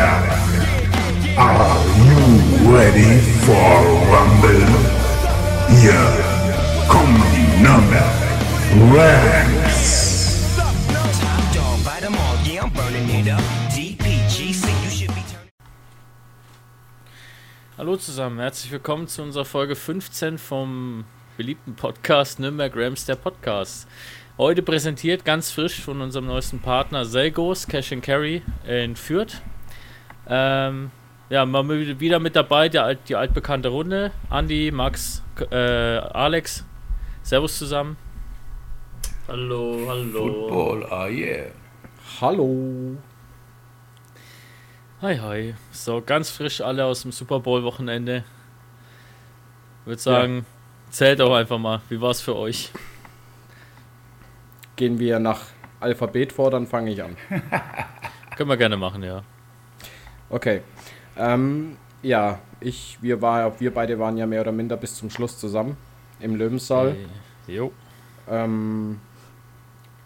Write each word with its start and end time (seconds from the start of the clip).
Are 0.00 1.76
you 2.06 2.72
ready 2.72 3.18
for 3.42 3.82
Rumble? 4.06 4.62
Hier 5.80 5.98
kommen 6.86 7.20
die 7.34 7.60
Nürnberg 7.60 8.04
Ranks. 8.94 10.58
Hallo 17.76 17.96
zusammen, 17.96 18.38
herzlich 18.38 18.70
willkommen 18.70 19.08
zu 19.08 19.22
unserer 19.22 19.44
Folge 19.44 19.74
15 19.74 20.38
vom 20.38 21.06
beliebten 21.36 21.74
Podcast 21.74 22.38
Nürnberg 22.38 22.72
Rams, 22.76 23.04
der 23.04 23.16
Podcast. 23.16 23.88
Heute 24.36 24.62
präsentiert 24.62 25.24
ganz 25.24 25.50
frisch 25.50 25.80
von 25.80 26.00
unserem 26.00 26.26
neuesten 26.26 26.60
Partner 26.60 27.04
Selgos 27.04 27.66
Cash 27.66 27.90
and 27.90 28.04
Carry 28.04 28.42
in 28.64 28.94
Fürth. 28.94 29.42
Ähm, 30.28 30.90
ja, 31.30 31.44
mal 31.44 31.68
wieder 32.00 32.18
mit 32.18 32.36
dabei, 32.36 32.68
der, 32.68 32.84
alt- 32.84 33.08
die 33.08 33.16
altbekannte 33.16 33.68
Runde. 33.68 34.12
Andi, 34.30 34.70
Max, 34.72 35.22
äh, 35.50 35.56
Alex. 35.56 36.64
Servus 37.22 37.58
zusammen. 37.58 37.96
Hallo, 39.26 39.84
hallo. 39.88 40.22
Football, 40.48 40.86
ah 40.90 41.06
yeah. 41.06 41.46
Hallo. 42.20 42.96
Hi, 45.02 45.18
hi. 45.18 45.54
So, 45.70 46.02
ganz 46.04 46.30
frisch 46.30 46.60
alle 46.60 46.84
aus 46.84 47.02
dem 47.02 47.12
Super 47.12 47.40
Bowl-Wochenende. 47.40 48.24
Würde 49.84 50.00
sagen, 50.00 50.46
zählt 50.90 51.20
auch 51.20 51.34
einfach 51.34 51.58
mal. 51.58 51.80
Wie 51.88 52.00
war's 52.00 52.20
für 52.20 52.36
euch? 52.36 52.70
Gehen 54.76 54.98
wir 54.98 55.18
nach 55.18 55.42
Alphabet 55.80 56.32
vor, 56.32 56.50
dann 56.50 56.66
fange 56.66 56.90
ich 56.92 57.02
an. 57.02 57.16
Können 58.36 58.48
wir 58.48 58.56
gerne 58.56 58.76
machen, 58.76 59.02
ja. 59.02 59.22
Okay. 60.30 60.62
Ähm, 61.16 61.76
ja, 62.02 62.38
ich, 62.60 62.98
wir, 63.00 63.20
war, 63.22 63.58
wir 63.60 63.72
beide 63.72 63.98
waren 63.98 64.16
ja 64.16 64.26
mehr 64.26 64.42
oder 64.42 64.52
minder 64.52 64.76
bis 64.76 64.94
zum 64.94 65.10
Schluss 65.10 65.38
zusammen 65.38 65.76
im 66.20 66.36
Löwensaal. 66.36 66.90
Äh, 67.46 67.52
Jo. 67.52 67.72
Ähm, 68.28 69.00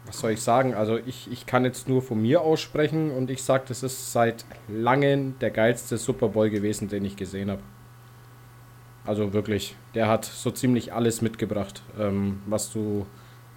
was 0.07 0.21
soll 0.21 0.33
ich 0.33 0.41
sagen? 0.41 0.75
Also 0.75 0.99
ich, 0.99 1.31
ich 1.31 1.47
kann 1.47 1.65
jetzt 1.65 1.89
nur 1.89 2.03
von 2.03 2.21
mir 2.21 2.41
aussprechen 2.41 3.11
und 3.11 3.31
ich 3.31 3.43
sage, 3.43 3.65
das 3.69 3.83
ist 3.83 4.13
seit 4.13 4.45
langem 4.69 5.39
der 5.41 5.51
geilste 5.51 5.97
Super 5.97 6.29
Bowl 6.29 6.51
gewesen, 6.51 6.89
den 6.89 7.05
ich 7.05 7.17
gesehen 7.17 7.51
habe. 7.51 7.63
Also 9.05 9.33
wirklich, 9.33 9.77
der 9.95 10.09
hat 10.09 10.25
so 10.25 10.51
ziemlich 10.51 10.93
alles 10.93 11.23
mitgebracht, 11.23 11.83
ähm, 11.99 12.41
was 12.47 12.73
du 12.73 13.07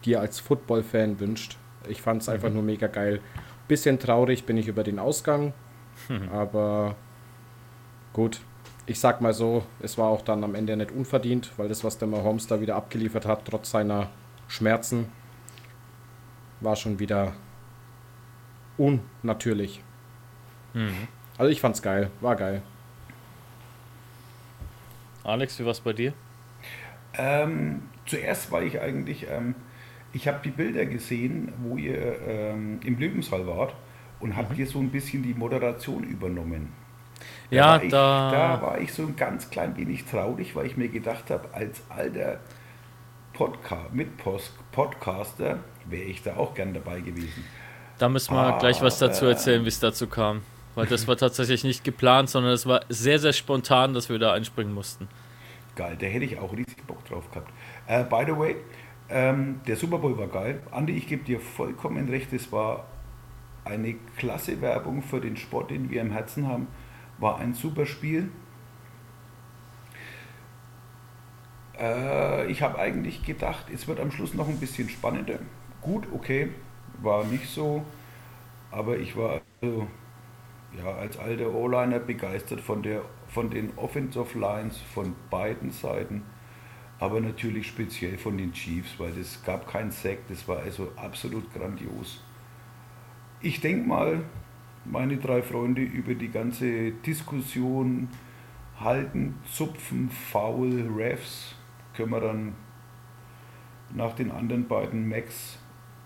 dir 0.04 0.20
als 0.20 0.40
Football-Fan 0.40 1.20
wünscht. 1.20 1.58
Ich 1.88 2.02
fand 2.02 2.24
es 2.24 2.30
einfach 2.30 2.50
nur 2.50 2.64
mega 2.64 2.88
geil. 2.88 3.20
Bisschen 3.68 4.00
traurig 4.00 4.46
bin 4.46 4.58
ich 4.58 4.68
über 4.68 4.84
den 4.84 4.98
Ausgang, 4.98 5.54
aber 6.32 6.96
gut. 8.14 8.42
Ich 8.88 9.00
sag 9.00 9.20
mal 9.20 9.34
so, 9.34 9.64
es 9.80 9.98
war 9.98 10.10
auch 10.10 10.22
dann 10.22 10.44
am 10.44 10.54
Ende 10.54 10.78
nicht 10.78 10.92
unverdient, 10.92 11.52
weil 11.58 11.68
das, 11.68 11.84
was 11.84 11.98
der 11.98 12.08
Mahomes 12.08 12.48
da 12.48 12.62
wieder 12.62 12.76
abgeliefert 12.76 13.26
hat, 13.26 13.46
trotz 13.46 13.72
seiner 13.72 14.10
Schmerzen, 14.48 15.08
war 16.62 16.76
schon 16.76 17.00
wieder 17.00 17.34
unnatürlich. 18.78 19.82
Mhm. 20.74 21.08
Also 21.38 21.52
ich 21.52 21.62
fand's 21.62 21.82
geil, 21.82 22.12
war 22.22 22.36
geil. 22.36 22.62
Alex, 25.24 25.60
wie 25.60 25.66
war's 25.66 25.80
bei 25.80 25.94
dir? 25.94 26.14
Ähm, 27.18 27.90
zuerst 28.06 28.52
war 28.52 28.62
ich 28.62 28.80
eigentlich, 28.80 29.28
ähm, 29.30 29.56
ich 30.14 30.28
habe 30.28 30.40
die 30.44 30.52
Bilder 30.52 30.86
gesehen, 30.86 31.54
wo 31.64 31.78
ihr 31.78 32.22
ähm, 32.22 32.80
im 32.84 33.00
Löwensaal 33.00 33.48
wart 33.48 33.76
und 34.26 34.36
habt 34.36 34.58
ihr 34.58 34.68
so 34.68 34.80
ein 34.80 34.90
bisschen 34.90 35.24
die 35.24 35.34
Moderation 35.36 36.04
übernommen. 36.04 36.74
Da 37.52 37.58
Ja, 37.58 37.68
war 37.68 37.84
ich, 37.84 37.92
da- 37.92 38.30
da 38.30 38.62
war 38.62 38.80
ich 38.80 38.94
so 38.94 39.04
ein 39.04 39.16
ganz 39.16 39.50
klein 39.50 39.78
wenig 39.78 40.06
traurig, 40.06 40.56
weil 40.56 40.66
ich 40.68 40.78
mir 40.78 40.90
gedacht 40.90 41.30
habe, 41.30 41.54
als 41.54 41.84
alter 41.90 42.40
Podca 43.34 43.88
mit 43.92 44.18
Post 44.18 44.54
Podcaster 44.72 45.60
wäre 45.86 46.04
ich 46.06 46.24
da 46.24 46.38
auch 46.38 46.54
gern 46.56 46.74
dabei 46.74 47.02
gewesen. 47.02 47.46
Da 47.98 48.10
müssen 48.10 48.34
wir 48.36 48.42
Ah, 48.42 48.52
gleich 48.54 48.82
was 48.82 48.98
dazu 49.00 49.26
äh. 49.26 49.30
erzählen, 49.30 49.64
wie 49.64 49.70
es 49.70 49.80
dazu 49.80 50.08
kam. 50.08 50.44
Weil 50.76 50.88
das 50.88 51.08
war 51.08 51.16
tatsächlich 51.18 51.64
nicht 51.64 51.84
geplant, 51.84 52.30
sondern 52.30 52.52
es 52.54 52.66
war 52.66 52.82
sehr, 52.90 53.20
sehr 53.20 53.34
spontan, 53.34 53.94
dass 53.94 54.10
wir 54.10 54.20
da 54.20 54.34
einspringen 54.34 54.74
mussten. 54.74 55.08
Geil, 55.76 55.98
da 56.00 56.06
hätte 56.08 56.26
ich 56.26 56.40
auch 56.40 56.54
riesig 56.54 56.86
Bock 56.88 57.04
drauf 57.06 57.30
gehabt. 57.32 57.52
Äh, 57.88 58.04
by 58.06 58.24
the 58.26 58.38
way, 58.38 58.56
ähm, 59.10 59.62
der 59.68 59.76
Super 59.76 59.98
Bowl 60.00 60.18
war 60.18 60.28
geil. 60.28 60.62
Andi, 60.72 60.94
ich 60.94 61.08
gebe 61.08 61.24
dir 61.24 61.40
vollkommen 61.40 62.10
recht, 62.10 62.32
es 62.34 62.52
war 62.52 62.86
eine 63.66 63.96
klasse 64.18 64.62
Werbung 64.62 65.02
für 65.02 65.22
den 65.22 65.38
Sport, 65.38 65.72
den 65.72 65.90
wir 65.90 66.02
im 66.02 66.12
Herzen 66.12 66.48
haben. 66.48 66.68
War 67.18 67.40
ein 67.40 67.54
super 67.54 67.86
Spiel. 67.86 68.32
Äh, 71.80 72.48
ich 72.52 72.62
habe 72.62 72.80
eigentlich 72.80 73.24
gedacht, 73.24 73.68
es 73.74 73.88
wird 73.88 74.00
am 74.00 74.12
Schluss 74.12 74.34
noch 74.34 74.48
ein 74.48 74.60
bisschen 74.60 74.90
spannender. 74.90 75.40
Gut, 75.82 76.08
okay, 76.14 76.52
war 77.02 77.26
nicht 77.26 77.48
so. 77.50 77.86
Aber 78.72 78.98
ich 79.00 79.18
war 79.18 79.42
also, 79.62 79.88
ja, 80.78 80.86
als 80.96 81.18
alter 81.20 81.54
O-Liner 81.54 82.00
begeistert 82.00 82.62
von, 82.62 82.84
der, 82.84 83.04
von 83.30 83.50
den 83.52 83.78
Offensive 83.78 84.38
Lines 84.40 84.80
von 84.94 85.16
beiden 85.32 85.72
Seiten, 85.72 86.24
aber 87.00 87.22
natürlich 87.22 87.68
speziell 87.68 88.18
von 88.18 88.38
den 88.38 88.54
Chiefs, 88.54 89.00
weil 89.00 89.18
es 89.18 89.44
gab 89.46 89.68
keinen 89.72 89.92
Sack, 89.92 90.28
das 90.30 90.48
war 90.50 90.60
also 90.60 90.92
absolut 90.98 91.54
grandios. 91.54 92.25
Ich 93.42 93.62
denke 93.62 93.88
mal, 93.88 94.24
meine 94.86 95.18
drei 95.18 95.42
Freunde 95.42 95.82
über 95.82 96.14
die 96.16 96.30
ganze 96.30 96.92
Diskussion 96.92 98.10
halten, 98.80 99.36
zupfen, 99.52 100.10
faul, 100.10 100.90
Refs, 100.96 101.56
können 101.96 102.12
wir 102.12 102.22
dann 102.22 102.54
nach 103.94 104.14
den 104.14 104.32
anderen 104.32 104.68
beiden 104.68 105.08
Max 105.08 105.58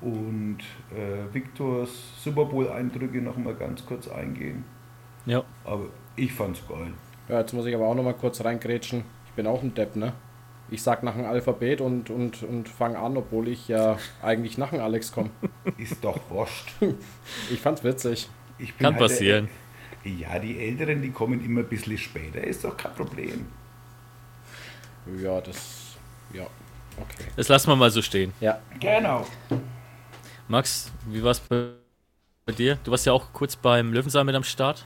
und 0.02 0.60
äh, 0.92 1.34
Victors 1.34 1.90
Super 2.24 2.46
Bowl-Eindrücke 2.46 3.22
noch 3.22 3.38
mal 3.38 3.56
ganz 3.56 3.86
kurz 3.86 4.08
eingehen. 4.08 4.64
Ja. 5.26 5.44
Aber 5.66 5.88
ich 6.16 6.32
fand's 6.32 6.66
geil. 6.68 6.94
Ja, 7.28 7.40
jetzt 7.40 7.54
muss 7.54 7.66
ich 7.66 7.76
aber 7.76 7.88
auch 7.88 7.96
noch 7.96 8.04
mal 8.04 8.14
kurz 8.14 8.44
reingrätschen. 8.44 9.04
Ich 9.26 9.32
bin 9.34 9.46
auch 9.48 9.62
ein 9.62 9.74
Depp, 9.74 9.96
ne? 9.96 10.14
Ich 10.72 10.84
sag 10.84 11.02
nach 11.04 11.16
dem 11.16 11.26
Alphabet 11.26 11.82
und, 11.82 12.10
und, 12.10 12.44
und 12.44 12.70
fange 12.70 13.00
an, 13.00 13.18
obwohl 13.18 13.48
ich 13.48 13.68
ja 13.68 13.98
eigentlich 14.22 14.58
nach 14.58 14.70
dem 14.70 14.82
Alex 14.82 15.12
komme. 15.12 15.30
Ist 15.78 16.04
doch 16.04 16.20
wurscht. 16.30 16.72
Ich 17.52 17.60
fand's 17.60 17.84
witzig. 17.84 18.30
Ich 18.58 18.74
bin 18.76 18.86
Kann 18.86 18.94
halt 18.94 19.02
der- 19.02 19.08
passieren. 19.16 19.50
ja, 20.04 20.38
die 20.40 20.60
Älteren, 20.60 21.02
die 21.02 21.12
kommen 21.12 21.44
immer 21.44 21.62
ein 21.62 21.68
bisschen 21.70 21.98
später, 21.98 22.44
ist 22.44 22.64
doch 22.64 22.76
kein 22.78 22.94
Problem. 22.94 23.48
Ja, 25.22 25.42
das. 25.42 25.96
Ja, 26.34 26.44
okay. 26.98 27.26
Das 27.36 27.48
lassen 27.48 27.68
wir 27.70 27.76
mal 27.76 27.90
so 27.90 28.02
stehen. 28.02 28.34
Ja, 28.40 28.60
Genau. 28.80 29.26
Max, 30.48 30.92
wie 31.08 31.22
war's 31.24 31.40
bei, 31.40 31.70
bei 32.46 32.54
dir? 32.54 32.78
Du 32.84 32.92
warst 32.92 33.06
ja 33.06 33.14
auch 33.14 33.32
kurz 33.34 33.56
beim 33.56 33.94
Löwensaal 33.94 34.24
mit 34.24 34.36
am 34.36 34.44
Start. 34.44 34.86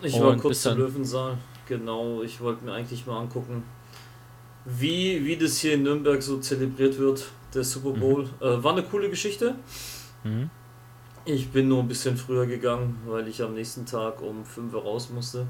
Ich 0.00 0.18
war 0.20 0.28
Und 0.30 0.40
kurz 0.40 0.64
im 0.66 0.78
Löwensaal. 0.78 1.38
Genau, 1.68 2.22
ich 2.22 2.40
wollte 2.40 2.64
mir 2.64 2.72
eigentlich 2.72 3.06
mal 3.06 3.18
angucken, 3.20 3.62
wie, 4.64 5.24
wie 5.24 5.36
das 5.36 5.58
hier 5.58 5.74
in 5.74 5.82
Nürnberg 5.82 6.22
so 6.22 6.38
zelebriert 6.38 6.98
wird, 6.98 7.26
der 7.54 7.64
Super 7.64 7.90
Bowl. 7.90 8.28
Äh, 8.40 8.62
war 8.62 8.72
eine 8.72 8.82
coole 8.82 9.10
Geschichte. 9.10 9.56
Mhm. 10.24 10.50
Ich 11.24 11.50
bin 11.50 11.68
nur 11.68 11.80
ein 11.80 11.88
bisschen 11.88 12.16
früher 12.16 12.46
gegangen, 12.46 13.00
weil 13.06 13.28
ich 13.28 13.42
am 13.42 13.54
nächsten 13.54 13.86
Tag 13.86 14.20
um 14.20 14.44
5 14.44 14.74
Uhr 14.74 14.82
raus 14.82 15.10
musste. 15.10 15.46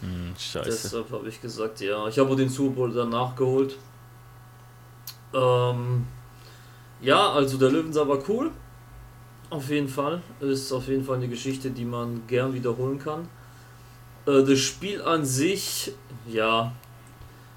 Hm, 0.00 0.34
scheiße. 0.38 0.70
Deshalb 0.70 1.10
habe 1.10 1.28
ich 1.28 1.40
gesagt, 1.40 1.80
ja, 1.80 2.06
ich 2.06 2.18
habe 2.18 2.36
den 2.36 2.48
Super 2.48 2.74
Bowl 2.76 2.92
dann 2.92 3.08
nachgeholt. 3.08 3.76
Ähm, 5.34 6.06
ja, 7.00 7.32
also 7.32 7.58
der 7.58 7.70
Löwensaal 7.70 8.08
war 8.08 8.18
cool. 8.28 8.50
Auf 9.50 9.68
jeden 9.70 9.88
Fall. 9.88 10.22
Ist 10.40 10.72
auf 10.72 10.88
jeden 10.88 11.04
Fall 11.04 11.16
eine 11.16 11.28
Geschichte, 11.28 11.70
die 11.70 11.84
man 11.84 12.22
gern 12.26 12.52
wiederholen 12.54 12.98
kann. 12.98 13.28
Äh, 14.26 14.42
das 14.44 14.58
Spiel 14.58 15.02
an 15.02 15.24
sich, 15.24 15.92
ja, 16.26 16.72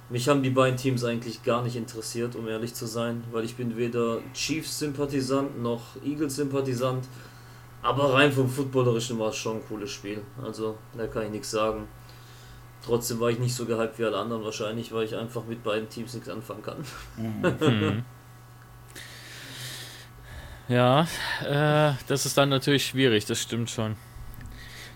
mich 0.09 0.27
haben 0.27 0.41
die 0.43 0.49
beiden 0.49 0.77
Teams 0.77 1.03
eigentlich 1.03 1.43
gar 1.43 1.63
nicht 1.63 1.75
interessiert, 1.75 2.35
um 2.35 2.47
ehrlich 2.47 2.73
zu 2.73 2.85
sein, 2.85 3.23
weil 3.31 3.45
ich 3.45 3.55
bin 3.55 3.77
weder 3.77 4.19
Chiefs-Sympathisant 4.33 5.61
noch 5.61 5.81
Eagles-Sympathisant. 6.03 7.07
Aber 7.81 8.13
rein 8.13 8.31
vom 8.31 8.49
Footballerischen 8.49 9.19
war 9.19 9.29
es 9.29 9.37
schon 9.37 9.57
ein 9.57 9.63
cooles 9.67 9.91
Spiel. 9.91 10.21
Also, 10.43 10.77
da 10.97 11.07
kann 11.07 11.23
ich 11.25 11.31
nichts 11.31 11.51
sagen. 11.51 11.87
Trotzdem 12.83 13.19
war 13.19 13.29
ich 13.29 13.39
nicht 13.39 13.55
so 13.55 13.65
gehypt 13.65 13.99
wie 13.99 14.05
alle 14.05 14.17
anderen 14.17 14.43
wahrscheinlich, 14.43 14.91
weil 14.91 15.05
ich 15.05 15.15
einfach 15.15 15.45
mit 15.45 15.63
beiden 15.63 15.89
Teams 15.89 16.13
nichts 16.13 16.29
anfangen 16.29 16.61
kann. 16.61 16.83
Hm. 17.15 18.03
Ja, 20.69 21.07
äh, 21.43 21.93
das 22.07 22.27
ist 22.27 22.37
dann 22.37 22.49
natürlich 22.49 22.85
schwierig, 22.85 23.25
das 23.25 23.41
stimmt 23.41 23.71
schon. 23.71 23.95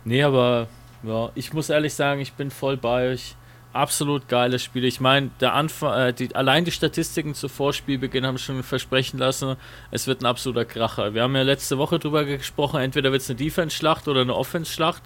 Nee, 0.06 0.22
aber 0.22 0.68
ja, 1.02 1.32
ich 1.34 1.52
muss 1.52 1.72
ehrlich 1.72 1.96
sagen, 1.96 2.22
ich 2.22 2.34
bin 2.34 2.52
voll 2.52 2.78
bei 2.78 3.12
euch. 3.12 3.36
Absolut 3.74 4.28
geiles 4.28 4.64
Spiel. 4.64 4.86
Ich 4.86 5.00
meine, 5.00 5.32
der 5.40 5.54
Anfang, 5.56 6.00
äh, 6.00 6.14
die, 6.14 6.36
allein 6.36 6.64
die 6.64 6.72
Statistiken 6.72 7.34
zu 7.34 7.50
Vorspielbeginn 7.50 8.24
haben 8.24 8.38
schon 8.38 8.62
versprechen 8.62 9.18
lassen, 9.18 9.56
es 9.90 10.06
wird 10.06 10.22
ein 10.22 10.28
absoluter 10.28 10.64
Kracher. 10.64 11.16
Wir 11.16 11.24
haben 11.24 11.36
ja 11.36 11.42
letzte 11.42 11.80
Woche 11.80 11.98
drüber 11.98 12.24
gesprochen, 12.24 12.82
entweder 12.82 13.12
wird 13.12 13.24
es 13.24 13.30
eine 13.32 13.38
Defense-Schlacht 13.38 14.08
oder 14.08 14.22
eine 14.22 14.36
Offense-Schlacht. 14.36 15.02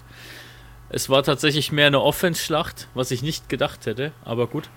Es 0.90 1.10
war 1.10 1.24
tatsächlich 1.24 1.72
mehr 1.72 1.88
eine 1.88 2.02
Offense-Schlacht, 2.02 2.90
was 2.94 3.12
ich 3.12 3.22
nicht 3.22 3.48
gedacht 3.48 3.86
hätte, 3.86 4.12
aber 4.26 4.48
gut. 4.48 4.70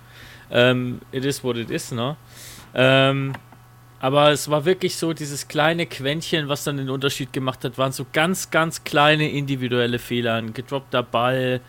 Ähm, 0.53 1.01
it 1.11 1.25
is 1.25 1.43
what 1.43 1.57
it 1.57 1.71
is, 1.71 1.91
ne? 1.91 2.17
Ähm, 2.75 3.33
aber 3.99 4.31
es 4.31 4.49
war 4.49 4.65
wirklich 4.65 4.97
so, 4.97 5.13
dieses 5.13 5.49
kleine 5.49 5.87
Quäntchen, 5.87 6.49
was 6.49 6.63
dann 6.63 6.77
den 6.77 6.91
Unterschied 6.91 7.33
gemacht 7.33 7.65
hat, 7.65 7.77
waren 7.77 7.93
so 7.93 8.07
ganz, 8.13 8.51
ganz 8.51 8.85
kleine 8.85 9.29
individuelle 9.29 9.99
Fehler. 9.99 10.35
Ein 10.35 10.55
gedroppter 10.55 11.03
Ball. 11.03 11.61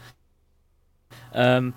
Ähm, 1.34 1.74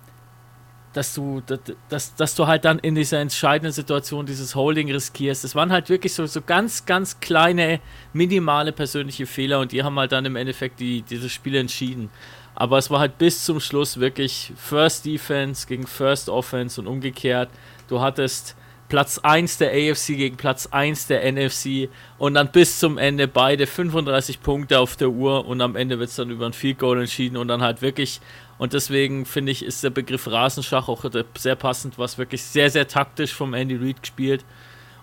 dass 0.95 1.13
du, 1.13 1.43
dass, 1.89 2.15
dass 2.15 2.35
du 2.35 2.47
halt 2.47 2.65
dann 2.65 2.79
in 2.79 2.95
dieser 2.95 3.19
entscheidenden 3.19 3.73
Situation 3.73 4.27
dieses 4.27 4.55
Holding 4.55 4.91
riskierst. 4.91 5.45
Es 5.45 5.55
waren 5.55 5.73
halt 5.73 5.89
wirklich 5.89 6.15
so, 6.15 6.25
so 6.25 6.41
ganz, 6.41 6.87
ganz 6.87 7.19
kleine, 7.21 7.81
minimale 8.13 8.73
persönliche 8.73 9.27
Fehler 9.27 9.59
und 9.59 9.73
die 9.73 9.83
haben 9.83 9.99
halt 9.99 10.13
dann 10.13 10.25
im 10.25 10.37
Endeffekt 10.37 10.79
die, 10.79 11.03
dieses 11.03 11.33
Spiel 11.33 11.57
entschieden. 11.57 12.11
Aber 12.55 12.79
es 12.79 12.91
war 12.91 13.01
halt 13.01 13.19
bis 13.19 13.45
zum 13.45 13.59
Schluss 13.59 13.99
wirklich 13.99 14.53
First 14.57 15.05
Defense 15.05 15.67
gegen 15.67 15.87
First 15.87 16.29
Offense 16.29 16.81
und 16.81 16.87
umgekehrt. 16.87 17.51
Du 17.89 18.01
hattest 18.01 18.55
Platz 18.89 19.19
1 19.19 19.59
der 19.59 19.71
AFC 19.71 20.09
gegen 20.09 20.37
Platz 20.37 20.69
1 20.71 21.07
der 21.07 21.33
NFC 21.33 21.89
und 22.19 22.35
dann 22.35 22.53
bis 22.53 22.79
zum 22.79 22.99
Ende 22.99 23.27
beide 23.27 23.67
35 23.67 24.43
Punkte 24.43 24.79
auf 24.79 24.97
der 24.97 25.11
Uhr 25.11 25.47
und 25.47 25.61
am 25.61 25.75
Ende 25.75 25.99
wird 25.99 26.11
es 26.11 26.17
dann 26.17 26.31
über 26.31 26.47
ein 26.47 26.53
Field 26.53 26.79
Goal 26.79 27.01
entschieden 27.01 27.37
und 27.37 27.49
dann 27.49 27.63
halt 27.63 27.83
wirklich 27.83 28.21
und 28.57 28.73
deswegen 28.73 29.27
finde 29.27 29.53
ich, 29.53 29.65
ist 29.65 29.83
der 29.83 29.91
Begriff 29.91 30.29
Rasenschach 30.29 30.89
auch 30.89 31.05
sehr 31.37 31.57
passend, 31.57 31.99
was 31.99 32.19
wirklich 32.19 32.43
sehr, 32.43 32.71
sehr 32.71 32.87
taktisch 32.87 33.33
vom 33.33 33.53
Andy 33.53 33.77
Reid 33.77 34.03
gespielt 34.03 34.45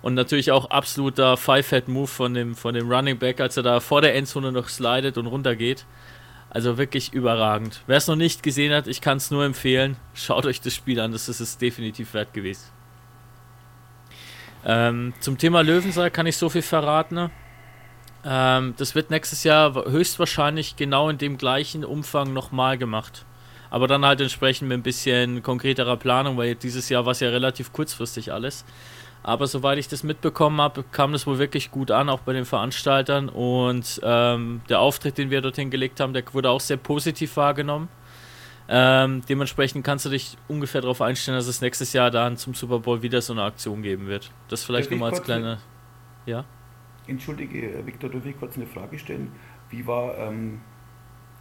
und 0.02 0.14
natürlich 0.14 0.52
auch 0.52 0.70
absoluter 0.70 1.38
Five-Head-Move 1.38 2.08
von 2.08 2.34
dem, 2.34 2.56
von 2.56 2.74
dem 2.74 2.92
Running 2.92 3.18
Back, 3.18 3.40
als 3.40 3.58
er 3.58 3.64
da 3.64 3.80
vor 3.80 4.02
der 4.02 4.16
Endzone 4.16 4.52
noch 4.52 4.70
slidet 4.70 5.18
und 5.18 5.28
runtergeht. 5.28 5.86
Also 6.50 6.78
wirklich 6.78 7.14
überragend. 7.14 7.82
Wer 7.88 7.98
es 7.98 8.08
noch 8.08 8.16
nicht 8.18 8.44
gesehen 8.44 8.74
hat, 8.74 8.88
ich 8.88 9.00
kann 9.00 9.18
es 9.18 9.32
nur 9.32 9.46
empfehlen. 9.46 9.96
Schaut 10.14 10.46
euch 10.46 10.60
das 10.60 10.76
Spiel 10.76 11.00
an, 11.00 11.14
das 11.14 11.30
ist 11.30 11.40
es 11.40 11.58
definitiv 11.58 12.14
wert 12.14 12.34
gewesen. 12.34 12.81
Ähm, 14.66 15.14
zum 15.20 15.38
Thema 15.38 15.62
Löwensaal 15.62 16.12
kann 16.12 16.26
ich 16.26 16.38
so 16.38 16.50
viel 16.50 16.62
verraten. 16.62 17.16
Ne? 17.16 17.32
Ähm, 18.26 18.74
das 18.78 18.96
wird 18.96 19.10
nächstes 19.10 19.44
Jahr 19.44 19.74
höchstwahrscheinlich 19.74 20.76
genau 20.76 21.10
in 21.10 21.18
dem 21.18 21.38
gleichen 21.38 21.84
Umfang 21.84 22.34
nochmal 22.34 22.78
gemacht. 22.78 23.26
Aber 23.70 23.88
dann 23.88 24.06
halt 24.06 24.22
entsprechend 24.22 24.68
mit 24.68 24.80
ein 24.80 24.84
bisschen 24.84 25.44
konkreterer 25.44 25.98
Planung, 25.98 26.38
weil 26.38 26.56
dieses 26.56 26.90
Jahr 26.90 27.06
war 27.06 27.14
es 27.14 27.22
ja 27.22 27.30
relativ 27.30 27.72
kurzfristig 27.72 28.32
alles. 28.32 28.66
Aber 29.24 29.48
soweit 29.48 29.78
ich 29.78 29.88
das 29.88 30.04
mitbekommen 30.04 30.60
habe, 30.60 30.84
kam 30.92 31.14
das 31.14 31.28
wohl 31.28 31.38
wirklich 31.38 31.72
gut 31.72 31.92
an, 31.92 32.10
auch 32.10 32.22
bei 32.22 32.34
den 32.34 32.46
Veranstaltern. 32.46 33.30
Und 33.30 34.02
ähm, 34.04 34.62
der 34.68 34.80
Auftritt, 34.80 35.18
den 35.18 35.30
wir 35.30 35.42
dorthin 35.42 35.70
gelegt 35.70 36.00
haben, 36.00 36.14
der 36.14 36.24
wurde 36.34 36.50
auch 36.50 36.60
sehr 36.60 36.78
positiv 36.78 37.38
wahrgenommen. 37.38 37.88
Ähm, 38.74 39.22
dementsprechend 39.28 39.84
kannst 39.84 40.06
du 40.06 40.10
dich 40.10 40.38
ungefähr 40.48 40.80
darauf 40.80 41.02
einstellen, 41.02 41.38
dass 41.38 41.48
es 41.48 41.60
nächstes 41.60 41.92
Jahr 41.92 42.10
dann 42.10 42.38
zum 42.38 42.54
Super 42.54 42.80
Bowl 42.80 43.02
wieder 43.02 43.22
so 43.22 43.34
eine 43.34 43.44
Aktion 43.44 43.82
geben 43.82 44.08
wird. 44.08 44.32
Das 44.48 44.64
vielleicht 44.64 44.90
nochmal 44.90 45.12
als 45.12 45.22
kleine. 45.22 45.60
Ja? 46.26 46.46
Entschuldige, 47.06 47.86
Victor, 47.86 48.10
darf 48.10 48.26
ich 48.26 48.40
kurz 48.40 48.56
eine 48.56 48.66
Frage 48.66 48.98
stellen? 48.98 49.34
Wie 49.70 49.86
war, 49.86 50.18
ähm, 50.18 50.62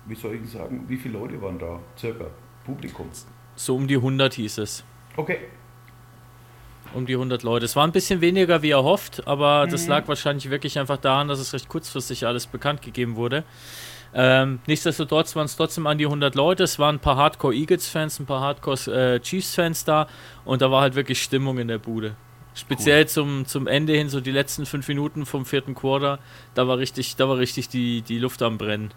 wie 0.06 0.16
soll 0.16 0.40
ich 0.42 0.50
sagen, 0.50 0.86
wie 0.88 0.96
viele 0.96 1.20
Leute 1.20 1.40
waren 1.40 1.56
da? 1.56 1.78
Circa 1.96 2.26
Publikum? 2.64 3.08
So 3.54 3.76
um 3.76 3.86
die 3.86 3.96
100 3.96 4.34
hieß 4.34 4.58
es. 4.58 4.82
Okay. 5.16 5.38
Um 6.94 7.06
die 7.06 7.12
100 7.12 7.44
Leute. 7.44 7.64
Es 7.64 7.76
war 7.76 7.86
ein 7.86 7.92
bisschen 7.92 8.20
weniger 8.20 8.62
wie 8.62 8.70
erhofft, 8.70 9.24
aber 9.28 9.66
mhm. 9.66 9.70
das 9.70 9.86
lag 9.86 10.08
wahrscheinlich 10.08 10.50
wirklich 10.50 10.80
einfach 10.80 10.96
daran, 10.96 11.28
dass 11.28 11.38
es 11.38 11.52
recht 11.52 11.68
kurzfristig 11.68 12.26
alles 12.26 12.48
bekannt 12.48 12.82
gegeben 12.82 13.14
wurde. 13.14 13.44
Ähm, 14.12 14.58
nichtsdestotrotz 14.66 15.36
waren 15.36 15.44
es 15.44 15.56
trotzdem 15.56 15.86
an 15.86 15.98
die 15.98 16.06
100 16.06 16.34
Leute. 16.34 16.64
Es 16.64 16.78
waren 16.78 16.96
ein 16.96 17.00
paar 17.00 17.16
Hardcore 17.16 17.54
Eagles-Fans, 17.54 18.20
ein 18.20 18.26
paar 18.26 18.40
Hardcore 18.40 19.14
äh, 19.14 19.20
Chiefs-Fans 19.20 19.84
da 19.84 20.08
und 20.44 20.62
da 20.62 20.70
war 20.70 20.82
halt 20.82 20.94
wirklich 20.94 21.22
Stimmung 21.22 21.58
in 21.58 21.68
der 21.68 21.78
Bude. 21.78 22.16
Speziell 22.54 23.02
cool. 23.02 23.08
zum, 23.08 23.46
zum 23.46 23.66
Ende 23.68 23.92
hin, 23.92 24.08
so 24.08 24.20
die 24.20 24.32
letzten 24.32 24.66
fünf 24.66 24.88
Minuten 24.88 25.24
vom 25.24 25.46
vierten 25.46 25.74
Quarter, 25.74 26.18
da 26.54 26.66
war 26.66 26.78
richtig, 26.78 27.14
da 27.16 27.28
war 27.28 27.38
richtig 27.38 27.68
die, 27.68 28.02
die 28.02 28.18
Luft 28.18 28.42
am 28.42 28.58
Brennen. 28.58 28.92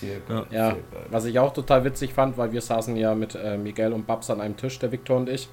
Sehr 0.00 0.20
geil, 0.20 0.46
ja, 0.50 0.76
was 1.10 1.26
ich 1.26 1.38
auch 1.38 1.52
total 1.52 1.84
witzig 1.84 2.14
fand, 2.14 2.38
weil 2.38 2.52
wir 2.52 2.62
saßen 2.62 2.96
ja 2.96 3.14
mit 3.14 3.34
äh, 3.34 3.58
Miguel 3.58 3.92
und 3.92 4.06
Babs 4.06 4.30
an 4.30 4.40
einem 4.40 4.56
Tisch, 4.56 4.78
der 4.78 4.90
Victor 4.92 5.18
und 5.18 5.28
ich. 5.28 5.48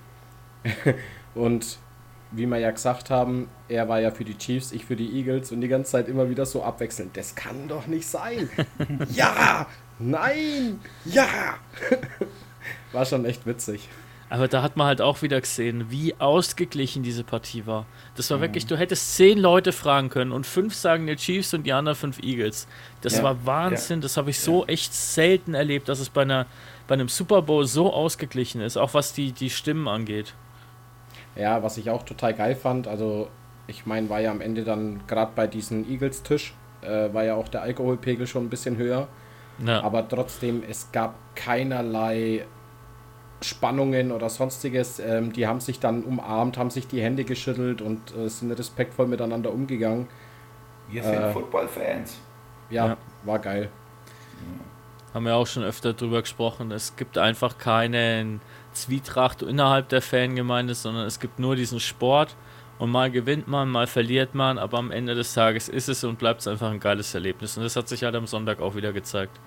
und 1.36 1.78
wie 2.32 2.46
wir 2.46 2.58
ja 2.58 2.72
gesagt 2.72 3.10
haben, 3.10 3.50
er 3.70 3.88
war 3.88 4.00
ja 4.00 4.12
für 4.12 4.26
die 4.26 4.38
Chiefs, 4.38 4.72
ich 4.72 4.86
für 4.86 4.96
die 4.96 5.18
Eagles 5.18 5.52
und 5.52 5.62
die 5.62 5.68
ganze 5.68 5.92
Zeit 5.92 6.08
immer 6.08 6.30
wieder 6.30 6.46
so 6.46 6.64
abwechselnd. 6.64 7.16
Das 7.16 7.36
kann 7.36 7.68
doch 7.68 7.88
nicht 7.88 8.08
sein. 8.08 8.50
ja, 9.14 9.68
nein, 10.00 10.80
ja. 11.06 11.28
war 12.92 13.06
schon 13.06 13.26
echt 13.26 13.46
witzig. 13.46 13.88
Aber 14.30 14.50
da 14.50 14.62
hat 14.62 14.76
man 14.76 14.88
halt 14.88 15.00
auch 15.00 15.22
wieder 15.22 15.40
gesehen, 15.40 15.86
wie 15.90 16.14
ausgeglichen 16.20 17.02
diese 17.02 17.24
Partie 17.24 17.66
war. 17.66 17.86
Das 18.16 18.30
war 18.30 18.38
mhm. 18.38 18.42
wirklich, 18.42 18.66
du 18.66 18.78
hättest 18.78 19.16
zehn 19.16 19.38
Leute 19.38 19.72
fragen 19.72 20.10
können 20.10 20.34
und 20.34 20.46
fünf 20.46 20.76
sagen 20.76 21.08
die 21.08 21.16
Chiefs 21.16 21.54
und 21.54 21.64
die 21.64 21.72
anderen 21.72 21.98
fünf 21.98 22.20
Eagles. 22.20 22.68
Das 23.02 23.18
ja. 23.18 23.24
war 23.24 23.46
Wahnsinn, 23.46 24.00
ja. 24.00 24.02
das 24.02 24.18
habe 24.18 24.30
ich 24.30 24.40
so 24.40 24.64
ja. 24.64 24.70
echt 24.70 24.94
selten 24.94 25.54
erlebt, 25.54 25.88
dass 25.88 26.00
es 26.00 26.10
bei, 26.10 26.24
einer, 26.24 26.46
bei 26.88 26.96
einem 26.96 27.08
Super 27.08 27.42
Bowl 27.42 27.66
so 27.66 27.94
ausgeglichen 27.94 28.60
ist, 28.60 28.76
auch 28.76 28.94
was 28.94 29.14
die, 29.14 29.32
die 29.32 29.50
Stimmen 29.50 29.88
angeht. 29.88 30.34
Ja, 31.38 31.62
was 31.64 31.78
ich 31.78 31.90
auch 31.90 32.04
total 32.04 32.34
geil 32.34 32.56
fand, 32.56 32.88
also 32.88 33.28
ich 33.68 33.86
meine, 33.86 34.10
war 34.10 34.20
ja 34.20 34.32
am 34.32 34.42
Ende 34.42 34.64
dann 34.64 35.02
gerade 35.08 35.32
bei 35.36 35.46
diesem 35.46 35.88
Eagles-Tisch, 35.90 36.54
äh, 36.82 37.14
war 37.14 37.24
ja 37.24 37.36
auch 37.36 37.48
der 37.48 37.62
Alkoholpegel 37.62 38.26
schon 38.26 38.46
ein 38.46 38.50
bisschen 38.50 38.78
höher. 38.78 39.08
Ja. 39.66 39.82
Aber 39.82 40.08
trotzdem, 40.08 40.64
es 40.68 40.92
gab 40.92 41.16
keinerlei 41.36 42.46
Spannungen 43.42 44.12
oder 44.12 44.30
sonstiges. 44.30 45.00
Ähm, 45.00 45.34
die 45.34 45.48
haben 45.48 45.60
sich 45.60 45.80
dann 45.80 46.04
umarmt, 46.04 46.58
haben 46.58 46.70
sich 46.70 46.88
die 46.88 47.02
Hände 47.02 47.24
geschüttelt 47.24 47.82
und 47.82 48.16
äh, 48.16 48.30
sind 48.30 48.52
respektvoll 48.52 49.08
miteinander 49.08 49.52
umgegangen. 49.52 50.08
Wir 50.90 51.04
sind 51.04 51.16
äh, 51.16 51.34
Football-Fans. 51.34 52.20
Ja, 52.70 52.88
ja, 52.88 52.98
war 53.24 53.40
geil. 53.40 53.70
Haben 55.14 55.26
wir 55.26 55.36
auch 55.36 55.48
schon 55.48 55.64
öfter 55.64 55.94
drüber 55.94 56.22
gesprochen. 56.22 56.72
Es 56.72 56.96
gibt 56.96 57.18
einfach 57.18 57.58
keinen 57.58 58.42
Zwietracht 58.82 59.42
innerhalb 59.42 59.90
der 59.90 60.02
Fangemeinde, 60.02 60.76
sondern 60.76 61.06
es 61.06 61.20
gibt 61.20 61.40
nur 61.40 61.56
diesen 61.56 61.80
Sport 61.80 62.36
und 62.80 62.92
mal 62.92 63.12
gewinnt 63.12 63.48
man, 63.48 63.70
mal 63.70 63.88
verliert 63.88 64.36
man, 64.36 64.58
aber 64.58 64.78
am 64.78 64.92
Ende 64.92 65.16
des 65.16 65.34
Tages 65.34 65.70
ist 65.70 65.90
es 65.90 66.04
und 66.04 66.20
bleibt 66.20 66.42
es 66.42 66.48
einfach 66.48 66.72
ein 66.72 66.80
geiles 66.80 67.14
Erlebnis 67.14 67.58
und 67.58 67.64
das 67.64 67.76
hat 67.76 67.88
sich 67.88 68.04
halt 68.04 68.16
am 68.16 68.28
Sonntag 68.28 68.62
auch 68.62 68.76
wieder 68.76 68.94
gezeigt. 68.94 69.40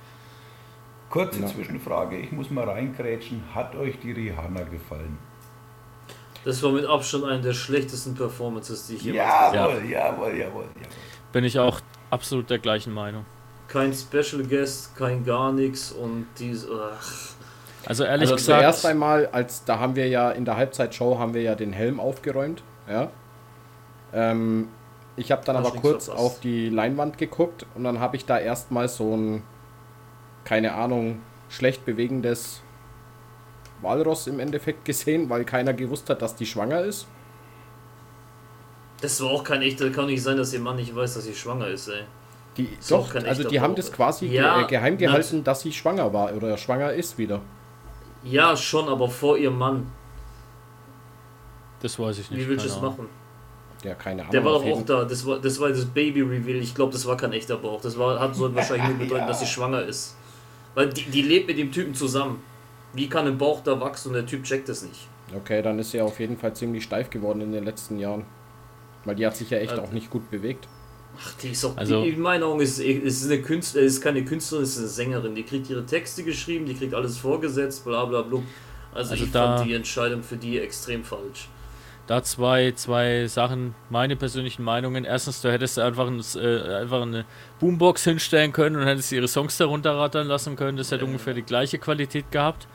Kurze 1.08 1.40
ja. 1.40 1.46
Zwischenfrage, 1.46 2.18
ich 2.18 2.32
muss 2.32 2.50
mal 2.50 2.68
reingrätschen, 2.68 3.42
hat 3.54 3.74
euch 3.74 3.98
die 3.98 4.12
Rihanna 4.12 4.62
gefallen? 4.62 5.18
Das 6.44 6.62
war 6.62 6.72
mit 6.72 6.86
Abstand 6.86 7.24
eine 7.24 7.42
der 7.42 7.52
schlechtesten 7.52 8.14
Performances, 8.14 8.86
die 8.86 8.94
ich 8.94 9.02
jemals 9.02 9.50
gesehen 9.50 9.60
habe. 9.60 9.72
Jawohl, 9.72 9.90
jawohl, 9.90 10.36
jawohl. 10.38 10.64
Bin 11.32 11.44
ich 11.44 11.58
auch 11.58 11.80
absolut 12.10 12.48
der 12.48 12.58
gleichen 12.58 12.94
Meinung. 12.94 13.26
Kein 13.68 13.92
Special 13.92 14.42
Guest, 14.44 14.96
kein 14.96 15.24
gar 15.24 15.52
nichts 15.52 15.92
und 15.92 16.26
diese. 16.38 16.68
Ach. 16.72 17.29
Also 17.86 18.04
ehrlich 18.04 18.30
also 18.30 18.36
gesagt. 18.36 18.60
Zuerst 18.60 18.86
einmal, 18.86 19.28
als 19.32 19.64
da 19.64 19.78
haben 19.78 19.96
wir 19.96 20.08
ja 20.08 20.30
in 20.30 20.44
der 20.44 20.56
Halbzeitshow 20.56 21.18
haben 21.18 21.34
wir 21.34 21.42
ja 21.42 21.54
den 21.54 21.72
Helm 21.72 22.00
aufgeräumt. 22.00 22.62
Ja. 22.88 23.10
Ähm, 24.12 24.68
ich 25.16 25.32
habe 25.32 25.44
dann 25.44 25.56
aber 25.56 25.72
kurz 25.72 26.08
auf 26.08 26.40
die 26.40 26.68
Leinwand 26.68 27.18
geguckt 27.18 27.66
und 27.74 27.84
dann 27.84 28.00
habe 28.00 28.16
ich 28.16 28.24
da 28.26 28.38
erstmal 28.38 28.88
so 28.88 29.16
ein, 29.16 29.42
keine 30.44 30.74
Ahnung, 30.74 31.20
schlecht 31.48 31.84
bewegendes 31.84 32.62
Walross 33.82 34.26
im 34.26 34.40
Endeffekt 34.40 34.84
gesehen, 34.84 35.30
weil 35.30 35.44
keiner 35.44 35.72
gewusst 35.72 36.08
hat, 36.10 36.22
dass 36.22 36.36
die 36.36 36.46
schwanger 36.46 36.82
ist. 36.82 37.06
Das 39.00 39.20
war 39.22 39.30
auch 39.30 39.44
kein 39.44 39.62
echter, 39.62 39.90
kann 39.90 40.06
nicht 40.06 40.22
sein, 40.22 40.36
dass 40.36 40.52
ihr 40.52 40.60
Mann 40.60 40.76
nicht 40.76 40.94
weiß, 40.94 41.14
dass 41.14 41.24
sie 41.24 41.34
schwanger 41.34 41.68
ist, 41.68 41.88
ey. 41.88 42.02
Die, 42.56 42.68
doch, 42.88 43.14
also 43.14 43.48
die 43.48 43.60
haben 43.60 43.74
das 43.74 43.92
quasi 43.92 44.26
ja, 44.26 44.62
geheim 44.66 44.98
gehalten, 44.98 45.44
dass 45.44 45.60
sie 45.60 45.72
schwanger 45.72 46.12
war 46.12 46.34
oder 46.34 46.58
schwanger 46.58 46.92
ist 46.92 47.16
wieder. 47.16 47.40
Ja, 48.22 48.56
schon, 48.56 48.88
aber 48.88 49.08
vor 49.08 49.36
ihrem 49.38 49.58
Mann. 49.58 49.86
Das 51.80 51.98
weiß 51.98 52.18
ich 52.18 52.30
nicht. 52.30 52.40
Wie 52.40 52.48
willst 52.48 52.66
du 52.66 52.70
es 52.70 52.80
machen? 52.80 53.06
Ja, 53.82 53.94
keine 53.94 54.22
Ahnung. 54.22 54.32
Der 54.32 54.44
war 54.44 54.52
doch 54.52 54.64
auch 54.66 54.84
da. 54.84 55.04
Das 55.04 55.24
war 55.26 55.38
das, 55.38 55.58
war 55.58 55.70
das 55.70 55.86
Baby-Reveal. 55.86 56.56
Ich 56.58 56.74
glaube, 56.74 56.92
das 56.92 57.06
war 57.06 57.16
kein 57.16 57.32
echter 57.32 57.56
Bauch. 57.56 57.80
Das 57.80 57.98
war, 57.98 58.20
hat 58.20 58.34
so 58.36 58.54
wahrscheinlich 58.54 58.88
nur 58.88 58.98
bedeuten, 59.06 59.26
dass 59.26 59.40
sie 59.40 59.46
schwanger 59.46 59.82
ist. 59.82 60.16
Weil 60.74 60.90
die, 60.90 61.04
die 61.04 61.22
lebt 61.22 61.48
mit 61.48 61.56
dem 61.58 61.72
Typen 61.72 61.94
zusammen. 61.94 62.42
Wie 62.92 63.08
kann 63.08 63.26
ein 63.26 63.38
Bauch 63.38 63.62
da 63.62 63.80
wachsen 63.80 64.08
und 64.08 64.14
der 64.14 64.26
Typ 64.26 64.42
checkt 64.44 64.68
das 64.68 64.82
nicht? 64.82 65.08
Okay, 65.34 65.62
dann 65.62 65.78
ist 65.78 65.92
sie 65.92 66.00
auf 66.02 66.18
jeden 66.20 66.36
Fall 66.36 66.54
ziemlich 66.54 66.84
steif 66.84 67.08
geworden 67.08 67.40
in 67.40 67.52
den 67.52 67.64
letzten 67.64 67.98
Jahren. 67.98 68.26
Weil 69.04 69.14
die 69.14 69.26
hat 69.26 69.36
sich 69.36 69.48
ja 69.48 69.58
echt 69.58 69.70
Also- 69.72 69.82
auch 69.84 69.92
nicht 69.92 70.10
gut 70.10 70.30
bewegt. 70.30 70.68
Ach, 71.18 71.32
die 71.42 71.48
ist 71.50 71.64
auch, 71.64 71.76
Also- 71.76 72.02
die, 72.02 72.10
in 72.10 72.20
meinen 72.20 72.42
Augen 72.42 72.60
ist 72.60 72.78
ist 72.78 73.24
eine 73.24 73.42
Künstlerin, 73.42 73.86
ist 73.86 74.00
keine 74.00 74.24
Künstlerin, 74.24 74.64
ist 74.64 74.78
eine 74.78 74.86
Sängerin. 74.88 75.34
Die 75.34 75.42
kriegt 75.42 75.68
ihre 75.68 75.84
Texte 75.84 76.22
geschrieben, 76.24 76.66
die 76.66 76.74
kriegt 76.74 76.94
alles 76.94 77.18
vorgesetzt, 77.18 77.84
bla 77.84 78.04
bla 78.04 78.22
bla. 78.22 78.40
Also, 78.94 79.12
Also 79.12 79.24
ich 79.24 79.30
da- 79.30 79.56
fand 79.58 79.68
die 79.68 79.74
Entscheidung 79.74 80.22
für 80.22 80.36
die 80.36 80.58
extrem 80.58 81.04
falsch. 81.04 81.48
Da 82.06 82.24
zwei, 82.24 82.72
zwei 82.72 83.28
Sachen, 83.28 83.74
meine 83.88 84.16
persönlichen 84.16 84.64
Meinungen. 84.64 85.04
Erstens, 85.04 85.42
du 85.42 85.52
hättest 85.52 85.78
einfach, 85.78 86.08
ein, 86.08 86.20
äh, 86.36 86.74
einfach 86.80 87.02
eine 87.02 87.24
Boombox 87.60 88.02
hinstellen 88.02 88.52
können 88.52 88.74
und 88.76 88.86
hättest 88.86 89.12
ihre 89.12 89.28
Songs 89.28 89.56
darunter 89.58 89.96
rattern 89.96 90.26
lassen 90.26 90.56
können. 90.56 90.76
Das 90.76 90.90
hätte 90.90 91.04
ungefähr 91.04 91.34
die 91.34 91.42
gleiche 91.42 91.78
Qualität 91.78 92.32
gehabt. 92.32 92.66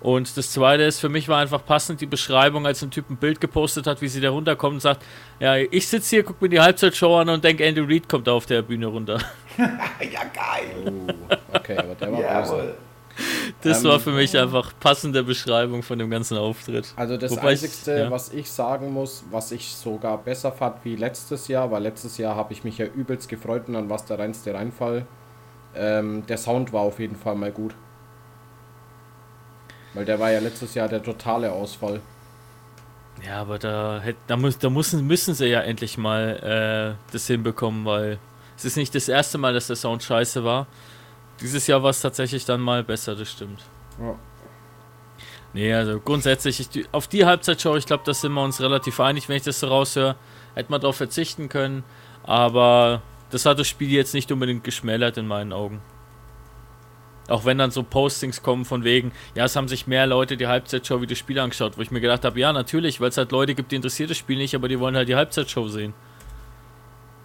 Und 0.00 0.36
das 0.36 0.50
zweite 0.52 0.82
ist, 0.84 1.00
für 1.00 1.08
mich 1.08 1.26
war 1.28 1.38
einfach 1.40 1.64
passend 1.64 2.00
die 2.00 2.06
Beschreibung, 2.06 2.66
als 2.66 2.82
ein 2.82 2.90
Typ 2.90 3.08
ein 3.10 3.16
Bild 3.16 3.40
gepostet 3.40 3.86
hat, 3.86 4.02
wie 4.02 4.08
sie 4.08 4.20
da 4.20 4.30
runterkommt 4.30 4.74
und 4.74 4.80
sagt, 4.80 5.02
ja, 5.40 5.56
ich 5.56 5.88
sitze 5.88 6.16
hier, 6.16 6.22
guck 6.22 6.40
mir 6.42 6.48
die 6.50 6.60
Halbzeitshow 6.60 7.16
an 7.18 7.28
und 7.30 7.42
denke, 7.42 7.64
Andy 7.64 7.80
Reid 7.80 8.08
kommt 8.08 8.26
da 8.26 8.32
auf 8.32 8.46
der 8.46 8.62
Bühne 8.62 8.86
runter. 8.86 9.18
Ja, 9.58 10.20
geil. 10.34 10.92
Oh, 11.30 11.34
okay, 11.56 11.78
aber 11.78 11.94
der 11.94 12.12
war. 12.12 12.20
Jawohl. 12.20 12.74
Das 13.62 13.82
Ähm, 13.82 13.88
war 13.90 13.98
für 13.98 14.10
mich 14.10 14.36
einfach 14.38 14.74
passende 14.78 15.24
Beschreibung 15.24 15.82
von 15.82 15.98
dem 15.98 16.10
ganzen 16.10 16.36
Auftritt. 16.36 16.92
Also 16.96 17.16
das 17.16 17.30
Wobei 17.32 17.54
ich- 17.54 17.62
Einzige, 17.62 17.98
ja. 18.00 18.10
was 18.10 18.30
ich 18.34 18.50
sagen 18.50 18.92
muss, 18.92 19.24
was 19.30 19.50
ich 19.52 19.74
sogar 19.74 20.18
besser 20.18 20.52
fand 20.52 20.84
wie 20.84 20.96
letztes 20.96 21.48
Jahr, 21.48 21.70
weil 21.70 21.82
letztes 21.82 22.18
Jahr 22.18 22.36
habe 22.36 22.52
ich 22.52 22.62
mich 22.64 22.76
ja 22.76 22.84
übelst 22.84 23.30
gefreut 23.30 23.62
und 23.68 23.72
dann 23.74 23.88
war 23.88 23.96
es 23.96 24.04
der 24.04 24.18
reinste 24.18 24.52
Reinfall. 24.52 25.06
Ähm, 25.74 26.24
der 26.26 26.36
Sound 26.36 26.74
war 26.74 26.82
auf 26.82 27.00
jeden 27.00 27.16
Fall 27.16 27.34
mal 27.36 27.50
gut. 27.52 27.74
Weil 29.96 30.04
der 30.04 30.20
war 30.20 30.30
ja 30.30 30.40
letztes 30.40 30.74
Jahr 30.74 30.88
der 30.88 31.02
totale 31.02 31.50
Ausfall. 31.50 32.00
Ja, 33.26 33.40
aber 33.40 33.58
da, 33.58 34.02
da, 34.26 34.36
muss, 34.36 34.58
da 34.58 34.68
müssen, 34.68 35.06
müssen 35.06 35.34
sie 35.34 35.46
ja 35.46 35.62
endlich 35.62 35.96
mal 35.96 36.96
äh, 36.98 37.12
das 37.12 37.26
hinbekommen, 37.26 37.86
weil 37.86 38.18
es 38.58 38.66
ist 38.66 38.76
nicht 38.76 38.94
das 38.94 39.08
erste 39.08 39.38
Mal, 39.38 39.54
dass 39.54 39.68
der 39.68 39.76
Sound 39.76 40.02
scheiße 40.02 40.44
war. 40.44 40.66
Dieses 41.40 41.66
Jahr 41.66 41.82
war 41.82 41.90
es 41.90 42.02
tatsächlich 42.02 42.44
dann 42.44 42.60
mal 42.60 42.84
besser, 42.84 43.16
das 43.16 43.30
stimmt. 43.30 43.64
Ja. 43.98 44.16
Nee, 45.54 45.72
also 45.72 45.98
grundsätzlich, 45.98 46.60
ich, 46.60 46.88
auf 46.92 47.08
die 47.08 47.24
Halbzeitshow, 47.24 47.74
ich 47.76 47.86
glaube, 47.86 48.02
da 48.04 48.12
sind 48.12 48.34
wir 48.34 48.42
uns 48.42 48.60
relativ 48.60 49.00
einig, 49.00 49.30
wenn 49.30 49.38
ich 49.38 49.44
das 49.44 49.60
so 49.60 49.68
raushöre. 49.68 50.16
Hätte 50.54 50.70
man 50.70 50.82
darauf 50.82 50.96
verzichten 50.96 51.48
können, 51.48 51.84
aber 52.22 53.00
das 53.30 53.46
hat 53.46 53.58
das 53.58 53.66
Spiel 53.66 53.90
jetzt 53.90 54.12
nicht 54.12 54.30
unbedingt 54.30 54.62
geschmälert 54.62 55.16
in 55.16 55.26
meinen 55.26 55.54
Augen. 55.54 55.80
Auch 57.28 57.44
wenn 57.44 57.58
dann 57.58 57.72
so 57.72 57.82
Postings 57.82 58.42
kommen 58.42 58.64
von 58.64 58.84
wegen, 58.84 59.10
ja, 59.34 59.44
es 59.46 59.56
haben 59.56 59.66
sich 59.66 59.86
mehr 59.88 60.06
Leute 60.06 60.36
die 60.36 60.46
Halbzeitshow 60.46 61.00
wie 61.00 61.06
das 61.08 61.18
Spiel 61.18 61.38
angeschaut, 61.40 61.76
wo 61.76 61.82
ich 61.82 61.90
mir 61.90 62.00
gedacht 62.00 62.24
habe, 62.24 62.38
ja, 62.38 62.52
natürlich, 62.52 63.00
weil 63.00 63.08
es 63.08 63.16
halt 63.16 63.32
Leute 63.32 63.54
gibt, 63.56 63.72
die 63.72 63.76
interessiert 63.76 64.10
das 64.10 64.16
Spiel 64.16 64.36
nicht, 64.38 64.54
aber 64.54 64.68
die 64.68 64.78
wollen 64.78 64.94
halt 64.96 65.08
die 65.08 65.16
Halbzeitshow 65.16 65.66
sehen. 65.68 65.92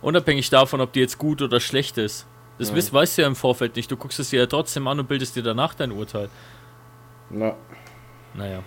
Unabhängig 0.02 0.50
davon, 0.50 0.82
ob 0.82 0.94
die 0.94 1.00
jetzt 1.02 1.18
gut 1.20 1.42
oder 1.44 1.60
schlecht 1.60 1.98
ist. 2.00 2.26
Das 2.58 2.70
Ja. 2.70 2.76
wisst, 2.76 2.92
weißt 2.94 3.18
du 3.18 3.22
ja 3.22 3.28
im 3.28 3.36
Vorfeld 3.36 3.76
nicht. 3.76 3.92
Du 3.92 3.98
guckst 3.98 4.20
es 4.20 4.32
dir 4.32 4.40
ja 4.40 4.46
trotzdem 4.48 4.88
an 4.88 5.00
und 5.00 5.08
bildest 5.08 5.36
dir 5.36 5.44
danach 5.44 5.74
dein 5.76 5.92
Urteil. 5.92 6.30
Na, 7.30 7.56
Naja. 8.34 8.64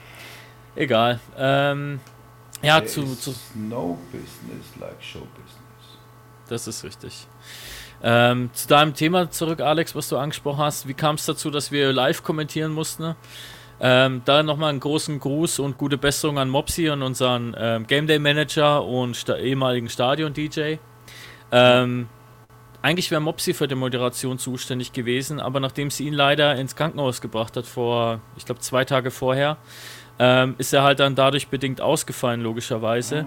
Egal. 0.76 1.20
Ähm, 1.36 2.00
ja, 2.62 2.78
There 2.80 2.86
zu, 2.90 3.02
is 3.02 3.20
zu, 3.20 3.34
No 3.54 3.98
business 4.12 4.66
like 4.80 5.02
show 5.02 5.20
business. 5.20 5.98
das 6.48 6.66
ist 6.68 6.84
richtig. 6.84 7.26
Ähm, 8.06 8.50
zu 8.52 8.68
deinem 8.68 8.92
Thema 8.92 9.30
zurück, 9.30 9.62
Alex, 9.62 9.94
was 9.94 10.10
du 10.10 10.18
angesprochen 10.18 10.58
hast. 10.58 10.86
Wie 10.86 10.92
kam 10.92 11.14
es 11.14 11.24
dazu, 11.24 11.50
dass 11.50 11.72
wir 11.72 11.90
live 11.92 12.22
kommentieren 12.22 12.70
mussten? 12.70 13.02
ne? 13.02 13.16
Ähm, 13.80 14.22
da 14.24 14.42
nochmal 14.42 14.70
einen 14.70 14.80
großen 14.80 15.18
Gruß 15.18 15.58
und 15.58 15.78
gute 15.78 15.98
Besserung 15.98 16.38
an 16.38 16.48
Mopsy 16.48 16.90
und 16.90 17.02
unseren 17.02 17.56
ähm, 17.58 17.86
Game 17.86 18.06
Day 18.06 18.18
Manager 18.18 18.84
und 18.84 19.16
sta 19.16 19.36
ehemaligen 19.36 19.88
Stadion-DJ. 19.88 20.76
Ähm, 21.50 22.08
eigentlich 22.82 23.10
wäre 23.10 23.20
Mopsy 23.20 23.54
für 23.54 23.66
die 23.66 23.74
Moderation 23.74 24.38
zuständig 24.38 24.92
gewesen, 24.92 25.40
aber 25.40 25.58
nachdem 25.58 25.90
sie 25.90 26.06
ihn 26.06 26.12
leider 26.12 26.54
ins 26.56 26.76
Krankenhaus 26.76 27.20
gebracht 27.20 27.56
hat, 27.56 27.66
vor, 27.66 28.20
ich 28.36 28.44
glaube, 28.44 28.60
zwei 28.60 28.84
Tage 28.84 29.10
vorher, 29.10 29.56
ähm, 30.18 30.54
ist 30.58 30.72
er 30.72 30.82
halt 30.82 31.00
dann 31.00 31.14
dadurch 31.14 31.48
bedingt 31.48 31.80
ausgefallen, 31.80 32.42
logischerweise. 32.42 33.26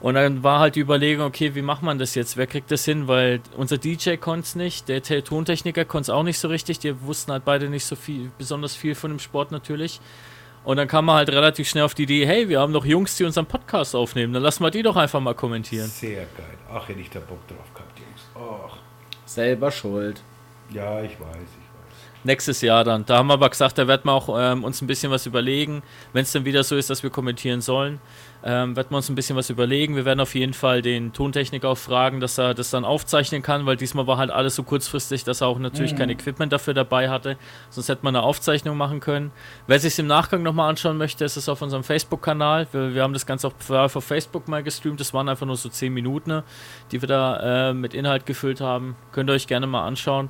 Und 0.00 0.14
dann 0.14 0.44
war 0.44 0.60
halt 0.60 0.76
die 0.76 0.80
Überlegung, 0.80 1.26
okay, 1.26 1.54
wie 1.56 1.62
macht 1.62 1.82
man 1.82 1.98
das 1.98 2.14
jetzt? 2.14 2.36
Wer 2.36 2.46
kriegt 2.46 2.70
das 2.70 2.84
hin? 2.84 3.08
Weil 3.08 3.40
unser 3.56 3.78
DJ 3.78 4.14
konnte 4.14 4.44
es 4.46 4.54
nicht, 4.54 4.88
der 4.88 5.02
Te- 5.02 5.24
Tontechniker 5.24 5.84
konnte 5.84 6.02
es 6.02 6.10
auch 6.10 6.22
nicht 6.22 6.38
so 6.38 6.46
richtig. 6.48 6.78
Die 6.78 7.00
wussten 7.02 7.32
halt 7.32 7.44
beide 7.44 7.68
nicht 7.68 7.84
so 7.84 7.96
viel, 7.96 8.30
besonders 8.38 8.76
viel 8.76 8.94
von 8.94 9.10
dem 9.10 9.18
Sport 9.18 9.50
natürlich. 9.50 10.00
Und 10.64 10.76
dann 10.76 10.86
kam 10.86 11.06
man 11.06 11.16
halt 11.16 11.30
relativ 11.30 11.68
schnell 11.68 11.84
auf 11.84 11.94
die 11.94 12.02
Idee, 12.04 12.26
hey, 12.26 12.48
wir 12.48 12.60
haben 12.60 12.72
doch 12.72 12.84
Jungs, 12.84 13.16
die 13.16 13.24
unseren 13.24 13.46
Podcast 13.46 13.96
aufnehmen, 13.96 14.32
dann 14.34 14.42
lassen 14.42 14.62
wir 14.62 14.70
die 14.70 14.82
doch 14.82 14.96
einfach 14.96 15.18
mal 15.20 15.34
kommentieren. 15.34 15.88
Sehr 15.88 16.26
geil. 16.36 16.58
Ach, 16.72 16.86
hätte 16.88 17.00
ich 17.00 17.10
da 17.10 17.20
Bock 17.20 17.46
drauf 17.48 17.72
gehabt, 17.74 17.98
Jungs. 17.98 18.22
Ach. 18.70 18.76
selber 19.24 19.70
schuld. 19.70 20.20
Ja, 20.72 21.00
ich 21.02 21.12
weiß, 21.12 21.36
ich 21.36 21.40
weiß. 21.40 22.24
Nächstes 22.24 22.60
Jahr 22.60 22.84
dann. 22.84 23.06
Da 23.06 23.18
haben 23.18 23.28
wir 23.28 23.34
aber 23.34 23.48
gesagt, 23.48 23.78
da 23.78 23.88
werden 23.88 24.02
wir 24.04 24.12
auch 24.12 24.28
ähm, 24.38 24.62
uns 24.64 24.82
ein 24.82 24.86
bisschen 24.86 25.10
was 25.10 25.24
überlegen. 25.26 25.82
Wenn 26.12 26.22
es 26.24 26.32
dann 26.32 26.44
wieder 26.44 26.62
so 26.64 26.76
ist, 26.76 26.90
dass 26.90 27.02
wir 27.02 27.10
kommentieren 27.10 27.60
sollen, 27.62 28.00
ähm, 28.44 28.76
werden 28.76 28.88
wir 28.90 28.96
uns 28.96 29.08
ein 29.08 29.14
bisschen 29.14 29.36
was 29.36 29.50
überlegen. 29.50 29.96
Wir 29.96 30.04
werden 30.04 30.20
auf 30.20 30.34
jeden 30.34 30.54
Fall 30.54 30.80
den 30.80 31.12
Tontechniker 31.12 31.68
auch 31.68 31.78
fragen, 31.78 32.20
dass 32.20 32.38
er 32.38 32.54
das 32.54 32.70
dann 32.70 32.84
aufzeichnen 32.84 33.42
kann, 33.42 33.66
weil 33.66 33.76
diesmal 33.76 34.06
war 34.06 34.16
halt 34.16 34.30
alles 34.30 34.54
so 34.54 34.62
kurzfristig, 34.62 35.24
dass 35.24 35.40
er 35.40 35.48
auch 35.48 35.58
natürlich 35.58 35.96
kein 35.96 36.08
Equipment 36.10 36.52
dafür 36.52 36.74
dabei 36.74 37.10
hatte. 37.10 37.36
Sonst 37.70 37.88
hätte 37.88 38.04
man 38.04 38.14
eine 38.14 38.24
Aufzeichnung 38.24 38.76
machen 38.76 39.00
können. 39.00 39.32
Wer 39.66 39.80
sich 39.80 39.98
im 39.98 40.06
Nachgang 40.06 40.42
nochmal 40.42 40.70
anschauen 40.70 40.96
möchte, 40.96 41.24
ist 41.24 41.36
es 41.36 41.48
auf 41.48 41.62
unserem 41.62 41.82
Facebook-Kanal. 41.82 42.68
Wir, 42.70 42.94
wir 42.94 43.02
haben 43.02 43.12
das 43.12 43.26
Ganze 43.26 43.48
auch 43.48 43.70
auf 43.70 44.04
Facebook 44.04 44.46
mal 44.46 44.62
gestreamt. 44.62 45.00
Das 45.00 45.12
waren 45.12 45.28
einfach 45.28 45.46
nur 45.46 45.56
so 45.56 45.68
10 45.68 45.92
Minuten, 45.92 46.30
ne, 46.30 46.44
die 46.92 47.02
wir 47.02 47.08
da 47.08 47.70
äh, 47.70 47.74
mit 47.74 47.92
Inhalt 47.94 48.24
gefüllt 48.24 48.60
haben. 48.60 48.96
Könnt 49.10 49.30
ihr 49.30 49.32
euch 49.32 49.46
gerne 49.48 49.66
mal 49.66 49.84
anschauen. 49.84 50.28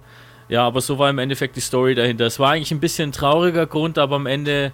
Ja, 0.49 0.67
aber 0.67 0.81
so 0.81 0.99
war 0.99 1.11
im 1.11 1.19
Endeffekt 1.19 1.57
die 1.57 1.61
Story 1.61 1.95
dahinter. 1.95 2.25
Es 2.25 2.39
war 2.39 2.53
eigentlich 2.53 2.71
ein 2.71 2.81
bisschen 2.81 3.11
ein 3.11 3.13
trauriger 3.13 3.67
Grund, 3.67 3.99
aber 3.99 4.17
am 4.17 4.25
Ende, 4.25 4.73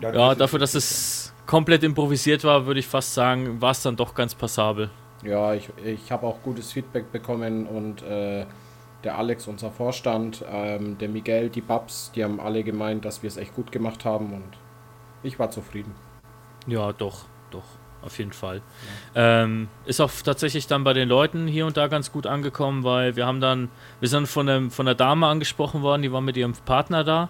ja, 0.00 0.32
ist 0.32 0.40
dafür, 0.40 0.58
dass 0.58 0.74
es 0.74 1.21
komplett 1.46 1.82
improvisiert 1.82 2.44
war, 2.44 2.66
würde 2.66 2.80
ich 2.80 2.86
fast 2.86 3.14
sagen, 3.14 3.60
war 3.60 3.72
es 3.72 3.82
dann 3.82 3.96
doch 3.96 4.14
ganz 4.14 4.34
passabel. 4.34 4.90
Ja, 5.24 5.54
ich, 5.54 5.70
ich 5.84 6.10
habe 6.10 6.26
auch 6.26 6.42
gutes 6.42 6.72
Feedback 6.72 7.12
bekommen 7.12 7.66
und 7.66 8.02
äh, 8.02 8.44
der 9.04 9.18
Alex, 9.18 9.46
unser 9.48 9.70
Vorstand, 9.70 10.44
ähm, 10.48 10.98
der 10.98 11.08
Miguel, 11.08 11.48
die 11.48 11.60
Babs, 11.60 12.12
die 12.14 12.24
haben 12.24 12.40
alle 12.40 12.62
gemeint, 12.62 13.04
dass 13.04 13.22
wir 13.22 13.28
es 13.28 13.36
echt 13.36 13.54
gut 13.54 13.72
gemacht 13.72 14.04
haben 14.04 14.32
und 14.32 14.58
ich 15.22 15.38
war 15.38 15.50
zufrieden. 15.50 15.94
Ja, 16.66 16.92
doch, 16.92 17.26
doch, 17.50 17.64
auf 18.02 18.18
jeden 18.18 18.32
Fall. 18.32 18.62
Ähm, 19.14 19.68
ist 19.84 20.00
auch 20.00 20.10
tatsächlich 20.24 20.66
dann 20.66 20.84
bei 20.84 20.92
den 20.92 21.08
Leuten 21.08 21.46
hier 21.46 21.66
und 21.66 21.76
da 21.76 21.88
ganz 21.88 22.12
gut 22.12 22.26
angekommen, 22.26 22.84
weil 22.84 23.16
wir 23.16 23.26
haben 23.26 23.40
dann, 23.40 23.68
wir 24.00 24.08
sind 24.08 24.26
von, 24.26 24.48
einem, 24.48 24.70
von 24.70 24.86
der 24.86 24.94
Dame 24.94 25.26
angesprochen 25.26 25.82
worden, 25.82 26.02
die 26.02 26.12
war 26.12 26.20
mit 26.20 26.36
ihrem 26.36 26.52
Partner 26.52 27.04
da. 27.04 27.28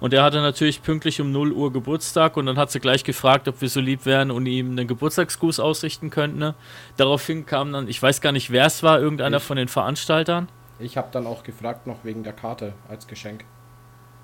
Und 0.00 0.12
der 0.12 0.22
hatte 0.22 0.40
natürlich 0.40 0.82
pünktlich 0.82 1.20
um 1.20 1.32
0 1.32 1.52
Uhr 1.52 1.72
Geburtstag 1.72 2.36
und 2.36 2.46
dann 2.46 2.56
hat 2.56 2.70
sie 2.70 2.80
gleich 2.80 3.04
gefragt, 3.04 3.48
ob 3.48 3.60
wir 3.60 3.68
so 3.68 3.80
lieb 3.80 4.06
wären 4.06 4.30
und 4.30 4.46
ihm 4.46 4.70
einen 4.72 4.86
Geburtstagsgruß 4.86 5.60
ausrichten 5.60 6.10
könnten. 6.10 6.38
Ne? 6.38 6.54
Daraufhin 6.96 7.46
kam 7.46 7.72
dann, 7.72 7.88
ich 7.88 8.02
weiß 8.02 8.20
gar 8.20 8.32
nicht, 8.32 8.50
wer 8.50 8.66
es 8.66 8.82
war, 8.82 9.00
irgendeiner 9.00 9.38
Ich. 9.38 9.42
von 9.42 9.56
den 9.56 9.68
Veranstaltern. 9.68 10.48
Ich 10.78 10.96
habe 10.96 11.08
dann 11.12 11.26
auch 11.26 11.42
gefragt 11.42 11.86
noch 11.86 12.04
wegen 12.04 12.24
der 12.24 12.32
Karte 12.32 12.74
als 12.88 13.06
Geschenk. 13.06 13.44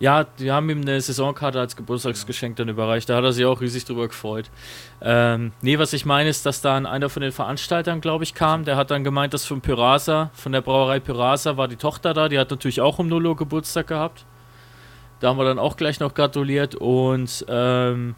Ja, 0.00 0.24
die 0.24 0.50
haben 0.50 0.70
ihm 0.70 0.80
eine 0.80 0.98
Saisonkarte 0.98 1.60
als 1.60 1.76
Geburtstagsgeschenk 1.76 2.56
dann 2.56 2.70
überreicht. 2.70 3.10
Da 3.10 3.16
hat 3.16 3.24
er 3.24 3.32
sich 3.34 3.44
auch 3.44 3.60
riesig 3.60 3.84
drüber 3.84 4.08
gefreut. 4.08 4.50
Ähm, 5.02 5.52
nee, 5.60 5.78
was 5.78 5.92
ich 5.92 6.06
meine 6.06 6.30
ist, 6.30 6.46
dass 6.46 6.62
dann 6.62 6.86
einer 6.86 7.10
von 7.10 7.20
den 7.20 7.32
Veranstaltern, 7.32 8.00
glaube 8.00 8.24
ich, 8.24 8.32
kam. 8.32 8.64
Der 8.64 8.76
hat 8.76 8.90
dann 8.90 9.04
gemeint, 9.04 9.34
dass 9.34 9.44
von 9.44 9.60
Pyrasa, 9.60 10.30
von 10.32 10.52
der 10.52 10.62
Brauerei 10.62 11.00
Pyrasa, 11.00 11.58
war 11.58 11.68
die 11.68 11.76
Tochter 11.76 12.14
da. 12.14 12.30
Die 12.30 12.38
hat 12.38 12.50
natürlich 12.50 12.80
auch 12.80 12.98
um 12.98 13.08
0 13.08 13.26
Uhr 13.26 13.36
Geburtstag 13.36 13.88
gehabt. 13.88 14.24
Da 15.20 15.28
haben 15.28 15.36
wir 15.38 15.44
dann 15.44 15.58
auch 15.58 15.76
gleich 15.76 16.00
noch 16.00 16.14
gratuliert. 16.14 16.74
Und 16.74 17.44
ähm, 17.48 18.14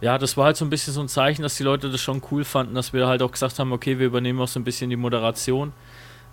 ja, 0.00 0.18
das 0.18 0.36
war 0.36 0.46
halt 0.46 0.56
so 0.56 0.64
ein 0.64 0.70
bisschen 0.70 0.92
so 0.92 1.00
ein 1.00 1.08
Zeichen, 1.08 1.42
dass 1.42 1.56
die 1.56 1.62
Leute 1.62 1.90
das 1.90 2.00
schon 2.00 2.22
cool 2.30 2.44
fanden, 2.44 2.74
dass 2.74 2.92
wir 2.92 3.06
halt 3.06 3.22
auch 3.22 3.30
gesagt 3.32 3.58
haben, 3.58 3.72
okay, 3.72 3.98
wir 3.98 4.06
übernehmen 4.06 4.40
auch 4.40 4.48
so 4.48 4.60
ein 4.60 4.64
bisschen 4.64 4.90
die 4.90 4.96
Moderation. 4.96 5.72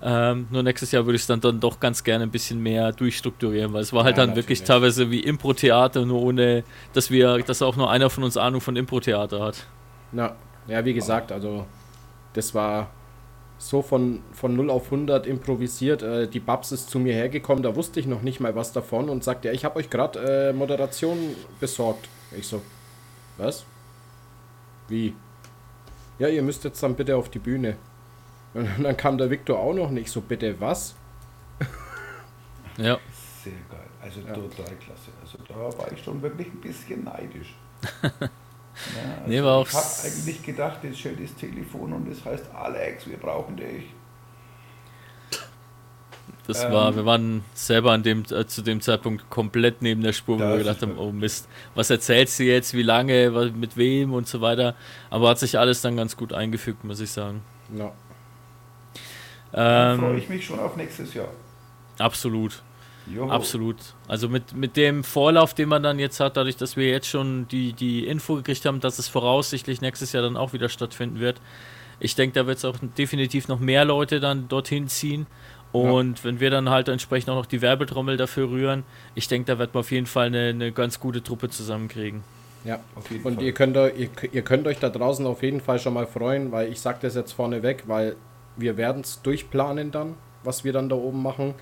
Ähm, 0.01 0.47
nur 0.51 0.61
nächstes 0.61 0.91
Jahr 0.91 1.05
würde 1.05 1.15
ich 1.15 1.21
es 1.21 1.27
dann, 1.27 1.39
dann 1.39 1.59
doch 1.59 1.79
ganz 1.79 2.03
gerne 2.03 2.25
ein 2.25 2.29
bisschen 2.31 2.61
mehr 2.61 2.91
durchstrukturieren, 2.91 3.73
weil 3.73 3.81
es 3.81 3.93
war 3.93 4.03
halt 4.03 4.17
Ja, 4.17 4.25
dann 4.25 4.35
wirklich 4.35 4.59
natürlich. 4.59 4.67
teilweise 4.67 5.09
wie 5.09 5.21
Impro-Theater, 5.21 6.05
nur 6.05 6.21
ohne, 6.21 6.63
dass 6.93 7.09
wir, 7.09 7.39
dass 7.39 7.61
auch 7.61 7.75
nur 7.75 7.89
einer 7.89 8.09
von 8.09 8.23
uns 8.23 8.37
Ahnung 8.37 8.61
von 8.61 8.75
Impro-Theater 8.75 9.41
hat. 9.41 9.65
Na, 10.11 10.35
ja, 10.67 10.83
wie 10.83 10.93
gesagt, 10.93 11.31
also 11.31 11.65
das 12.33 12.53
war 12.53 12.89
so 13.57 13.81
von, 13.81 14.21
von 14.33 14.55
0 14.55 14.69
auf 14.69 14.85
100 14.85 15.27
improvisiert. 15.27 16.03
Äh, 16.03 16.27
die 16.27 16.39
Babs 16.39 16.71
ist 16.71 16.89
zu 16.89 16.99
mir 16.99 17.13
hergekommen, 17.13 17.63
da 17.63 17.75
wusste 17.75 17.99
ich 17.99 18.07
noch 18.07 18.21
nicht 18.21 18.39
mal 18.39 18.55
was 18.55 18.73
davon 18.73 19.09
und 19.09 19.23
sagte, 19.23 19.47
ja, 19.47 19.53
ich 19.53 19.65
habe 19.65 19.77
euch 19.77 19.89
gerade 19.89 20.49
äh, 20.49 20.53
Moderation 20.53 21.17
besorgt. 21.59 22.09
Ich 22.37 22.47
so, 22.47 22.61
was? 23.37 23.65
Wie? 24.87 25.13
ja, 26.19 26.27
ihr 26.27 26.41
müsst 26.41 26.63
jetzt 26.63 26.81
dann 26.81 26.95
bitte 26.95 27.15
auf 27.15 27.29
die 27.29 27.39
Bühne. 27.39 27.77
Und 28.53 28.83
dann 28.83 28.95
kam 28.95 29.17
der 29.17 29.29
Viktor 29.29 29.59
auch 29.59 29.73
noch 29.73 29.89
nicht 29.89 30.09
so, 30.09 30.21
bitte 30.21 30.59
was? 30.59 30.95
Ja. 32.77 32.97
Sehr 33.43 33.53
geil. 33.69 33.87
Also 34.01 34.21
total 34.21 34.75
klasse. 34.75 35.11
Also 35.21 35.37
da 35.47 35.77
war 35.77 35.91
ich 35.91 36.03
schon 36.03 36.21
wirklich 36.21 36.47
ein 36.47 36.61
bisschen 36.61 37.03
neidisch. 37.03 37.55
ja, 38.85 39.17
also 39.23 39.25
Nee, 39.25 39.43
war 39.43 39.55
auch 39.57 39.67
ich 39.67 39.73
habe 39.73 39.99
eigentlich 40.03 40.43
gedacht, 40.43 40.83
jetzt 40.83 40.99
stellt 40.99 41.21
das 41.23 41.35
Telefon 41.35 41.93
und 41.93 42.07
es 42.07 42.23
heißt 42.25 42.53
Alex, 42.53 43.07
wir 43.07 43.17
brauchen 43.17 43.57
dich. 43.57 43.95
Das 46.47 46.61
Ähm, 46.63 46.69
war, 46.69 46.95
wir 46.95 47.05
waren 47.05 47.43
selber 47.53 47.91
an 47.93 48.03
dem, 48.03 48.23
äh, 48.29 48.45
zu 48.45 48.61
dem 48.61 48.79
Zeitpunkt 48.81 49.29
komplett 49.31 49.81
neben 49.81 50.01
der 50.03 50.13
Spur, 50.13 50.39
wo 50.39 50.47
Das 50.47 50.51
wir 50.51 50.57
gedacht 50.59 50.81
haben, 50.83 50.97
oh 50.97 51.11
Mist, 51.11 51.47
was 51.73 51.89
erzählst 51.89 52.37
du 52.39 52.43
jetzt, 52.43 52.73
wie 52.75 52.83
lange, 52.83 53.31
mit 53.55 53.77
wem 53.77 54.13
und 54.13 54.27
so 54.27 54.41
weiter. 54.41 54.75
Aber 55.09 55.29
hat 55.29 55.39
sich 55.39 55.57
alles 55.57 55.81
dann 55.81 55.97
ganz 55.97 56.15
gut 56.17 56.33
eingefügt, 56.33 56.83
muss 56.83 56.99
ich 56.99 57.11
sagen. 57.11 57.45
Ja. 57.69 57.93
Da 59.73 59.89
freue 59.89 60.17
Ähm, 60.17 60.17
ich 60.17 60.27
mich 60.29 60.45
schon 60.45 60.59
auf 60.59 60.75
nächstes 60.75 61.13
Jahr. 61.13 61.29
absolut, 61.99 62.64
Joho. 63.13 63.29
absolut. 63.29 63.77
Also 64.07 64.29
mit, 64.29 64.53
mit 64.53 64.77
dem 64.77 65.03
Vorlauf, 65.03 65.53
den 65.53 65.69
man 65.69 65.83
dann 65.83 65.99
jetzt 65.99 66.19
hat, 66.19 66.37
dadurch, 66.37 66.57
dass 66.57 66.75
wir 66.75 66.87
jetzt 66.89 67.07
schon 67.07 67.47
die, 67.49 67.73
die 67.73 68.07
Info 68.07 68.35
gekriegt 68.35 68.65
haben, 68.65 68.79
dass 68.79 68.99
es 68.99 69.07
voraussichtlich 69.07 69.81
nächstes 69.81 70.11
Jahr 70.11 70.23
dann 70.23 70.37
auch 70.37 70.53
wieder 70.53 70.69
stattfinden 70.69 71.19
wird. 71.19 71.39
Ich 71.99 72.15
denke, 72.15 72.33
da 72.33 72.47
wird 72.47 72.57
es 72.57 72.65
auch 72.65 72.77
definitiv 72.97 73.47
noch 73.47 73.59
mehr 73.59 73.85
Leute 73.85 74.19
dann 74.19 74.47
dorthin 74.47 74.87
ziehen. 74.87 75.27
Und 75.71 76.23
wenn 76.23 76.39
wir 76.39 76.49
dann 76.51 76.69
halt 76.69 76.87
entsprechend 76.87 77.29
auch 77.29 77.35
noch 77.35 77.45
die 77.45 77.61
Werbetrommel 77.61 78.15
dafür 78.15 78.49
rühren, 78.49 78.83
ich 79.13 79.27
denke, 79.27 79.51
da 79.51 79.59
wird 79.59 79.73
man 79.73 79.81
auf 79.81 79.91
jeden 79.91 80.05
Fall 80.05 80.27
eine, 80.27 80.47
eine 80.47 80.71
ganz 80.71 81.01
gute 81.01 81.21
Truppe 81.21 81.49
zusammenkriegen. 81.49 82.23
Ja, 82.63 82.79
Auf 82.95 83.11
jeden 83.11 83.23
und 83.25 83.35
Fall. 83.35 83.43
ihr 83.43 83.53
könnt, 83.53 83.75
ihr, 83.75 84.09
ihr 84.31 84.41
könnt 84.41 84.67
euch 84.67 84.79
da 84.79 84.89
draußen 84.89 85.25
auf 85.27 85.43
jeden 85.43 85.61
Fall 85.61 85.77
schon 85.79 85.93
mal 85.93 86.07
freuen, 86.07 86.51
weil 86.51 86.71
ich 86.71 86.79
sage 86.79 86.99
das 87.01 87.13
jetzt 87.13 87.33
vorneweg, 87.33 87.83
weil 87.87 88.15
wir 88.55 88.77
werden 88.77 89.01
es 89.01 89.21
durchplanen 89.21 89.91
dann, 89.91 90.15
was 90.43 90.63
wir 90.63 90.73
dann 90.73 90.89
da 90.89 90.95
oben 90.95 91.21
machen. 91.21 91.53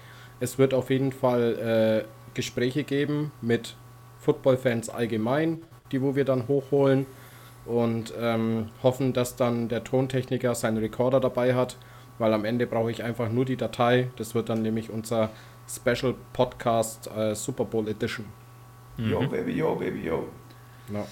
Es 0.44 0.58
wird 0.58 0.74
auf 0.74 0.90
jeden 0.90 1.14
Fall 1.14 2.04
äh, 2.04 2.34
Gespräche 2.34 2.84
geben 2.84 3.32
mit 3.40 3.78
Football-Fans 4.20 4.90
allgemein, 4.90 5.62
die 5.94 6.02
wo 6.02 6.18
wir 6.18 6.26
dann 6.26 6.50
hochholen 6.50 7.06
und 7.66 8.14
ähm, 8.20 8.68
hoffen, 8.84 9.14
dass 9.14 9.38
dann 9.38 9.70
der 9.70 9.86
Tontechniker 9.86 10.54
seinen 10.54 10.80
Recorder 10.80 11.22
dabei 11.22 11.56
hat, 11.56 11.78
weil 12.18 12.34
am 12.34 12.44
Ende 12.44 12.68
brauche 12.68 12.92
ich 12.92 13.04
einfach 13.04 13.30
nur 13.30 13.46
die 13.46 13.56
Datei. 13.56 14.10
Das 14.18 14.36
wird 14.36 14.50
dann 14.50 14.64
nämlich 14.64 14.90
unser 14.90 15.30
Special 15.70 16.14
Podcast 16.34 17.10
äh, 17.16 17.36
Super 17.36 17.64
Bowl 17.64 17.88
Edition. 17.88 18.26
Yo, 18.98 19.22
baby, 19.22 19.54
yo, 19.54 19.76
baby, 19.76 20.02
yo. 20.02 20.28
Ja. 20.94 21.06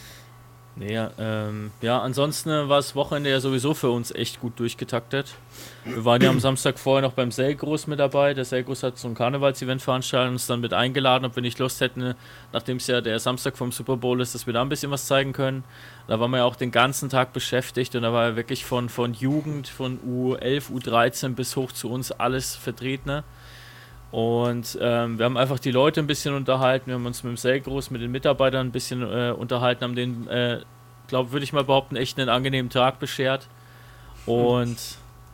Nee, 0.76 0.98
ähm, 1.20 1.72
ja, 1.82 2.00
ansonsten 2.00 2.50
war 2.50 2.78
das 2.78 2.96
Wochenende 2.96 3.30
ja 3.30 3.42
sowieso 3.42 3.74
für 3.74 3.90
uns 3.90 4.12
echt 4.12 4.40
gut 4.40 4.58
durchgetaktet. 4.58 5.36
Wir 5.84 6.06
waren 6.06 6.22
ja 6.22 6.30
am 6.30 6.40
Samstag 6.40 6.80
vorher 6.80 7.02
noch 7.02 7.12
beim 7.12 7.32
Selgros 7.32 7.88
mit 7.88 8.00
dabei. 8.00 8.34
Der 8.34 8.46
Selgros 8.46 8.82
hat 8.82 8.98
so 8.98 9.10
ein 9.10 9.14
Karnevalsevent 9.14 9.82
veranstaltet 9.82 10.30
und 10.30 10.36
uns 10.36 10.48
dann 10.48 10.62
mit 10.62 10.74
eingeladen, 10.74 11.26
ob 11.26 11.36
wir 11.36 11.42
nicht 11.42 11.60
Lust 11.60 11.82
hätten, 11.82 12.16
nachdem 12.54 12.78
es 12.78 12.88
ja 12.88 13.02
der 13.02 13.20
Samstag 13.20 13.58
vom 13.58 13.74
Super 13.74 13.98
Bowl 13.98 14.22
ist, 14.22 14.34
dass 14.34 14.46
wir 14.46 14.54
da 14.54 14.62
ein 14.62 14.70
bisschen 14.70 14.92
was 14.92 15.08
zeigen 15.08 15.34
können. 15.34 15.66
Da 16.08 16.22
waren 16.22 16.32
wir 16.32 16.38
ja 16.38 16.46
auch 16.46 16.56
den 16.56 16.72
ganzen 16.72 17.10
Tag 17.10 17.34
beschäftigt 17.34 17.94
und 17.96 18.04
da 18.04 18.14
war 18.14 18.30
ja 18.30 18.36
wirklich 18.38 18.64
von, 18.64 18.88
von 18.88 19.14
Jugend, 19.14 19.68
von 19.68 20.00
U11, 20.00 20.72
U13 20.72 21.36
bis 21.36 21.58
hoch 21.58 21.74
zu 21.74 21.92
uns 21.92 22.14
alles 22.14 22.56
vertreten. 22.56 23.10
ne? 23.10 23.24
Und 24.12 24.78
ähm, 24.82 25.18
wir 25.18 25.26
haben 25.26 25.38
einfach 25.38 25.60
die 25.60 25.72
Leute 25.72 26.02
ein 26.02 26.08
bisschen 26.08 26.34
unterhalten, 26.34 26.88
wir 26.88 26.96
haben 26.96 27.06
uns 27.06 27.24
mit 27.24 27.32
dem 27.32 27.38
Selgros, 27.38 27.92
mit 27.92 28.02
den 28.02 28.12
Mitarbeitern 28.12 28.68
ein 28.68 28.72
bisschen 28.72 29.02
äh, 29.04 29.32
unterhalten, 29.32 29.86
haben 29.86 29.96
den, 29.96 30.28
äh, 30.28 30.60
glaube 31.08 31.32
würde 31.32 31.46
ich 31.46 31.54
mal 31.54 31.64
behaupten, 31.64 31.96
echt 31.96 32.20
einen 32.20 32.28
angenehmen 32.28 32.70
Tag 32.70 33.00
beschert. 33.00 33.48
Und 34.26 34.78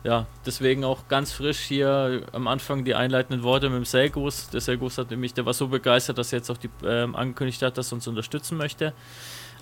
ja, 0.04 0.26
deswegen 0.46 0.84
auch 0.84 1.08
ganz 1.08 1.32
frisch 1.32 1.58
hier 1.58 2.22
am 2.32 2.46
Anfang 2.46 2.84
die 2.84 2.94
einleitenden 2.94 3.42
Worte 3.42 3.68
mit 3.68 3.78
dem 3.78 3.84
Selgros. 3.84 4.48
Der 4.50 4.60
Selgros 4.60 4.96
hat 4.96 5.10
nämlich, 5.10 5.34
der 5.34 5.44
war 5.44 5.54
so 5.54 5.66
begeistert, 5.66 6.18
dass 6.18 6.32
er 6.32 6.38
jetzt 6.38 6.50
auch 6.50 6.56
die, 6.56 6.70
ähm, 6.84 7.16
angekündigt 7.16 7.60
hat, 7.62 7.76
dass 7.78 7.92
er 7.92 7.96
uns 7.96 8.06
unterstützen 8.06 8.56
möchte. 8.56 8.92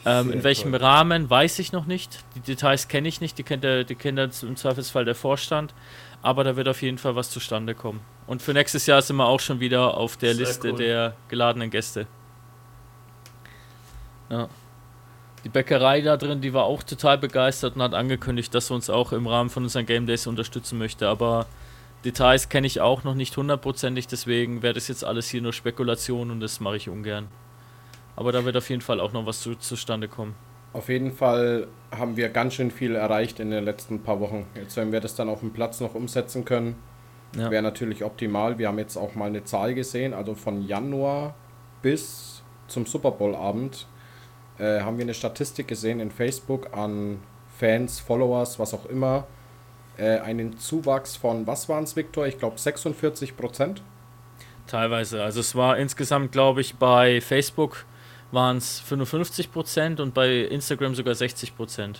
Ähm, 0.04 0.30
in 0.30 0.44
welchem 0.44 0.72
toll. 0.72 0.80
Rahmen 0.82 1.28
weiß 1.28 1.58
ich 1.58 1.72
noch 1.72 1.86
nicht. 1.86 2.22
Die 2.36 2.40
Details 2.40 2.86
kenne 2.86 3.08
ich 3.08 3.22
nicht, 3.22 3.38
die 3.38 3.42
kennt, 3.42 3.64
der, 3.64 3.84
die 3.84 3.94
kennt 3.94 4.18
der, 4.18 4.30
im 4.42 4.56
Zweifelsfall 4.56 5.06
der 5.06 5.14
Vorstand. 5.14 5.72
Aber 6.22 6.44
da 6.44 6.54
wird 6.54 6.68
auf 6.68 6.82
jeden 6.82 6.98
Fall 6.98 7.16
was 7.16 7.30
zustande 7.30 7.74
kommen. 7.74 8.00
Und 8.26 8.42
für 8.42 8.52
nächstes 8.52 8.86
Jahr 8.86 9.00
sind 9.02 9.16
wir 9.16 9.26
auch 9.26 9.40
schon 9.40 9.60
wieder 9.60 9.96
auf 9.96 10.16
der 10.16 10.34
Sehr 10.34 10.46
Liste 10.46 10.70
cool. 10.70 10.78
der 10.78 11.14
geladenen 11.28 11.70
Gäste. 11.70 12.06
Ja. 14.28 14.48
Die 15.44 15.48
Bäckerei 15.48 16.00
da 16.00 16.16
drin, 16.16 16.40
die 16.40 16.52
war 16.52 16.64
auch 16.64 16.82
total 16.82 17.18
begeistert 17.18 17.76
und 17.76 17.82
hat 17.82 17.94
angekündigt, 17.94 18.52
dass 18.52 18.66
sie 18.66 18.74
uns 18.74 18.90
auch 18.90 19.12
im 19.12 19.28
Rahmen 19.28 19.48
von 19.48 19.62
unseren 19.62 19.86
Game 19.86 20.06
Days 20.06 20.26
unterstützen 20.26 20.76
möchte. 20.76 21.08
Aber 21.08 21.46
Details 22.04 22.48
kenne 22.48 22.66
ich 22.66 22.80
auch 22.80 23.04
noch 23.04 23.14
nicht 23.14 23.36
hundertprozentig, 23.36 24.08
deswegen 24.08 24.62
wäre 24.62 24.74
das 24.74 24.88
jetzt 24.88 25.04
alles 25.04 25.28
hier 25.28 25.42
nur 25.42 25.52
Spekulation 25.52 26.32
und 26.32 26.40
das 26.40 26.58
mache 26.58 26.76
ich 26.76 26.88
ungern. 26.88 27.28
Aber 28.16 28.32
da 28.32 28.44
wird 28.44 28.56
auf 28.56 28.68
jeden 28.70 28.82
Fall 28.82 28.98
auch 28.98 29.12
noch 29.12 29.26
was 29.26 29.40
zu, 29.40 29.54
zustande 29.54 30.08
kommen. 30.08 30.34
Auf 30.72 30.88
jeden 30.88 31.12
Fall 31.12 31.68
haben 31.90 32.16
wir 32.16 32.28
ganz 32.28 32.54
schön 32.54 32.70
viel 32.70 32.96
erreicht 32.96 33.40
in 33.40 33.50
den 33.50 33.64
letzten 33.64 34.02
paar 34.02 34.20
Wochen. 34.20 34.46
Jetzt, 34.54 34.76
wenn 34.76 34.90
wir 34.90 35.00
das 35.00 35.14
dann 35.14 35.28
auf 35.28 35.40
dem 35.40 35.52
Platz 35.52 35.80
noch 35.80 35.94
umsetzen 35.94 36.44
können, 36.44 36.74
Ja. 37.34 37.50
wäre 37.50 37.62
natürlich 37.62 38.04
optimal. 38.04 38.58
Wir 38.58 38.68
haben 38.68 38.78
jetzt 38.78 38.96
auch 38.96 39.14
mal 39.14 39.26
eine 39.26 39.44
Zahl 39.44 39.74
gesehen, 39.74 40.14
also 40.14 40.34
von 40.34 40.62
Januar 40.62 41.34
bis 41.82 42.42
zum 42.68 42.86
Super 42.86 43.10
Bowl-Abend 43.10 43.86
äh, 44.58 44.80
haben 44.80 44.98
wir 44.98 45.04
eine 45.04 45.14
Statistik 45.14 45.68
gesehen 45.68 46.00
in 46.00 46.10
Facebook 46.10 46.74
an 46.76 47.18
Fans, 47.58 48.00
Followers, 48.00 48.58
was 48.58 48.74
auch 48.74 48.86
immer. 48.86 49.26
Äh, 49.98 50.18
einen 50.18 50.58
Zuwachs 50.58 51.16
von, 51.16 51.46
was 51.46 51.68
waren 51.68 51.84
es, 51.84 51.96
Victor? 51.96 52.26
Ich 52.26 52.38
glaube 52.38 52.58
46 52.58 53.36
Prozent. 53.36 53.82
Teilweise. 54.66 55.22
Also 55.22 55.40
es 55.40 55.54
war 55.54 55.78
insgesamt, 55.78 56.32
glaube 56.32 56.60
ich, 56.60 56.76
bei 56.76 57.20
Facebook 57.20 57.86
waren 58.32 58.56
es 58.56 58.82
55% 58.82 60.00
und 60.00 60.12
bei 60.12 60.40
Instagram 60.40 60.94
sogar 60.94 61.14
60%. 61.14 61.96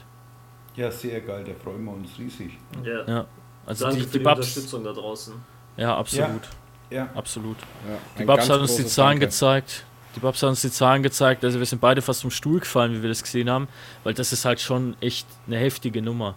Ja, 0.75 0.91
sehr 0.91 1.21
geil, 1.21 1.45
da 1.45 1.53
freuen 1.55 1.85
wir 1.85 1.93
uns 1.93 2.19
riesig. 2.19 2.59
Ja. 2.85 3.05
Ja. 3.07 3.27
Also 3.67 3.85
Danke 3.87 3.99
die, 4.01 4.05
für 4.07 4.11
die 4.13 4.19
die 4.19 4.25
Babs. 4.25 4.39
Unterstützung 4.39 4.85
da 4.85 4.93
draußen. 4.93 5.35
Ja, 5.77 5.97
absolut. 5.97 6.43
Ja, 6.89 7.09
Absolut. 7.17 7.57
Ja, 7.59 7.99
Die 8.19 8.25
Babs 8.25 8.49
hat 8.49 8.61
uns 8.61 8.77
die 8.77 8.87
Zahlen 8.87 9.15
Danke. 9.19 9.27
gezeigt. 9.27 9.85
Die 10.15 10.21
Babs 10.21 10.41
hat 10.43 10.49
uns 10.51 10.61
die 10.63 10.71
Zahlen 10.71 11.03
gezeigt. 11.03 11.45
Also 11.45 11.59
wir 11.59 11.67
sind 11.67 11.81
beide 11.81 12.01
fast 12.01 12.23
vom 12.23 12.31
Stuhl 12.31 12.61
gefallen, 12.61 12.93
wie 12.95 13.03
wir 13.03 13.09
das 13.09 13.23
gesehen 13.25 13.51
haben. 13.51 13.67
Weil 14.05 14.15
das 14.15 14.33
ist 14.33 14.45
halt 14.45 14.61
schon 14.61 14.97
echt 15.01 15.27
eine 15.49 15.59
heftige 15.59 16.01
Nummer. 16.01 16.35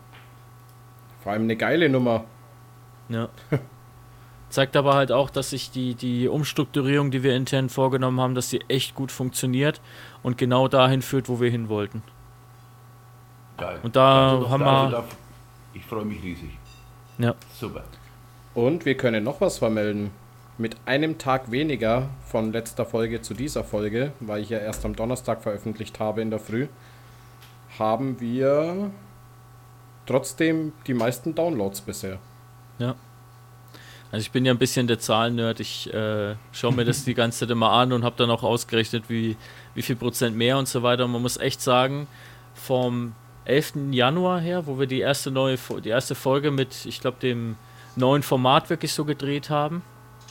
Vor 1.24 1.34
allem 1.34 1.44
eine 1.44 1.56
geile 1.56 1.88
Nummer. 1.88 2.24
Ja. 3.10 3.30
Zeigt 4.50 4.76
aber 4.76 4.96
halt 4.96 5.12
auch, 5.12 5.30
dass 5.30 5.52
sich 5.52 5.70
die, 5.70 5.94
die 5.94 6.28
Umstrukturierung, 6.28 7.12
die 7.12 7.22
wir 7.22 7.36
intern 7.36 7.70
vorgenommen 7.70 8.20
haben, 8.20 8.34
dass 8.34 8.50
die 8.50 8.62
echt 8.68 8.96
gut 8.96 9.12
funktioniert 9.12 9.80
und 10.24 10.40
genau 10.40 10.68
dahin 10.68 11.04
führt, 11.04 11.30
wo 11.30 11.40
wir 11.40 11.52
hin 11.52 11.70
wollten. 11.70 12.02
geil. 13.58 13.80
Und 13.84 13.96
da 13.96 14.32
Also, 14.32 14.50
haben 14.50 14.62
wir- 14.92 15.04
Ich 15.76 15.86
freue 15.86 16.04
mich 16.06 16.22
riesig. 16.24 16.50
Ja. 17.20 17.36
Super. 17.60 17.84
Und 18.56 18.86
wir 18.86 18.98
können 18.98 19.24
noch 19.24 19.42
was 19.42 19.60
vermelden. 19.60 20.12
Mit 20.58 20.76
einem 20.86 21.18
Tag 21.18 21.52
weniger 21.52 22.10
von 22.26 22.52
letzter 22.52 22.86
Folge 22.86 23.22
zu 23.22 23.34
dieser 23.34 23.64
Folge, 23.64 24.12
weil 24.20 24.42
ich 24.42 24.50
ja 24.50 24.58
erst 24.58 24.84
am 24.86 24.96
Donnerstag 24.96 25.44
veröffentlicht 25.44 26.00
habe 26.00 26.22
in 26.22 26.32
der 26.32 26.40
Früh, 26.40 26.68
haben 27.78 28.20
wir 28.20 28.92
trotzdem 30.06 30.74
die 30.88 30.94
meisten 30.94 31.36
Downloads 31.36 31.82
bisher. 31.82 32.20
Also 34.12 34.22
ich 34.22 34.32
bin 34.32 34.46
ja 34.46 34.54
ein 34.54 34.58
bisschen 34.58 34.88
der 34.88 35.00
Zahlen-Nerd. 35.00 35.60
Ich 35.60 35.94
äh, 35.94 36.36
schaue 36.52 36.74
mir 36.74 36.86
das 36.86 37.04
die 37.06 37.14
ganze 37.14 37.40
Zeit 37.40 37.52
immer 37.52 37.72
an 37.72 37.94
und 37.94 38.04
habe 38.04 38.16
dann 38.18 38.32
auch 38.32 38.44
ausgerechnet, 38.44 39.04
wie, 39.08 39.38
wie 39.76 39.82
viel 39.82 39.96
Prozent 39.96 40.36
mehr 40.36 40.58
und 40.58 40.68
so 40.68 40.82
weiter. 40.82 41.06
Und 41.06 41.12
man 41.12 41.22
muss 41.22 41.38
echt 41.38 41.62
sagen, 41.62 42.08
vom 42.56 43.14
11. 43.46 43.92
Januar 43.92 44.40
her, 44.40 44.68
wo 44.68 44.80
wir 44.80 44.88
die 44.88 45.00
erste 45.00 45.32
neue 45.32 45.58
die 45.84 45.90
erste 45.90 46.16
Folge 46.16 46.52
mit, 46.52 46.86
ich 46.86 47.02
glaube, 47.02 47.18
dem 47.20 47.56
neuen 47.96 48.24
Format 48.24 48.70
wirklich 48.70 48.94
so 48.94 49.06
gedreht 49.06 49.50
haben. 49.50 49.82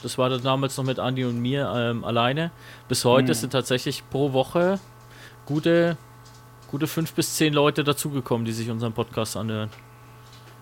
Das 0.01 0.17
war 0.17 0.29
dann 0.29 0.41
damals 0.41 0.77
noch 0.77 0.85
mit 0.85 0.99
Andi 0.99 1.25
und 1.25 1.39
mir 1.39 1.71
ähm, 1.75 2.05
alleine. 2.05 2.51
Bis 2.87 3.03
heute 3.03 3.33
sind 3.33 3.51
tatsächlich 3.51 4.09
pro 4.09 4.31
Woche 4.31 4.79
gute, 5.45 5.97
gute 6.71 6.87
fünf 6.87 7.13
bis 7.13 7.35
zehn 7.35 7.53
Leute 7.53 7.83
dazugekommen, 7.83 8.45
die 8.45 8.53
sich 8.53 8.69
unseren 8.69 8.93
Podcast 8.93 9.35
anhören. 9.35 9.69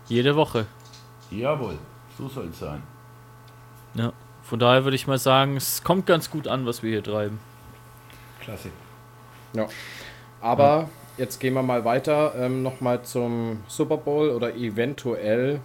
Jede 0.08 0.36
Woche. 0.36 0.66
Jawohl, 1.30 1.78
so 2.18 2.28
soll 2.30 2.48
es 2.48 2.60
sein. 2.60 2.82
Ja, 3.94 4.14
von 4.42 4.60
daher 4.60 4.86
würde 4.86 4.96
ich 4.96 5.08
mal 5.08 5.18
sagen, 5.18 5.58
es 5.58 5.84
kommt 5.84 6.06
ganz 6.06 6.32
gut 6.32 6.48
an, 6.48 6.66
was 6.66 6.82
wir 6.82 6.90
hier 6.90 7.04
treiben. 7.04 7.40
Klasse. 8.40 8.70
Ja. 9.54 9.68
Aber 10.40 10.90
jetzt 11.18 11.40
gehen 11.40 11.54
wir 11.54 11.64
mal 11.64 11.86
weiter 11.86 12.34
ähm, 12.38 12.64
nochmal 12.64 13.02
zum 13.04 13.62
Super 13.68 13.98
Bowl 13.98 14.30
oder 14.30 14.56
eventuell 14.56 15.60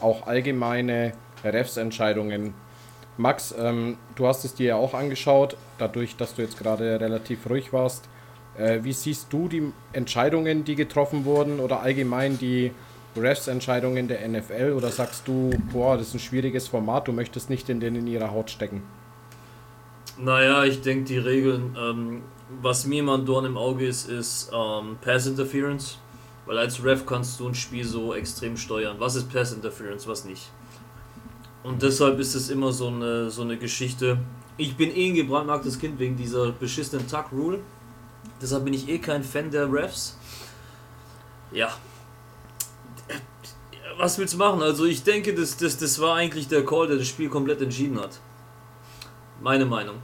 auch 0.00 0.26
allgemeine 0.26 1.12
Refs-Entscheidungen. 1.44 2.54
Max, 3.16 3.54
ähm, 3.58 3.96
du 4.14 4.26
hast 4.26 4.44
es 4.44 4.54
dir 4.54 4.68
ja 4.68 4.76
auch 4.76 4.94
angeschaut, 4.94 5.56
dadurch, 5.78 6.16
dass 6.16 6.34
du 6.34 6.42
jetzt 6.42 6.58
gerade 6.58 7.00
relativ 7.00 7.48
ruhig 7.48 7.72
warst. 7.72 8.08
Äh, 8.56 8.80
wie 8.82 8.92
siehst 8.92 9.32
du 9.32 9.48
die 9.48 9.72
Entscheidungen, 9.92 10.64
die 10.64 10.74
getroffen 10.74 11.24
wurden 11.24 11.60
oder 11.60 11.80
allgemein 11.80 12.38
die 12.38 12.72
Refs-Entscheidungen 13.16 14.08
der 14.08 14.26
NFL 14.28 14.74
oder 14.76 14.88
sagst 14.88 15.26
du, 15.26 15.50
boah, 15.72 15.96
das 15.96 16.08
ist 16.08 16.14
ein 16.14 16.20
schwieriges 16.20 16.68
Format, 16.68 17.08
du 17.08 17.12
möchtest 17.12 17.50
nicht 17.50 17.68
in 17.68 17.80
den 17.80 17.96
in 17.96 18.06
ihrer 18.06 18.30
Haut 18.30 18.50
stecken? 18.50 18.82
Naja, 20.18 20.64
ich 20.64 20.82
denke, 20.82 21.04
die 21.04 21.18
Regeln, 21.18 21.76
ähm, 21.78 22.22
was 22.62 22.86
mir 22.86 23.00
immer 23.00 23.16
ein 23.16 23.24
Dorn 23.24 23.44
im 23.44 23.56
Auge 23.56 23.86
ist, 23.86 24.08
ist 24.08 24.50
ähm, 24.52 24.98
Pass 25.00 25.26
Interference. 25.26 25.98
Weil 26.46 26.58
als 26.58 26.82
Ref 26.82 27.06
kannst 27.06 27.38
du 27.38 27.48
ein 27.48 27.54
Spiel 27.54 27.84
so 27.84 28.14
extrem 28.14 28.56
steuern. 28.56 28.96
Was 28.98 29.14
ist 29.14 29.32
Pass 29.32 29.52
Interference, 29.52 30.06
was 30.06 30.24
nicht. 30.24 30.50
Und 31.62 31.82
deshalb 31.82 32.18
ist 32.18 32.34
es 32.34 32.48
immer 32.48 32.72
so 32.72 32.88
eine, 32.88 33.30
so 33.30 33.42
eine 33.42 33.56
Geschichte. 33.56 34.18
Ich 34.56 34.76
bin 34.76 34.94
eh 34.94 35.10
ein 35.10 35.14
gebrandmarktes 35.14 35.78
Kind 35.78 35.98
wegen 35.98 36.16
dieser 36.16 36.52
beschissenen 36.52 37.06
Tuck 37.06 37.26
Rule. 37.32 37.60
Deshalb 38.40 38.64
bin 38.64 38.74
ich 38.74 38.88
eh 38.88 38.98
kein 38.98 39.22
Fan 39.22 39.50
der 39.50 39.70
Refs. 39.70 40.16
Ja. 41.52 41.68
Was 43.98 44.18
willst 44.18 44.34
du 44.34 44.38
machen? 44.38 44.62
Also 44.62 44.86
ich 44.86 45.02
denke, 45.02 45.34
das, 45.34 45.56
das, 45.56 45.76
das 45.76 46.00
war 46.00 46.16
eigentlich 46.16 46.48
der 46.48 46.64
Call, 46.64 46.88
der 46.88 46.96
das 46.96 47.08
Spiel 47.08 47.28
komplett 47.28 47.60
entschieden 47.60 48.00
hat. 48.00 48.18
Meine 49.42 49.66
Meinung. 49.66 49.96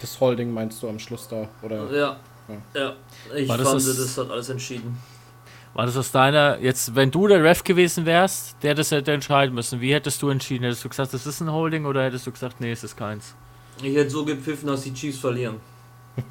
Das 0.00 0.18
Holding 0.20 0.52
meinst 0.52 0.82
du 0.82 0.88
am 0.88 0.98
Schluss 0.98 1.28
da? 1.28 1.48
Oder? 1.62 1.90
Ja. 1.92 2.16
Ja. 2.74 2.94
Ich 3.36 3.48
War 3.48 3.58
das 3.58 3.68
fand, 3.68 3.80
das- 3.86 3.96
das, 3.96 4.18
hat 4.18 4.30
alles 4.30 4.48
entschieden. 4.48 4.98
War 5.74 5.86
das 5.86 5.96
aus 5.96 6.10
deiner, 6.10 6.58
jetzt, 6.60 6.94
wenn 6.94 7.10
du 7.10 7.28
der 7.28 7.44
Ref 7.44 7.62
gewesen 7.62 8.06
wärst, 8.06 8.56
der 8.62 8.74
das 8.74 8.90
hätte 8.90 9.12
entscheiden 9.12 9.54
müssen, 9.54 9.80
wie 9.80 9.92
hättest 9.92 10.20
du 10.22 10.30
entschieden? 10.30 10.64
Hättest 10.64 10.84
du 10.84 10.88
gesagt, 10.88 11.12
das 11.12 11.26
ist 11.26 11.40
ein 11.40 11.52
Holding 11.52 11.84
oder 11.84 12.02
hättest 12.04 12.26
du 12.26 12.32
gesagt, 12.32 12.60
nee, 12.60 12.72
es 12.72 12.82
ist 12.82 12.96
keins? 12.96 13.34
Ich 13.82 13.94
hätte 13.94 14.10
so 14.10 14.24
gepfiffen, 14.24 14.66
dass 14.66 14.82
die 14.82 14.92
Chiefs 14.94 15.18
verlieren. 15.18 15.56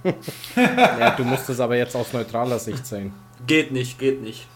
Ja, 0.56 1.12
du 1.12 1.24
musst 1.24 1.48
es 1.50 1.60
aber 1.62 1.78
jetzt 1.78 1.96
aus 1.96 2.12
neutraler 2.12 2.60
Sicht 2.60 2.86
sehen. 2.86 3.14
Geht 3.46 3.72
nicht, 3.72 3.98
geht 4.00 4.22
nicht. 4.22 4.48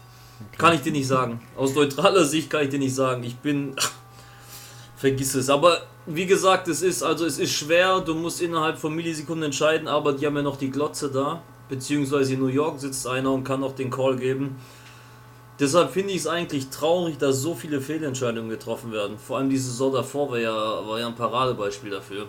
Kann 0.58 0.74
ich 0.74 0.82
dir 0.82 0.92
nicht 0.92 1.06
sagen. 1.06 1.40
Aus 1.56 1.74
neutraler 1.74 2.24
Sicht 2.24 2.50
kann 2.50 2.64
ich 2.64 2.68
dir 2.68 2.78
nicht 2.78 2.94
sagen. 2.94 3.22
Ich 3.22 3.36
bin. 3.36 3.74
Vergiss 4.96 5.34
es. 5.34 5.48
Aber 5.48 5.80
wie 6.06 6.26
gesagt, 6.26 6.68
es 6.68 6.82
ist 6.82 7.02
also 7.02 7.26
es 7.26 7.38
ist 7.38 7.52
schwer. 7.52 8.00
Du 8.00 8.14
musst 8.14 8.42
innerhalb 8.42 8.78
von 8.78 8.94
Millisekunden 8.94 9.44
entscheiden. 9.44 9.88
Aber 9.88 10.12
die 10.12 10.26
haben 10.26 10.36
ja 10.36 10.42
noch 10.42 10.56
die 10.56 10.70
Glotze 10.70 11.10
da. 11.10 11.42
Beziehungsweise 11.68 12.34
in 12.34 12.40
New 12.40 12.48
York 12.48 12.80
sitzt 12.80 13.06
einer 13.06 13.32
und 13.32 13.44
kann 13.44 13.60
noch 13.60 13.74
den 13.74 13.90
Call 13.90 14.16
geben. 14.16 14.56
Deshalb 15.60 15.90
finde 15.90 16.10
ich 16.10 16.18
es 16.18 16.26
eigentlich 16.26 16.70
traurig, 16.70 17.18
dass 17.18 17.40
so 17.40 17.54
viele 17.54 17.80
Fehlentscheidungen 17.80 18.50
getroffen 18.50 18.90
werden. 18.92 19.16
Vor 19.18 19.38
allem 19.38 19.48
die 19.48 19.58
Saison 19.58 19.92
davor 19.92 20.30
war 20.30 20.38
ja, 20.38 20.52
war 20.52 20.98
ja 20.98 21.06
ein 21.06 21.14
Paradebeispiel 21.14 21.90
dafür. 21.90 22.26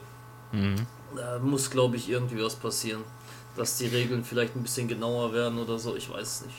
Da 1.16 1.40
muss, 1.40 1.70
glaube 1.70 1.96
ich, 1.96 2.10
irgendwie 2.10 2.44
was 2.44 2.56
passieren. 2.56 3.02
Dass 3.58 3.78
die 3.78 3.88
Regeln 3.88 4.24
vielleicht 4.24 4.56
ein 4.56 4.64
bisschen 4.64 4.88
genauer 4.88 5.34
werden 5.34 5.58
oder 5.58 5.80
so. 5.80 5.96
Ich 5.96 6.10
weiß 6.12 6.22
es 6.22 6.46
nicht. 6.46 6.58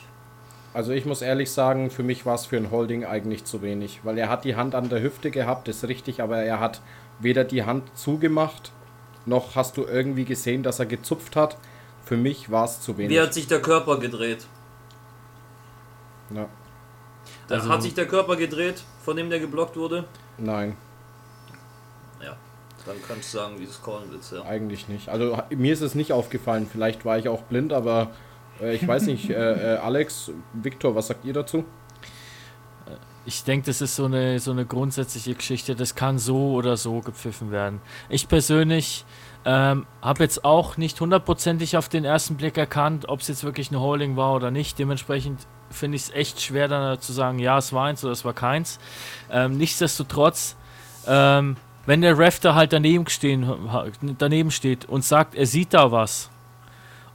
Also 0.74 0.90
ich 0.90 1.07
muss 1.07 1.22
ehrlich 1.22 1.53
sagen, 1.53 1.90
für 1.90 2.03
mich 2.03 2.27
war 2.27 2.35
es 2.35 2.46
für 2.46 2.57
ein 2.57 2.72
Holding 2.72 3.05
eigentlich 3.05 3.44
zu 3.44 3.62
wenig, 3.62 4.00
weil 4.03 4.18
er 4.18 4.29
hat 4.29 4.44
die 4.44 4.57
Hand 4.57 4.74
an 4.74 4.88
der 4.88 5.00
Hüfte 5.00 5.31
gehabt, 5.31 5.68
ist 5.68 5.87
richtig, 5.87 6.20
aber 6.20 6.38
er 6.38 6.59
hat 6.59 6.81
weder 7.20 7.44
die 7.44 7.64
Hand 7.64 7.96
zugemacht, 7.96 8.72
noch 9.27 9.57
hast 9.57 9.77
du 9.77 9.85
irgendwie 9.85 10.24
gesehen, 10.24 10.62
dass 10.62 10.79
er 10.79 10.87
gezupft 10.87 11.37
hat. 11.37 11.57
Für 12.05 12.16
mich 12.16 12.50
war 12.50 12.64
es 12.66 12.81
zu 12.83 12.98
wenig. 12.98 13.11
Wie 13.16 13.20
hat 13.20 13.33
sich 13.33 13.46
der 13.46 13.62
Körper 13.62 13.98
gedreht? 13.98 14.46
Ja, 16.35 16.48
Da 17.48 17.55
Also- 17.57 17.68
hat 17.70 17.83
sich 17.83 17.94
der 17.94 18.07
Körper 18.07 18.37
gedreht, 18.37 18.83
von 19.03 19.16
dem 19.16 19.31
der 19.31 19.40
geblockt 19.40 19.77
wurde? 19.77 20.05
nein, 20.38 20.77
Ja. 22.22 22.37
Dann 22.87 22.96
kannst 23.07 23.33
du 23.33 23.38
sagen, 23.38 23.59
wie 23.59 23.64
es 23.64 23.83
callen 23.83 24.05
willst, 24.11 24.33
ja. 24.33 24.42
eigentlich 24.42 24.88
nicht. 24.88 25.09
Also 25.09 25.38
mir 25.50 25.72
ist 25.72 25.81
es 25.81 25.94
nicht 25.94 26.12
aufgefallen, 26.12 26.66
vielleicht 26.70 27.05
war 27.07 27.16
ich 27.18 27.29
auch 27.31 27.42
blind, 27.42 27.72
aber 27.72 28.11
äh, 28.61 28.74
ich 28.74 28.87
weiß 28.87 29.07
nicht, 29.07 29.31
äh, 29.31 29.74
äh, 29.74 29.79
Alex, 29.79 30.31
Viktor, 30.53 30.94
was 30.94 31.07
sagt 31.07 31.24
ihr 31.24 31.33
dazu? 31.33 31.64
Ich 33.27 33.45
denke, 33.45 33.67
das 33.67 33.81
ist 33.81 33.97
so 33.97 34.05
eine, 34.05 34.39
so 34.39 34.51
eine 34.51 34.67
grundsätzliche 34.67 35.35
Geschichte. 35.35 35.75
Das 35.75 35.95
kann 35.95 36.19
so 36.19 36.53
oder 36.53 36.77
so 36.77 37.01
gepfiffen 37.01 37.51
werden. 37.51 37.81
Ich 38.09 38.29
persönlich 38.29 39.05
ähm, 39.47 39.87
habe 40.03 40.23
jetzt 40.23 40.45
auch 40.45 40.77
nicht 40.77 41.01
hundertprozentig 41.01 41.77
auf 41.77 41.89
den 41.89 42.05
ersten 42.05 42.37
Blick 42.37 42.57
erkannt, 42.57 43.09
ob 43.09 43.21
es 43.21 43.29
jetzt 43.29 43.45
wirklich 43.45 43.69
eine 43.71 43.81
Holding 43.81 44.17
war 44.17 44.35
oder 44.35 44.51
nicht. 44.51 44.79
Dementsprechend 44.79 45.47
finde 45.71 45.97
ich 45.97 46.05
es 46.05 46.11
echt 46.11 46.41
schwer, 46.41 46.69
dann 46.69 47.01
zu 47.01 47.13
sagen, 47.13 47.39
ja, 47.39 47.59
es 47.59 47.73
war 47.73 47.87
eins 47.87 48.05
oder 48.05 48.13
es 48.13 48.25
war 48.25 48.35
keins. 48.35 48.79
Ähm, 49.31 49.57
nichtsdestotrotz, 49.57 50.57
ähm, 51.07 51.57
wenn 51.87 52.01
der 52.01 52.15
da 52.15 52.55
halt 52.55 52.73
daneben, 52.73 53.07
stehen, 53.09 53.47
daneben 54.19 54.51
steht 54.51 54.87
und 54.87 55.05
sagt, 55.05 55.35
er 55.35 55.47
sieht 55.47 55.75
da 55.75 55.93
was, 55.93 56.31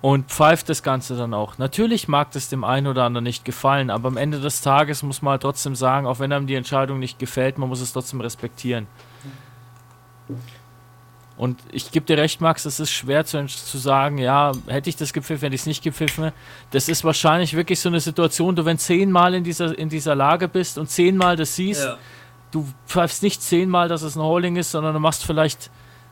und 0.02 0.30
pfeift 0.30 0.70
das 0.70 0.82
Ganze 0.82 1.18
dann 1.18 1.34
auch. 1.34 1.58
Natürlich 1.58 2.08
mag 2.08 2.32
das 2.32 2.48
dem 2.50 2.64
einen 2.64 2.88
oder 2.88 3.04
anderen 3.04 3.24
nicht 3.26 3.44
gefallen, 3.44 3.90
aber 3.90 4.08
am 4.08 4.18
Ende 4.18 4.40
des 4.40 4.62
Tages 4.62 5.04
muss 5.04 5.22
man 5.22 5.32
halt 5.32 5.42
trotzdem 5.42 5.76
sagen, 5.76 6.08
auch 6.08 6.20
wenn 6.20 6.32
einem 6.32 6.48
die 6.48 6.56
Entscheidung 6.56 7.00
nicht 7.00 7.20
gefällt, 7.20 7.58
man 7.58 7.68
muss 7.70 7.82
es 7.82 7.92
trotzdem 7.92 8.22
respektieren. 8.22 8.88
Und 11.38 11.58
ich 11.72 11.92
gebe 11.92 12.06
dir 12.06 12.18
recht, 12.18 12.42
Max, 12.42 12.66
es 12.66 12.82
ist 12.82 12.92
schwer 12.92 13.26
zu, 13.26 13.46
zu 13.46 13.78
sagen, 13.78 14.18
ja, 14.18 14.52
hätte 14.68 14.90
ich 14.90 14.98
das 14.98 15.14
gepfiffen, 15.14 15.44
hätte 15.46 15.56
ich 15.56 15.62
es 15.62 15.68
nicht 15.68 15.82
gepfiffen. 15.84 16.32
Das 16.72 16.90
ist 16.90 17.06
wahrscheinlich 17.06 17.56
wirklich 17.56 17.80
so 17.80 17.88
eine 17.88 18.02
Situation, 18.02 18.58
du 18.58 18.66
wenn 18.66 18.78
zehnmal 18.78 19.34
in 19.34 19.46
dieser, 19.46 19.78
in 19.78 19.88
dieser 19.88 20.16
Lage 20.16 20.50
bist 20.50 20.78
und 20.78 20.90
zehnmal 20.90 21.38
das 21.38 21.56
siehst, 21.56 21.86
Ja. 21.86 21.98
du 22.52 22.68
pfeifst 22.88 23.24
nicht 23.24 23.42
zehnmal, 23.42 23.88
dass 23.88 24.02
es 24.02 24.18
ein 24.18 24.22
Holding 24.22 24.58
ist, 24.58 24.72
sondern 24.72 24.94
du 24.94 25.00
machst 25.00 25.24
vielleicht 25.26 25.70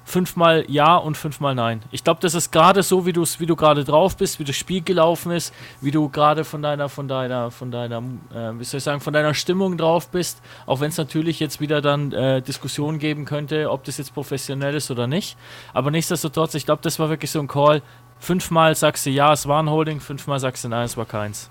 fünfmal 0.08 0.64
Ja 0.70 0.96
und 0.96 1.18
fünfmal 1.18 1.54
Nein. 1.54 1.82
Ich 1.92 2.02
glaube, 2.02 2.22
das 2.22 2.34
ist 2.34 2.52
gerade 2.52 2.82
so, 2.82 3.06
wie, 3.06 3.14
wie 3.14 3.46
du 3.46 3.56
gerade 3.58 3.84
drauf 3.84 4.16
bist, 4.16 4.40
wie 4.40 4.46
das 4.46 4.56
Spiel 4.56 4.82
gelaufen 4.82 5.34
ist, 5.34 5.54
wie 5.82 5.92
du 5.92 6.08
gerade 6.08 6.46
von 6.46 6.62
deiner, 6.62 6.88
von 6.88 7.10
deiner, 7.10 7.52
von 7.52 7.72
deiner, 7.72 7.98
äh, 8.34 8.58
wie 8.58 8.64
soll 8.64 8.78
ich 8.78 8.86
sagen, 8.86 9.02
von 9.02 9.12
deiner 9.12 9.34
Stimmung 9.34 9.78
drauf 9.78 10.08
bist. 10.08 10.42
Auch 10.66 10.80
wenn 10.80 10.90
es 10.90 10.98
natürlich 10.98 11.42
jetzt 11.42 11.60
wieder 11.60 11.82
dann 11.82 12.14
äh, 12.14 12.42
Diskussionen 12.42 13.00
geben 13.00 13.26
könnte, 13.26 13.70
ob 13.70 13.84
das 13.84 13.98
jetzt 13.98 14.14
professionell 14.14 14.76
ist 14.76 14.90
oder 14.90 15.08
nicht. 15.08 15.38
Aber 15.74 15.92
nichtsdestotrotz, 15.92 16.54
ich 16.54 16.66
glaube, 16.66 16.82
das 16.82 17.00
war 17.00 17.10
wirklich 17.10 17.30
so 17.30 17.42
ein 17.42 17.50
Call. 17.50 17.82
Fünfmal 18.18 18.76
sagst 18.76 19.06
du 19.06 19.10
ja, 19.10 19.34
es 19.34 19.46
war 19.46 19.62
ein 19.62 19.70
Holding, 19.70 20.00
fünfmal 20.00 20.40
sagst 20.40 20.64
du 20.64 20.70
nein, 20.70 20.86
es 20.86 20.96
war 20.96 21.06
keins. 21.06 21.50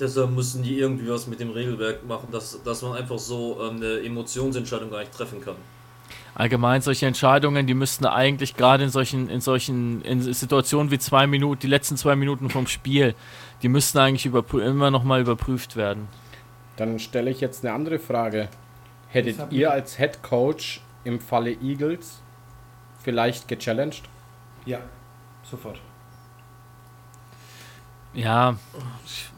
Deshalb 0.00 0.30
müssen 0.30 0.64
die 0.64 0.76
irgendwie 0.76 1.08
was 1.08 1.28
mit 1.28 1.38
dem 1.38 1.50
Regelwerk 1.50 2.04
machen, 2.04 2.28
dass, 2.32 2.60
dass 2.64 2.82
man 2.82 2.96
einfach 2.96 3.20
so 3.20 3.60
ähm, 3.62 3.76
eine 3.76 4.00
Emotionsentscheidung 4.00 4.90
gar 4.90 4.98
nicht 4.98 5.12
treffen 5.12 5.40
kann. 5.40 5.54
Allgemein 6.34 6.80
solche 6.80 7.06
Entscheidungen, 7.06 7.66
die 7.66 7.74
müssten 7.74 8.06
eigentlich 8.06 8.56
gerade 8.56 8.84
in 8.84 8.90
solchen, 8.90 9.28
in 9.28 9.40
solchen 9.42 10.00
in 10.02 10.22
Situationen 10.32 10.90
wie 10.90 10.98
zwei 10.98 11.26
Minuten, 11.26 11.60
die 11.60 11.66
letzten 11.66 11.96
zwei 11.98 12.16
Minuten 12.16 12.48
vom 12.48 12.66
Spiel, 12.66 13.14
die 13.62 13.68
müssten 13.68 13.98
eigentlich 13.98 14.26
überprü- 14.26 14.62
immer 14.62 14.90
nochmal 14.90 15.20
überprüft 15.20 15.76
werden. 15.76 16.08
Dann 16.76 16.98
stelle 16.98 17.30
ich 17.30 17.40
jetzt 17.40 17.64
eine 17.64 17.74
andere 17.74 17.98
Frage. 17.98 18.48
Hättet 19.08 19.52
ihr 19.52 19.70
als 19.70 19.98
Head 19.98 20.22
Coach 20.22 20.80
im 21.04 21.20
Falle 21.20 21.50
Eagles 21.62 22.22
vielleicht 23.02 23.46
gechallenged? 23.46 24.02
Ja, 24.64 24.78
sofort. 25.42 25.80
Ja, 28.14 28.56
sch 29.06 29.30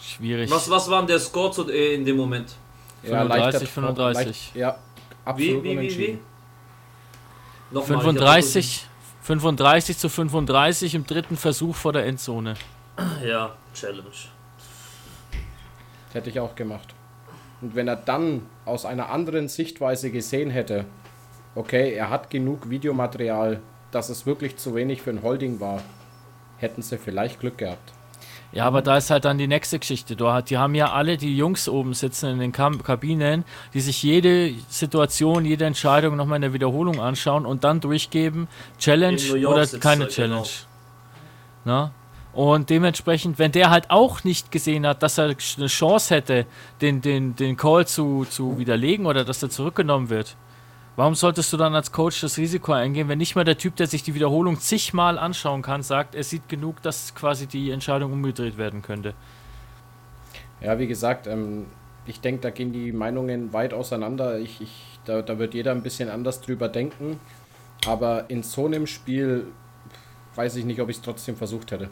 schwierig. 0.00 0.50
Was, 0.50 0.70
was 0.70 0.88
war 0.88 1.00
denn 1.00 1.08
der 1.08 1.18
Score 1.18 1.50
zu, 1.50 1.68
äh, 1.70 1.94
in 1.94 2.04
dem 2.04 2.16
Moment? 2.16 2.54
35, 3.02 3.68
35. 3.68 4.26
Leicht, 4.26 4.54
ja, 4.56 4.78
Wie, 5.24 5.30
absolut 5.30 5.48
wie, 5.48 5.54
wie, 5.54 5.64
wie? 5.64 5.78
unentschieden. 5.78 6.20
Nochmal, 7.70 7.90
ich 7.90 7.96
hab 7.96 8.02
35, 8.02 8.86
35 9.22 9.98
zu 9.98 10.08
35 10.08 10.94
im 10.94 11.06
dritten 11.06 11.36
Versuch 11.36 11.74
vor 11.74 11.92
der 11.92 12.06
Endzone. 12.06 12.54
Ja, 13.24 13.56
Challenge. 13.74 14.02
Das 16.06 16.14
hätte 16.14 16.30
ich 16.30 16.38
auch 16.40 16.54
gemacht. 16.54 16.94
Und 17.60 17.74
wenn 17.74 17.88
er 17.88 17.96
dann 17.96 18.46
aus 18.64 18.84
einer 18.84 19.10
anderen 19.10 19.48
Sichtweise 19.48 20.10
gesehen 20.10 20.50
hätte, 20.50 20.84
okay, 21.54 21.92
er 21.92 22.10
hat 22.10 22.30
genug 22.30 22.70
Videomaterial, 22.70 23.60
dass 23.90 24.10
es 24.10 24.26
wirklich 24.26 24.56
zu 24.56 24.74
wenig 24.74 25.02
für 25.02 25.10
ein 25.10 25.22
Holding 25.22 25.58
war, 25.58 25.82
hätten 26.58 26.82
sie 26.82 26.98
vielleicht 26.98 27.40
Glück 27.40 27.58
gehabt. 27.58 27.92
Ja, 28.56 28.64
aber 28.64 28.80
da 28.80 28.96
ist 28.96 29.10
halt 29.10 29.26
dann 29.26 29.36
die 29.36 29.48
nächste 29.48 29.78
Geschichte. 29.78 30.16
Du, 30.16 30.24
die 30.40 30.56
haben 30.56 30.74
ja 30.74 30.90
alle 30.90 31.18
die 31.18 31.36
Jungs 31.36 31.68
oben 31.68 31.92
sitzen 31.92 32.30
in 32.30 32.38
den 32.38 32.52
Kam 32.52 32.82
Kabinen, 32.82 33.44
die 33.74 33.80
sich 33.82 34.02
jede 34.02 34.54
Situation, 34.70 35.44
jede 35.44 35.66
Entscheidung 35.66 36.16
nochmal 36.16 36.36
in 36.36 36.42
der 36.42 36.54
Wiederholung 36.54 36.98
anschauen 36.98 37.44
und 37.44 37.64
dann 37.64 37.82
durchgeben, 37.82 38.48
Challenge 38.78 39.20
oder 39.46 39.66
keine 39.66 40.04
er, 40.04 40.08
Challenge. 40.08 40.40
genau. 40.40 40.48
Na? 41.66 41.90
Und 42.32 42.70
dementsprechend, 42.70 43.38
wenn 43.38 43.52
der 43.52 43.68
halt 43.68 43.90
auch 43.90 44.24
nicht 44.24 44.50
gesehen 44.50 44.86
hat, 44.86 45.02
dass 45.02 45.18
er 45.18 45.24
eine 45.58 45.66
Chance 45.66 46.14
hätte, 46.14 46.46
den, 46.80 47.02
den, 47.02 47.36
den 47.36 47.58
Call 47.58 47.86
zu, 47.86 48.24
zu 48.24 48.58
widerlegen 48.58 49.04
oder 49.04 49.22
dass 49.26 49.42
er 49.42 49.50
zurückgenommen 49.50 50.08
wird, 50.08 50.34
warum 50.96 51.14
solltest 51.14 51.52
du 51.52 51.56
dann 51.56 51.74
als 51.74 51.92
Coach 51.92 52.20
das 52.20 52.38
Risiko 52.38 52.72
eingehen, 52.72 53.08
wenn 53.08 53.18
nicht 53.18 53.36
mal 53.36 53.44
der 53.44 53.58
Typ, 53.58 53.76
der 53.76 53.86
sich 53.86 54.02
die 54.02 54.14
Wiederholung 54.14 54.58
zigmal 54.58 55.18
anschauen 55.18 55.62
kann, 55.62 55.82
sagt, 55.82 56.14
er 56.14 56.24
sieht 56.24 56.48
genug, 56.48 56.82
dass 56.82 57.14
quasi 57.14 57.46
die 57.46 57.70
Entscheidung 57.70 58.12
umgedreht 58.12 58.58
werden 58.58 58.82
könnte? 58.82 59.14
Ja, 60.60 60.78
wie 60.78 60.86
gesagt, 60.86 61.26
ähm, 61.26 61.66
ich 62.06 62.20
denke, 62.20 62.40
da 62.40 62.50
gehen 62.50 62.72
die 62.72 62.92
Meinungen 62.92 63.52
weit 63.52 63.74
auseinander. 63.74 64.38
Ich, 64.38 64.60
ich, 64.60 64.98
da, 65.04 65.22
da 65.22 65.38
wird 65.38 65.54
jeder 65.54 65.72
ein 65.72 65.82
bisschen 65.82 66.08
anders 66.08 66.40
drüber 66.40 66.68
denken. 66.68 67.20
Aber 67.86 68.30
in 68.30 68.42
so 68.42 68.66
einem 68.66 68.86
Spiel 68.86 69.46
weiß 70.34 70.56
ich 70.56 70.64
nicht, 70.64 70.80
ob 70.80 70.88
ich 70.88 70.96
es 70.96 71.02
trotzdem 71.02 71.36
versucht 71.36 71.72
hätte. 71.72 71.90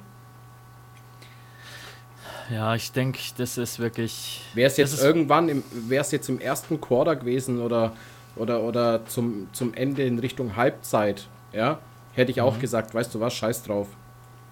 Ja, 2.50 2.74
ich 2.74 2.92
denke, 2.92 3.18
das 3.38 3.56
ist 3.56 3.78
wirklich. 3.78 4.42
Wäre 4.54 4.66
es 4.66 4.76
jetzt 4.76 5.02
irgendwann, 5.02 5.48
im, 5.48 5.62
wäre 5.72 6.02
es 6.02 6.10
jetzt 6.10 6.28
im 6.28 6.40
ersten 6.40 6.80
Quarter 6.80 7.16
gewesen 7.16 7.60
oder, 7.60 7.94
oder, 8.36 8.62
oder 8.62 9.06
zum, 9.06 9.48
zum 9.52 9.74
Ende 9.74 10.02
in 10.04 10.18
Richtung 10.18 10.56
Halbzeit, 10.56 11.28
ja, 11.52 11.78
hätte 12.12 12.30
ich 12.30 12.38
Mhm. 12.38 12.42
auch 12.44 12.58
gesagt, 12.58 12.94
weißt 12.94 13.14
du 13.14 13.20
was, 13.20 13.34
scheiß 13.34 13.64
drauf. 13.64 13.88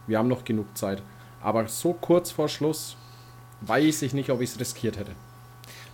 Wir 0.06 0.18
haben 0.18 0.28
noch 0.28 0.44
genug 0.44 0.76
Zeit. 0.76 1.02
Aber 1.40 1.66
so 1.68 1.92
kurz 1.92 2.30
vor 2.30 2.48
Schluss 2.48 2.96
weiß 3.62 4.02
ich 4.02 4.14
nicht, 4.14 4.30
ob 4.30 4.40
ich 4.40 4.50
es 4.50 4.60
riskiert 4.60 4.96
hätte. 4.98 5.12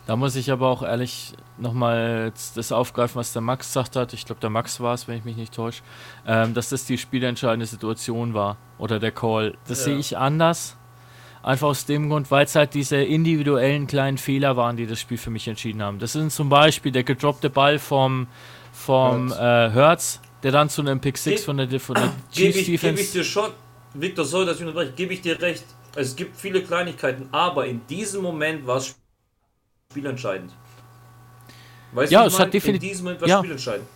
Da 0.07 0.17
muss 0.17 0.37
ich 0.37 0.51
aber 0.51 0.69
auch 0.69 0.83
ehrlich 0.83 1.35
nochmal 1.59 2.33
das 2.55 2.73
aufgreifen, 2.73 3.17
was 3.17 3.35
der 3.35 3.43
Max 3.43 3.67
gesagt 3.69 3.95
hat. 3.95 4.15
Ich 4.15 4.25
glaube, 4.25 4.41
der 4.41 4.49
Max 4.49 4.81
war 4.81 4.95
es, 4.95 5.07
wenn 5.07 5.19
ich 5.19 5.25
mich 5.27 5.37
nicht 5.37 5.53
täusche, 5.53 5.83
ähm, 6.27 6.55
dass 6.55 6.71
das 6.71 6.87
die 6.87 6.97
spielentscheidende 6.97 7.67
Situation 7.67 8.33
war 8.33 8.57
oder 8.79 8.99
der 9.01 9.13
Call. 9.13 9.59
Das 9.67 9.81
Ja. 9.81 9.85
sehe 9.87 9.99
ich 9.99 10.17
anders. 10.17 10.78
Einfach 11.43 11.69
aus 11.69 11.87
dem 11.87 12.09
Grund, 12.11 12.31
weil 12.31 12.45
es 12.45 12.55
halt 12.57 12.75
diese 12.75 12.97
individuellen 12.97 13.87
kleinen 13.87 14.19
Fehler 14.19 14.57
waren, 14.57 14.77
die 14.77 14.87
das 14.87 15.01
Spiel 15.01 15.19
für 15.19 15.31
mich 15.31 15.47
entschieden 15.49 15.83
haben. 15.83 15.99
Das 15.99 16.13
sind 16.13 16.33
zum 16.33 16.49
Beispiel 16.49 16.93
der 16.93 17.05
gedroppte 17.05 17.49
Ball 17.51 17.79
vom, 17.79 18.27
vom. 18.73 19.29
Hertz. 19.33 19.39
Äh, 19.39 19.75
Hertz, 19.75 20.21
der 20.43 20.53
dann 20.53 20.69
zu 20.69 20.83
einem 20.83 21.01
Pick 21.01 21.17
6 21.17 21.37
Ge- 21.41 21.45
von 21.45 21.57
der, 21.57 21.81
von 21.81 21.95
der 21.95 22.05
Gebe 22.33 22.53
Chiefs 22.53 22.57
ich, 22.59 22.67
geb 22.67 22.75
ich 22.75 22.81
Defense. 22.81 23.13
dir 23.13 23.25
schon, 23.25 23.51
Victor, 23.95 24.25
sorry, 24.25 24.47
dass 24.47 24.57
ich 24.57 24.63
unterbreche, 24.63 24.93
gebe 24.93 25.15
ich 25.15 25.21
dir 25.21 25.41
recht. 25.41 25.65
Es 25.95 26.15
gibt 26.15 26.37
viele 26.37 26.63
Kleinigkeiten, 26.63 27.29
aber 27.33 27.67
in 27.67 27.81
diesem 27.89 28.23
Moment 28.23 28.67
war 28.67 28.77
es 28.77 28.95
spielentscheidend. 29.91 30.53
Weißt 31.93 32.13
Ja, 32.13 32.23
du, 32.23 32.29
es 32.29 32.39
hat 32.39 32.53
definitiv- 32.53 32.83
In 32.85 32.89
diesem 32.91 33.05
Moment 33.05 33.21
war 33.23 33.27
es 33.27 33.31
ja. 33.31 33.39
spielentscheidend. 33.39 33.89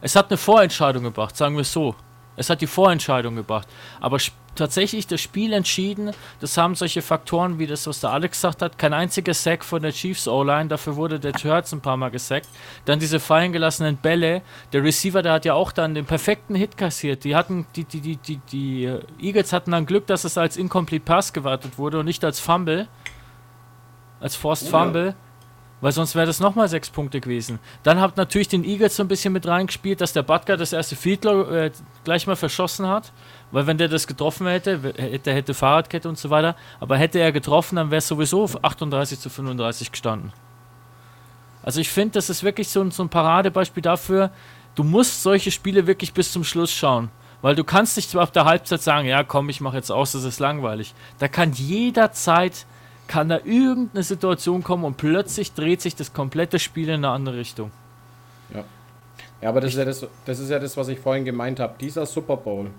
Es 0.00 0.14
hat 0.16 0.28
eine 0.30 0.36
Vorentscheidung 0.36 1.04
gebracht, 1.04 1.36
sagen 1.36 1.54
wir 1.54 1.62
es 1.62 1.72
so. 1.72 1.94
Es 2.36 2.50
hat 2.50 2.60
die 2.60 2.66
Vorentscheidung 2.66 3.36
gebracht. 3.36 3.66
Aber 4.00 4.18
tatsächlich 4.54 5.06
das 5.06 5.20
Spiel 5.20 5.52
entschieden, 5.52 6.12
das 6.40 6.56
haben 6.56 6.74
solche 6.74 7.02
Faktoren 7.02 7.58
wie 7.58 7.66
das, 7.66 7.86
was 7.86 8.00
der 8.00 8.10
Alex 8.10 8.38
gesagt 8.38 8.62
hat. 8.62 8.78
Kein 8.78 8.92
einziger 8.92 9.34
Sack 9.34 9.64
von 9.64 9.82
der 9.82 9.92
Chiefs 9.92 10.28
O-Line, 10.28 10.68
dafür 10.68 10.96
wurde 10.96 11.20
der 11.20 11.32
Hurts 11.44 11.72
ein 11.72 11.80
paar 11.80 11.96
Mal 11.96 12.10
gesackt. 12.10 12.48
Dann 12.84 12.98
diese 12.98 13.20
fallen 13.20 13.52
gelassenen 13.52 13.96
Bälle. 13.96 14.42
Der 14.72 14.82
Receiver, 14.82 15.22
der 15.22 15.32
hat 15.32 15.44
ja 15.44 15.54
auch 15.54 15.72
dann 15.72 15.94
den 15.94 16.06
perfekten 16.06 16.54
Hit 16.54 16.76
kassiert. 16.76 17.24
Die 17.24 17.34
hatten, 17.36 17.66
die, 17.76 17.84
die, 17.84 18.00
die, 18.00 18.16
die, 18.16 18.40
die 18.50 18.98
Eagles 19.20 19.52
hatten 19.52 19.72
dann 19.72 19.86
Glück, 19.86 20.06
dass 20.06 20.24
es 20.24 20.38
als 20.38 20.56
Incomplete 20.56 21.04
Pass 21.04 21.32
gewartet 21.32 21.78
wurde 21.78 21.98
und 21.98 22.06
nicht 22.06 22.24
als 22.24 22.40
Fumble. 22.40 22.88
Als 24.20 24.36
Forced 24.36 24.68
Oh 24.68 24.76
ja. 24.76 24.84
Fumble. 24.84 25.14
Weil 25.84 25.92
sonst 25.92 26.14
wäre 26.14 26.24
das 26.24 26.40
nochmal 26.40 26.66
sechs 26.66 26.88
Punkte 26.88 27.20
gewesen. 27.20 27.58
Dann 27.82 28.00
hat 28.00 28.16
natürlich 28.16 28.48
den 28.48 28.64
Eagles 28.64 28.96
so 28.96 29.02
ein 29.02 29.08
bisschen 29.08 29.34
mit 29.34 29.46
reingespielt, 29.46 30.00
dass 30.00 30.14
der 30.14 30.22
Butker 30.22 30.56
das 30.56 30.72
erste 30.72 30.96
Field 30.96 31.26
äh, 31.26 31.70
gleich 32.04 32.26
mal 32.26 32.36
verschossen 32.36 32.88
hat. 32.88 33.12
Weil 33.54 33.68
wenn 33.68 33.78
der 33.78 33.86
das 33.86 34.08
getroffen 34.08 34.48
hätte, 34.48 34.80
hätte 34.96 35.32
hätte 35.32 35.54
Fahrradkette 35.54 36.08
und 36.08 36.18
so 36.18 36.28
weiter. 36.28 36.56
Aber 36.80 36.96
hätte 36.96 37.20
er 37.20 37.30
getroffen, 37.30 37.76
dann 37.76 37.92
wäre 37.92 37.98
es 37.98 38.08
sowieso 38.08 38.42
auf 38.42 38.64
38 38.64 39.20
zu 39.20 39.30
35 39.30 39.92
gestanden. 39.92 40.32
Also 41.62 41.80
ich 41.80 41.88
finde, 41.88 42.14
das 42.14 42.30
ist 42.30 42.42
wirklich 42.42 42.68
so 42.68 42.80
ein, 42.80 42.90
so 42.90 43.04
ein 43.04 43.10
Paradebeispiel 43.10 43.80
dafür, 43.80 44.32
du 44.74 44.82
musst 44.82 45.22
solche 45.22 45.52
Spiele 45.52 45.86
wirklich 45.86 46.12
bis 46.12 46.32
zum 46.32 46.42
Schluss 46.42 46.72
schauen. 46.72 47.12
Weil 47.42 47.54
du 47.54 47.62
kannst 47.62 47.96
nicht 47.96 48.16
ab 48.16 48.32
der 48.32 48.44
Halbzeit 48.44 48.82
sagen, 48.82 49.06
ja 49.06 49.22
komm, 49.22 49.48
ich 49.48 49.60
mache 49.60 49.76
jetzt 49.76 49.92
aus, 49.92 50.10
das 50.10 50.24
ist 50.24 50.40
langweilig. 50.40 50.92
Da 51.20 51.28
kann 51.28 51.52
jederzeit, 51.52 52.66
kann 53.06 53.28
da 53.28 53.38
irgendeine 53.44 54.02
Situation 54.02 54.64
kommen 54.64 54.82
und 54.82 54.96
plötzlich 54.96 55.52
dreht 55.52 55.80
sich 55.80 55.94
das 55.94 56.12
komplette 56.12 56.58
Spiel 56.58 56.88
in 56.88 57.04
eine 57.04 57.10
andere 57.10 57.36
Richtung. 57.36 57.70
Ja, 59.40 59.48
aber 59.48 59.60
das 59.60 59.74
ist 59.74 59.78
ja 59.78 59.84
das, 59.84 60.04
das 60.24 60.40
ist 60.40 60.50
ja 60.50 60.58
das, 60.58 60.76
was 60.76 60.88
ich 60.88 60.98
vorhin 60.98 61.24
gemeint 61.24 61.60
habe. 61.60 61.74
Dieser 61.78 62.04
Super 62.04 62.36
Bowl 62.36 62.72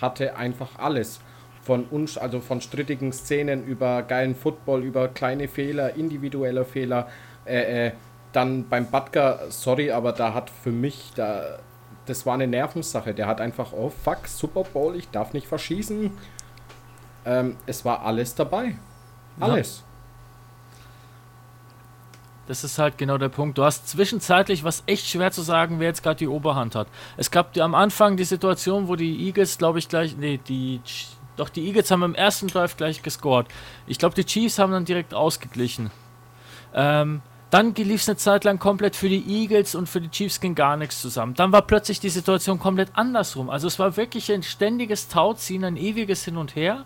hatte 0.00 0.36
einfach 0.36 0.78
alles. 0.78 1.20
Von 1.62 1.84
uns, 1.84 2.16
also 2.16 2.40
von 2.40 2.60
strittigen 2.60 3.12
Szenen 3.12 3.64
über 3.64 4.02
geilen 4.02 4.34
Football, 4.34 4.82
über 4.82 5.08
kleine 5.08 5.46
Fehler, 5.46 5.94
individuelle 5.94 6.64
Fehler. 6.64 7.08
Äh, 7.44 7.88
äh, 7.88 7.92
dann 8.32 8.68
beim 8.68 8.86
Butker, 8.86 9.40
sorry, 9.50 9.90
aber 9.90 10.12
da 10.12 10.34
hat 10.34 10.50
für 10.50 10.70
mich, 10.70 11.12
da, 11.16 11.58
das 12.06 12.24
war 12.26 12.34
eine 12.34 12.46
Nervensache. 12.46 13.12
Der 13.12 13.26
hat 13.26 13.40
einfach, 13.40 13.72
oh 13.72 13.90
fuck, 13.90 14.26
Super 14.26 14.62
Bowl, 14.64 14.96
ich 14.96 15.10
darf 15.10 15.32
nicht 15.32 15.46
verschießen. 15.46 16.10
Ähm, 17.26 17.56
es 17.66 17.84
war 17.84 18.04
alles 18.04 18.34
dabei. 18.34 18.76
Alles. 19.38 19.84
Das 22.50 22.64
ist 22.64 22.80
halt 22.80 22.98
genau 22.98 23.16
der 23.16 23.28
Punkt. 23.28 23.58
Du 23.58 23.62
hast 23.62 23.88
zwischenzeitlich 23.88 24.64
was 24.64 24.82
echt 24.86 25.06
schwer 25.06 25.30
zu 25.30 25.40
sagen, 25.40 25.78
wer 25.78 25.86
jetzt 25.86 26.02
gerade 26.02 26.16
die 26.16 26.26
Oberhand 26.26 26.74
hat. 26.74 26.88
Es 27.16 27.30
gab 27.30 27.56
am 27.56 27.76
Anfang 27.76 28.16
die 28.16 28.24
Situation, 28.24 28.88
wo 28.88 28.96
die 28.96 29.24
Eagles, 29.24 29.56
glaube 29.56 29.78
ich, 29.78 29.88
gleich. 29.88 30.16
Nee, 30.16 30.40
die. 30.48 30.80
Ch- 30.84 31.06
Doch, 31.36 31.48
die 31.48 31.64
Eagles 31.64 31.92
haben 31.92 32.02
im 32.02 32.16
ersten 32.16 32.48
Drive 32.48 32.76
gleich 32.76 33.02
gescored. 33.02 33.46
Ich 33.86 33.98
glaube, 34.00 34.16
die 34.16 34.24
Chiefs 34.24 34.58
haben 34.58 34.72
dann 34.72 34.84
direkt 34.84 35.14
ausgeglichen. 35.14 35.92
Ähm, 36.74 37.22
dann 37.50 37.72
lief 37.76 38.02
es 38.02 38.08
eine 38.08 38.16
Zeit 38.16 38.42
lang 38.42 38.58
komplett 38.58 38.96
für 38.96 39.08
die 39.08 39.24
Eagles 39.28 39.76
und 39.76 39.88
für 39.88 40.00
die 40.00 40.10
Chiefs 40.10 40.40
ging 40.40 40.56
gar 40.56 40.76
nichts 40.76 41.00
zusammen. 41.00 41.34
Dann 41.34 41.52
war 41.52 41.62
plötzlich 41.62 42.00
die 42.00 42.08
Situation 42.10 42.58
komplett 42.58 42.90
andersrum. 42.94 43.48
Also 43.48 43.68
es 43.68 43.78
war 43.78 43.96
wirklich 43.96 44.32
ein 44.32 44.42
ständiges 44.42 45.06
Tauziehen, 45.06 45.64
ein 45.64 45.76
ewiges 45.76 46.24
Hin 46.24 46.36
und 46.36 46.56
Her. 46.56 46.84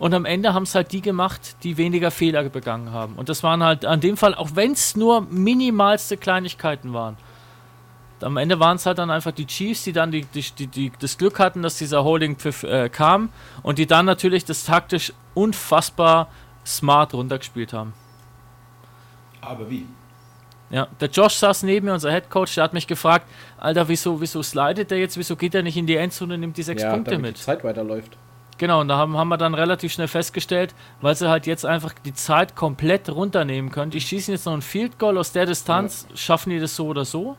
Und 0.00 0.14
am 0.14 0.24
Ende 0.24 0.54
haben 0.54 0.62
es 0.62 0.74
halt 0.74 0.92
die 0.92 1.02
gemacht, 1.02 1.56
die 1.62 1.76
weniger 1.76 2.10
Fehler 2.10 2.42
begangen 2.44 2.90
haben. 2.90 3.16
Und 3.16 3.28
das 3.28 3.42
waren 3.42 3.62
halt 3.62 3.84
an 3.84 4.00
dem 4.00 4.16
Fall, 4.16 4.34
auch 4.34 4.48
wenn 4.54 4.72
es 4.72 4.96
nur 4.96 5.20
minimalste 5.20 6.16
Kleinigkeiten 6.16 6.94
waren. 6.94 7.18
Am 8.22 8.38
Ende 8.38 8.58
waren 8.58 8.76
es 8.76 8.86
halt 8.86 8.96
dann 8.96 9.10
einfach 9.10 9.32
die 9.32 9.46
Chiefs, 9.46 9.84
die 9.84 9.92
dann 9.92 10.10
die, 10.10 10.24
die, 10.24 10.42
die, 10.58 10.66
die, 10.68 10.92
das 10.98 11.18
Glück 11.18 11.38
hatten, 11.38 11.60
dass 11.60 11.76
dieser 11.76 12.02
Holding-Pfiff 12.02 12.62
äh, 12.62 12.88
kam 12.88 13.28
und 13.62 13.78
die 13.78 13.86
dann 13.86 14.06
natürlich 14.06 14.46
das 14.46 14.64
taktisch 14.64 15.12
unfassbar 15.34 16.28
smart 16.64 17.12
runtergespielt 17.12 17.74
haben. 17.74 17.92
Aber 19.42 19.68
wie? 19.68 19.86
Ja, 20.70 20.88
der 20.98 21.10
Josh 21.10 21.34
saß 21.34 21.62
neben 21.64 21.86
mir, 21.86 21.92
unser 21.92 22.10
Headcoach, 22.10 22.54
der 22.54 22.64
hat 22.64 22.72
mich 22.72 22.86
gefragt, 22.86 23.26
Alter, 23.58 23.86
wieso, 23.88 24.18
wieso 24.18 24.42
slidet 24.42 24.90
der 24.90 24.98
jetzt, 24.98 25.18
wieso 25.18 25.36
geht 25.36 25.54
er 25.54 25.62
nicht 25.62 25.76
in 25.76 25.86
die 25.86 25.96
Endzone 25.96 26.34
und 26.34 26.40
nimmt 26.40 26.56
die 26.56 26.62
sechs 26.62 26.82
ja, 26.82 26.90
Punkte 26.90 27.10
damit 27.10 27.32
mit? 27.32 27.38
die 27.38 27.42
Zeit 27.42 27.62
weiterläuft. 27.64 28.16
Genau, 28.60 28.82
und 28.82 28.88
da 28.88 28.98
haben, 28.98 29.16
haben 29.16 29.28
wir 29.28 29.38
dann 29.38 29.54
relativ 29.54 29.90
schnell 29.90 30.06
festgestellt, 30.06 30.74
weil 31.00 31.14
sie 31.14 31.30
halt 31.30 31.46
jetzt 31.46 31.64
einfach 31.64 31.94
die 31.94 32.12
Zeit 32.12 32.56
komplett 32.56 33.08
runternehmen 33.08 33.70
können. 33.70 33.90
Die 33.90 34.02
schießen 34.02 34.34
jetzt 34.34 34.44
noch 34.44 34.52
ein 34.52 34.60
Field 34.60 34.98
Goal 34.98 35.16
aus 35.16 35.32
der 35.32 35.46
Distanz, 35.46 36.06
schaffen 36.14 36.50
die 36.50 36.58
das 36.58 36.76
so 36.76 36.86
oder 36.86 37.06
so. 37.06 37.38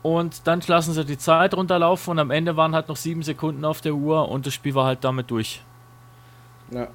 Und 0.00 0.46
dann 0.46 0.62
lassen 0.66 0.94
sie 0.94 1.04
die 1.04 1.18
Zeit 1.18 1.52
runterlaufen 1.52 2.12
und 2.12 2.18
am 2.20 2.30
Ende 2.30 2.56
waren 2.56 2.74
halt 2.74 2.88
noch 2.88 2.96
sieben 2.96 3.22
Sekunden 3.22 3.66
auf 3.66 3.82
der 3.82 3.92
Uhr 3.92 4.30
und 4.30 4.46
das 4.46 4.54
Spiel 4.54 4.74
war 4.74 4.86
halt 4.86 5.04
damit 5.04 5.30
durch. 5.30 5.62
Ja. 6.70 6.88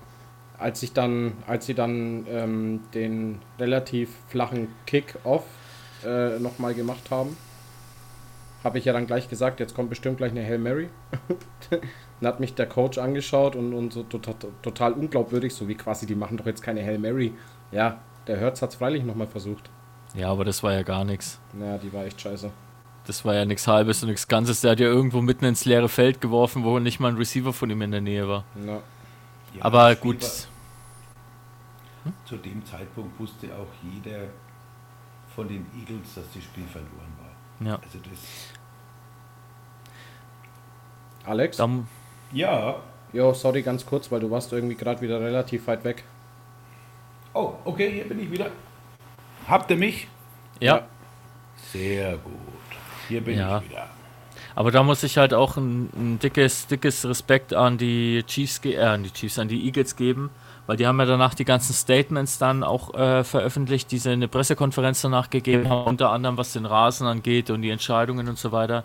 Als 0.58 0.82
ich 0.82 0.92
dann, 0.92 1.34
als 1.46 1.68
sie 1.68 1.76
dann 1.76 2.26
ähm, 2.28 2.82
den 2.96 3.38
relativ 3.60 4.10
flachen 4.30 4.70
Kick-Off 4.88 5.44
äh, 6.04 6.40
nochmal 6.40 6.74
gemacht 6.74 7.12
haben, 7.12 7.38
habe 8.64 8.80
ich 8.80 8.86
ja 8.86 8.94
dann 8.94 9.06
gleich 9.06 9.30
gesagt, 9.30 9.60
jetzt 9.60 9.76
kommt 9.76 9.90
bestimmt 9.92 10.18
gleich 10.18 10.32
eine 10.32 10.44
Hail 10.44 10.58
Mary. 10.58 10.90
dann 12.20 12.28
hat 12.30 12.40
mich 12.40 12.54
der 12.56 12.68
Coach 12.68 12.98
angeschaut 12.98 13.56
und, 13.56 13.74
und 13.74 13.94
so 13.94 14.04
total, 14.04 14.36
total 14.62 14.94
unglaubwürdig, 14.94 15.54
so 15.54 15.68
wie 15.68 15.76
quasi, 15.76 16.06
die 16.06 16.16
machen 16.16 16.38
doch 16.38 16.46
jetzt 16.46 16.62
keine 16.64 16.84
Hail 16.84 16.98
Mary. 17.00 17.34
Ja, 17.72 18.00
der 18.28 18.38
Hertz 18.38 18.62
hat 18.62 18.70
es 18.72 18.76
freilich 18.76 19.04
nochmal 19.04 19.28
versucht. 19.28 19.70
Ja, 20.16 20.30
aber 20.30 20.46
das 20.46 20.64
war 20.64 20.74
ja 20.74 20.84
gar 20.84 21.04
nichts. 21.06 21.40
Naja, 21.54 21.78
die 21.78 21.92
war 21.94 22.06
echt 22.06 22.20
scheiße. 22.20 22.50
Das 23.06 23.24
war 23.24 23.36
ja 23.36 23.46
nichts 23.46 23.68
Halbes 23.68 24.02
und 24.04 24.10
nichts 24.10 24.28
Ganzes. 24.28 24.62
Der 24.62 24.72
hat 24.72 24.80
ja 24.80 24.88
irgendwo 24.88 25.22
mitten 25.22 25.46
ins 25.46 25.64
leere 25.66 25.88
Feld 25.90 26.20
geworfen, 26.20 26.64
wo 26.64 26.80
nicht 26.80 27.00
mal 27.00 27.10
ein 27.10 27.18
Receiver 27.18 27.54
von 27.54 27.70
ihm 27.70 27.82
in 27.82 27.92
der 27.92 28.02
Nähe 28.02 28.28
war. 28.28 28.44
Ja. 28.66 28.74
Ja, 29.54 29.62
aber 29.62 29.96
gut. 29.96 30.22
war- 30.22 30.30
Zu 32.26 32.38
dem 32.38 32.66
Zeitpunkt 32.66 33.18
wusste 33.20 33.48
auch 33.56 33.68
jeder 33.94 34.26
von 35.36 35.48
den 35.48 35.66
Eagles, 35.80 36.16
dass 36.16 36.26
das 36.34 36.44
Spiel 36.44 36.66
verloren 36.66 37.14
war. 37.22 37.68
Ja. 37.68 37.76
Also 37.76 38.00
das. 38.00 38.20
Alex? 41.26 41.58
Da, 41.58 41.70
Ja. 42.32 42.76
Jo, 43.14 43.34
sorry, 43.34 43.62
ganz 43.62 43.86
kurz, 43.86 44.12
weil 44.12 44.20
du 44.20 44.30
warst 44.30 44.52
irgendwie 44.52 44.76
gerade 44.76 45.02
wieder 45.02 45.20
relativ 45.20 45.66
weit 45.68 45.84
weg. 45.84 46.04
Oh, 47.34 47.54
okay, 47.66 47.92
hier 47.92 48.06
bin 48.08 48.20
ich 48.20 48.30
wieder. 48.32 48.48
Habt 49.48 49.70
ihr 49.72 49.78
mich? 49.78 50.08
ja. 50.60 50.86
Sehr 51.72 52.18
gut. 52.18 52.34
Hier 53.10 53.22
bin 53.22 53.38
Ja. 53.38 53.58
ich 53.60 53.70
wieder. 53.70 53.88
Aber 54.56 54.72
da 54.72 54.84
muss 54.84 55.04
ich 55.04 55.18
halt 55.18 55.34
auch 55.34 55.58
ein, 55.58 55.90
ein 55.96 56.20
dickes, 56.20 56.68
dickes 56.68 57.06
Respekt 57.06 57.54
an 57.54 57.78
die 57.78 58.24
Chiefs, 58.26 58.62
ge- 58.62 58.76
äh, 58.76 58.84
an 58.84 59.04
die 59.04 59.12
Chiefs, 59.12 59.38
an 59.38 59.48
die 59.48 59.66
Eagles 59.66 59.96
geben, 59.96 60.30
weil 60.68 60.78
die 60.78 60.86
haben 60.86 61.00
ja 61.00 61.06
danach 61.06 61.34
die 61.34 61.46
ganzen 61.46 61.74
Statements 61.74 62.38
dann 62.38 62.64
auch 62.64 62.94
äh, 62.94 63.24
veröffentlicht, 63.24 63.92
die 63.92 63.98
sie 63.98 64.10
in 64.10 64.20
eine 64.20 64.28
Pressekonferenz 64.28 65.02
danach 65.02 65.30
gegeben 65.30 65.70
haben, 65.70 65.88
unter 65.88 66.12
anderem 66.12 66.38
was 66.38 66.54
den 66.54 66.66
Rasen 66.66 67.08
angeht 67.08 67.50
und 67.50 67.64
die 67.64 67.72
Entscheidungen 67.72 68.28
und 68.28 68.38
so 68.38 68.52
weiter. 68.52 68.84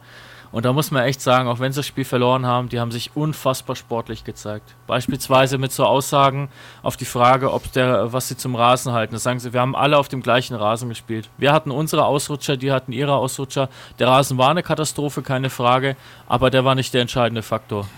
Und 0.53 0.66
da 0.66 0.73
muss 0.75 0.90
man 0.90 1.05
echt 1.05 1.23
sagen, 1.23 1.49
auch 1.49 1.61
wenn 1.61 1.73
sie 1.73 1.79
das 1.79 1.87
Spiel 1.87 2.05
verloren 2.05 2.45
haben, 2.45 2.68
die 2.68 2.79
haben 2.79 2.92
sich 2.92 3.16
unfassbar 3.16 3.75
sportlich 3.75 4.23
gezeigt. 4.23 4.75
Beispielsweise 4.87 5.57
mit 5.57 5.73
so 5.73 5.87
Aussagen 5.87 6.51
auf 6.83 6.99
die 6.99 7.07
Frage, 7.07 7.53
ob 7.53 7.73
der, 7.73 8.12
was 8.12 8.29
sie 8.29 8.37
zum 8.37 8.55
Rasen 8.55 8.92
halten. 8.92 9.14
Da 9.14 9.18
sagen 9.18 9.40
sie, 9.40 9.55
wir 9.55 9.61
haben 9.61 9.75
alle 9.75 9.97
auf 9.97 10.09
dem 10.09 10.23
gleichen 10.23 10.55
Rasen 10.55 10.90
gespielt. 10.90 11.31
Wir 11.38 11.55
hatten 11.55 11.71
unsere 11.71 12.05
Ausrutscher, 12.05 12.59
die 12.59 12.71
hatten 12.71 12.92
ihre 12.92 13.14
Ausrutscher. 13.14 13.71
Der 13.99 14.09
Rasen 14.09 14.37
war 14.37 14.51
eine 14.51 14.62
Katastrophe, 14.62 15.23
keine 15.23 15.49
Frage, 15.49 15.97
aber 16.29 16.51
der 16.51 16.66
war 16.66 16.75
nicht 16.75 16.92
der 16.92 17.01
entscheidende 17.01 17.42
Faktor. 17.42 17.88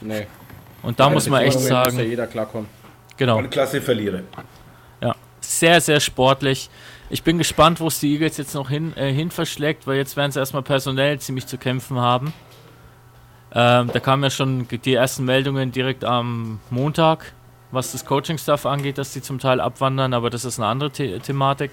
Nee. 0.00 0.26
Und 0.82 0.98
da 0.98 1.10
muss 1.10 1.28
man 1.28 1.42
echt 1.42 1.52
Bedingungen 1.58 1.82
muss 1.84 1.86
ja 1.86 1.90
sagen, 1.98 2.10
jeder 2.10 2.26
klarkommen. 2.26 2.68
Genau. 3.16 3.38
Ein 3.38 3.50
klasse 3.50 3.80
Verlierer. 3.80 4.20
Ja, 5.00 5.14
sehr, 5.40 5.80
sehr 5.80 6.00
sportlich. 6.00 6.70
Ich 7.10 7.22
bin 7.22 7.38
gespannt, 7.38 7.78
wo 7.80 7.88
es 7.88 8.00
die 8.00 8.12
Eagles 8.14 8.36
jetzt 8.38 8.54
noch 8.54 8.68
hin, 8.70 8.96
äh, 8.96 9.12
hin 9.12 9.30
verschlägt, 9.30 9.86
weil 9.86 9.96
jetzt 9.96 10.16
werden 10.16 10.32
sie 10.32 10.38
erstmal 10.40 10.62
personell 10.62 11.18
ziemlich 11.20 11.46
zu 11.46 11.58
kämpfen 11.58 11.98
haben. 11.98 12.32
Ähm, 13.54 13.90
da 13.92 14.00
kamen 14.00 14.22
ja 14.22 14.30
schon 14.30 14.66
die 14.66 14.94
ersten 14.94 15.24
Meldungen 15.26 15.72
direkt 15.72 16.04
am 16.04 16.58
Montag, 16.70 17.34
was 17.70 17.92
das 17.92 18.06
Coaching-Stuff 18.06 18.64
angeht, 18.64 18.96
dass 18.96 19.12
die 19.12 19.20
zum 19.20 19.38
Teil 19.38 19.60
abwandern, 19.60 20.14
aber 20.14 20.30
das 20.30 20.46
ist 20.46 20.58
eine 20.58 20.68
andere 20.68 20.90
The 20.92 21.18
Thematik. 21.18 21.70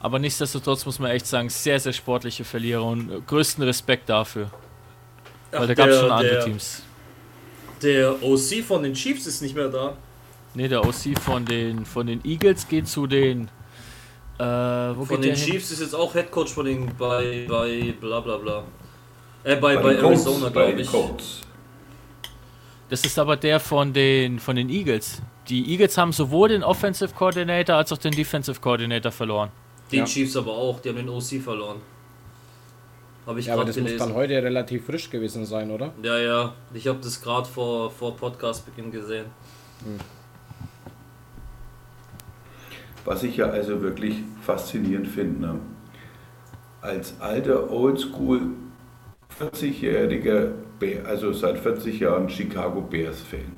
Aber 0.00 0.18
nichtsdestotrotz 0.18 0.84
muss 0.84 0.98
man 0.98 1.12
echt 1.12 1.26
sagen, 1.26 1.48
sehr, 1.48 1.80
sehr 1.80 1.92
sportliche 1.94 2.44
Verlierer 2.44 2.84
und 2.84 3.26
größten 3.26 3.64
Respekt 3.64 4.08
dafür. 4.10 4.50
Weil 5.50 5.66
da 5.66 5.74
gab 5.74 5.88
es 5.88 5.98
schon 6.00 6.10
andere 6.10 6.34
der- 6.34 6.44
Teams. 6.44 6.82
Der 7.82 8.22
OC 8.22 8.62
von 8.66 8.82
den 8.82 8.94
Chiefs 8.94 9.26
ist 9.26 9.42
nicht 9.42 9.54
mehr 9.56 9.68
da. 9.68 9.96
Ne, 10.54 10.68
der 10.68 10.84
OC 10.86 11.18
von 11.20 11.44
den, 11.44 11.84
von 11.84 12.06
den 12.06 12.24
Eagles 12.24 12.68
geht 12.68 12.86
zu 12.88 13.06
den. 13.06 13.48
Äh, 14.38 14.44
wo 14.44 15.04
Von 15.04 15.08
geht 15.08 15.18
den 15.18 15.22
der 15.22 15.36
hin? 15.36 15.52
Chiefs 15.52 15.70
ist 15.70 15.80
jetzt 15.80 15.94
auch 15.94 16.12
Head 16.12 16.30
Coach 16.30 16.52
von 16.52 16.66
den 16.66 16.86
bei 16.98 17.46
bei 17.48 17.94
bla 18.00 18.20
bla 18.20 18.36
bla. 18.38 18.64
Äh, 19.44 19.56
bei, 19.56 19.76
Bei 19.76 19.82
bei, 19.82 19.94
den 19.94 20.04
Arizona, 20.04 20.48
glaube 20.50 20.70
den 20.70 20.78
ich. 20.80 20.88
Colts. 20.88 21.40
Das 22.88 23.04
ist 23.04 23.18
aber 23.18 23.36
der 23.36 23.58
von 23.58 23.92
den, 23.92 24.38
von 24.38 24.54
den 24.54 24.68
Eagles. 24.68 25.22
Die 25.48 25.70
Eagles 25.72 25.96
haben 25.96 26.12
sowohl 26.12 26.50
den 26.50 26.62
Offensive 26.62 27.12
Coordinator 27.14 27.76
als 27.76 27.90
auch 27.92 27.98
den 27.98 28.12
Defensive 28.12 28.60
Coordinator 28.60 29.10
verloren. 29.10 29.50
Die 29.90 29.96
Ja. 29.96 30.04
Chiefs 30.04 30.36
aber 30.36 30.52
auch, 30.52 30.80
die 30.80 30.90
haben 30.90 30.96
den 30.96 31.08
OC 31.08 31.40
verloren. 31.42 31.80
Habe 33.26 33.38
ich 33.40 33.46
Ja, 33.46 33.54
aber 33.54 33.64
das 33.64 33.76
muss 33.76 33.90
dann 33.90 33.98
gelesen. 33.98 34.14
heute 34.14 34.42
relativ 34.42 34.86
frisch 34.86 35.08
gewesen 35.10 35.44
sein, 35.46 35.70
oder? 35.70 35.92
Ja, 36.02 36.18
ja, 36.18 36.54
ich 36.74 36.88
habe 36.88 36.98
das 37.02 37.20
gerade 37.22 37.46
vor, 37.48 37.90
vor 37.90 38.16
Podcastbeginn 38.16 38.90
gesehen. 38.90 39.26
Was 43.04 43.22
ich 43.22 43.36
ja 43.36 43.46
also 43.46 43.80
wirklich 43.82 44.22
faszinierend 44.42 45.08
finde, 45.08 45.40
ne? 45.46 45.58
als 46.80 47.20
alter 47.20 47.70
Oldschool 47.70 48.40
40-jähriger, 49.38 50.50
Bear- 50.80 51.06
also 51.06 51.32
seit 51.32 51.58
40 51.58 52.00
Jahren 52.00 52.28
Chicago 52.28 52.80
Bears-Fan. 52.80 53.56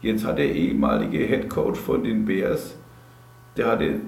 Jetzt 0.00 0.24
hat 0.24 0.38
der 0.38 0.52
ehemalige 0.52 1.18
Head 1.26 1.48
Coach 1.50 1.78
von 1.78 2.04
den 2.04 2.24
Bears, 2.24 2.74
der 3.56 3.66
hatte, 3.66 4.00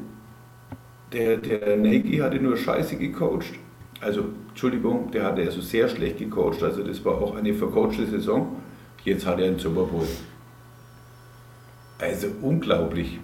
der, 1.17 1.37
der 1.39 1.77
Nagy 1.77 2.19
hatte 2.19 2.37
nur 2.37 2.57
Scheiße 2.57 2.97
gecoacht. 2.97 3.55
Also, 4.01 4.27
Entschuldigung, 4.51 5.11
der 5.11 5.25
hatte 5.25 5.43
also 5.43 5.61
sehr 5.63 5.89
schlecht 5.89 6.19
gecoacht, 6.19 6.63
also 6.63 6.83
das 6.83 7.03
war 7.05 7.15
auch 7.15 7.35
eine 7.37 7.55
vercoachte 7.55 8.07
Saison. 8.07 8.57
Jetzt 9.05 9.25
hat 9.25 9.39
er 9.39 9.47
einen 9.47 9.59
Super 9.59 9.85
Bowl. 9.85 10.07
Also 11.99 12.27
unglaublich. 12.43 13.19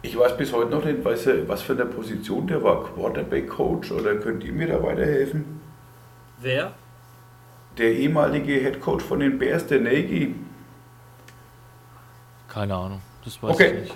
Ich 0.00 0.18
weiß 0.18 0.36
bis 0.36 0.52
heute 0.52 0.70
noch 0.70 0.84
nicht, 0.84 1.04
weiß, 1.04 1.26
er, 1.26 1.48
was 1.48 1.62
für 1.62 1.74
eine 1.74 1.84
Position 1.86 2.46
der 2.46 2.62
war. 2.62 2.84
Quarterback-Coach 2.84 3.92
oder 3.92 4.16
könnt 4.16 4.42
ihr 4.44 4.52
mir 4.52 4.68
da 4.68 4.82
weiterhelfen? 4.82 5.60
Wer? 6.40 6.72
Der 7.78 7.92
ehemalige 7.92 8.54
Head 8.54 8.80
Coach 8.80 9.04
von 9.04 9.20
den 9.20 9.38
Bears, 9.38 9.66
der 9.66 9.80
Nagy. 9.80 10.34
Keine 12.48 12.74
Ahnung. 12.74 13.00
Das 13.24 13.42
weiß 13.42 13.54
Okay. 13.54 13.72
ich 13.74 13.80
nicht. 13.82 13.94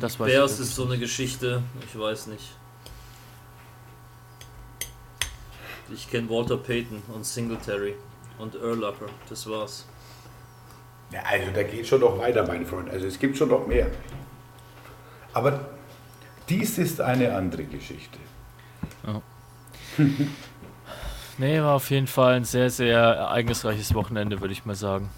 Das 0.00 0.18
weiß 0.18 0.30
Bears 0.30 0.60
ist 0.60 0.74
so 0.74 0.84
eine 0.84 0.98
Geschichte, 0.98 1.62
ich 1.86 1.98
weiß 1.98 2.28
nicht. 2.28 2.52
Ich 5.92 6.08
kenne 6.08 6.28
Walter 6.28 6.56
Payton 6.56 7.02
und 7.12 7.26
Singletary 7.26 7.94
und 8.38 8.54
Urlacher, 8.54 9.06
das 9.28 9.48
war's. 9.48 9.86
Ja, 11.12 11.22
also 11.22 11.50
da 11.52 11.62
geht 11.64 11.86
schon 11.86 12.00
noch 12.00 12.16
weiter, 12.18 12.46
mein 12.46 12.64
Freund. 12.64 12.88
Also 12.90 13.06
es 13.06 13.18
gibt 13.18 13.36
schon 13.36 13.48
noch 13.48 13.66
mehr. 13.66 13.90
Aber 15.32 15.70
dies 16.48 16.78
ist 16.78 17.00
eine 17.00 17.34
andere 17.34 17.64
Geschichte. 17.64 18.18
Nee, 21.38 21.58
war 21.62 21.76
auf 21.76 21.90
jeden 21.90 22.06
Fall 22.06 22.34
ein 22.34 22.44
sehr, 22.44 22.68
sehr 22.68 22.98
ereignisreiches 22.98 23.94
Wochenende, 23.94 24.42
würde 24.42 24.52
ich 24.52 24.66
mal 24.66 24.74
sagen. 24.74 25.08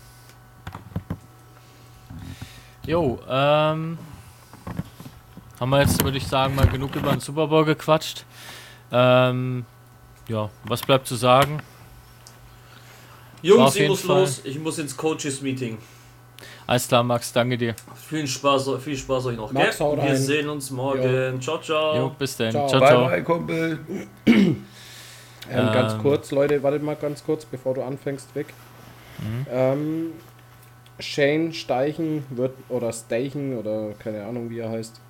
Jo, 2.87 3.19
ähm. 3.29 3.99
Haben 5.63 5.71
wir 5.71 5.81
jetzt, 5.81 6.03
würde 6.03 6.19
ich 6.19 6.27
sagen, 6.27 6.57
mal 6.57 6.67
genug 6.67 6.97
über 6.97 7.13
den 7.13 7.21
Super 7.21 7.47
Bowl 7.47 7.65
gequatscht. 7.65 8.25
Ähm. 8.91 9.65
Ja, 10.27 10.51
was 10.65 10.81
bleibt 10.81 11.07
zu 11.07 11.15
sagen? 11.15 11.61
Jungs, 13.43 13.77
ich 13.77 13.87
muss 13.89 14.01
Fall- 14.01 14.21
los, 14.23 14.41
ich 14.43 14.59
muss 14.59 14.79
ins 14.81 14.97
Coaches-Meeting. 14.97 15.79
Alles 16.67 16.89
klar, 16.89 17.05
Max, 17.05 17.33
danke 17.33 17.57
dir. 17.57 17.77
Viel 18.09 18.27
Spaß, 18.27 18.71
viel 18.83 18.97
Spaß 18.97 19.27
euch 19.27 19.37
noch. 19.37 19.53
Max, 19.53 19.79
Wir 19.79 19.87
rein. 19.99 20.17
sehen 20.17 20.49
uns 20.49 20.69
morgen. 20.73 21.41
Ciao, 21.41 21.61
ciao. 21.61 21.97
Jo, 21.97 22.09
bis 22.19 22.37
dann. 22.37 22.51
Ciao. 22.51 22.67
Ciao, 22.67 22.81
bye, 22.81 22.89
ciao. 22.89 23.07
bye, 23.09 23.23
Kumpel. 23.23 23.79
Ähm, 24.27 24.65
ganz 25.49 25.93
Ähm. 25.93 26.03
kurz, 26.03 26.33
Leute, 26.33 26.61
wartet 26.65 26.83
mal 26.83 26.97
ganz 26.97 27.23
kurz, 27.23 27.45
bevor 27.45 27.75
du 27.75 27.85
anfängst, 27.85 28.35
weg. 28.35 28.53
Mhm. 29.21 29.47
Ähm, 29.49 30.07
Shane 30.99 31.53
Steichen 31.53 32.25
wird, 32.31 32.53
oder 32.69 32.93
Steichen, 32.93 33.57
oder 33.57 33.93
keine 34.01 34.25
Ahnung, 34.25 34.51
wie 34.51 34.59
er 34.59 34.69
heißt, 34.71 35.01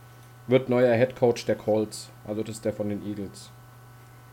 wird 0.46 0.68
neuer 0.68 0.94
Head 0.96 1.16
Coach 1.16 1.44
der 1.46 1.56
Colts. 1.56 2.10
Also 2.26 2.42
das 2.42 2.56
ist 2.56 2.64
der 2.64 2.72
von 2.72 2.88
den 2.88 3.04
Eagles. 3.06 3.50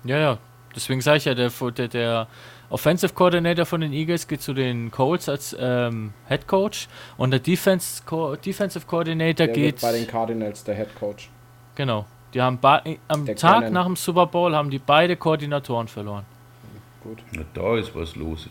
Ja, 0.03 0.17
ja. 0.17 0.37
Deswegen 0.75 1.01
sage 1.01 1.17
ich 1.17 1.25
ja, 1.25 1.33
der, 1.33 1.49
der, 1.49 1.87
der 1.87 2.27
Offensive 2.69 3.13
Coordinator 3.13 3.65
von 3.65 3.81
den 3.81 3.91
Eagles 3.91 4.27
geht 4.27 4.41
zu 4.41 4.53
den 4.53 4.91
Colts 4.91 5.27
als 5.27 5.55
ähm, 5.59 6.13
Head 6.27 6.47
Coach 6.47 6.87
und 7.17 7.31
der 7.31 7.39
Defense 7.39 8.03
Co 8.05 8.35
Defensive 8.35 8.85
Coordinator 8.85 9.47
Der 9.47 9.55
geht 9.55 9.63
wird 9.65 9.81
bei 9.81 9.91
den 9.93 10.05
Cardinals 10.07 10.63
der 10.63 10.75
Head 10.75 10.95
Coach. 10.95 11.29
genau. 11.75 12.05
Die 12.31 12.39
haben 12.39 12.59
bei- 12.59 12.99
am 13.07 13.25
Der 13.25 13.35
Tag 13.35 13.55
Cannon. 13.61 13.73
nach 13.73 13.85
dem 13.87 13.95
Super 13.95 14.27
Bowl 14.27 14.55
haben 14.55 14.69
die 14.69 14.77
beide 14.77 15.15
Koordinatoren 15.17 15.87
verloren. 15.87 16.25
Gut. 17.03 17.17
Na, 17.31 17.41
da 17.55 17.75
ist 17.75 17.95
was 17.95 18.15
los. 18.15 18.47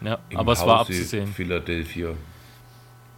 Ja, 0.00 0.18
Im 0.28 0.38
aber 0.38 0.52
es 0.54 0.60
war 0.66 0.80
Hause 0.80 0.90
abzusehen. 0.92 1.28
Philadelphia. 1.28 2.14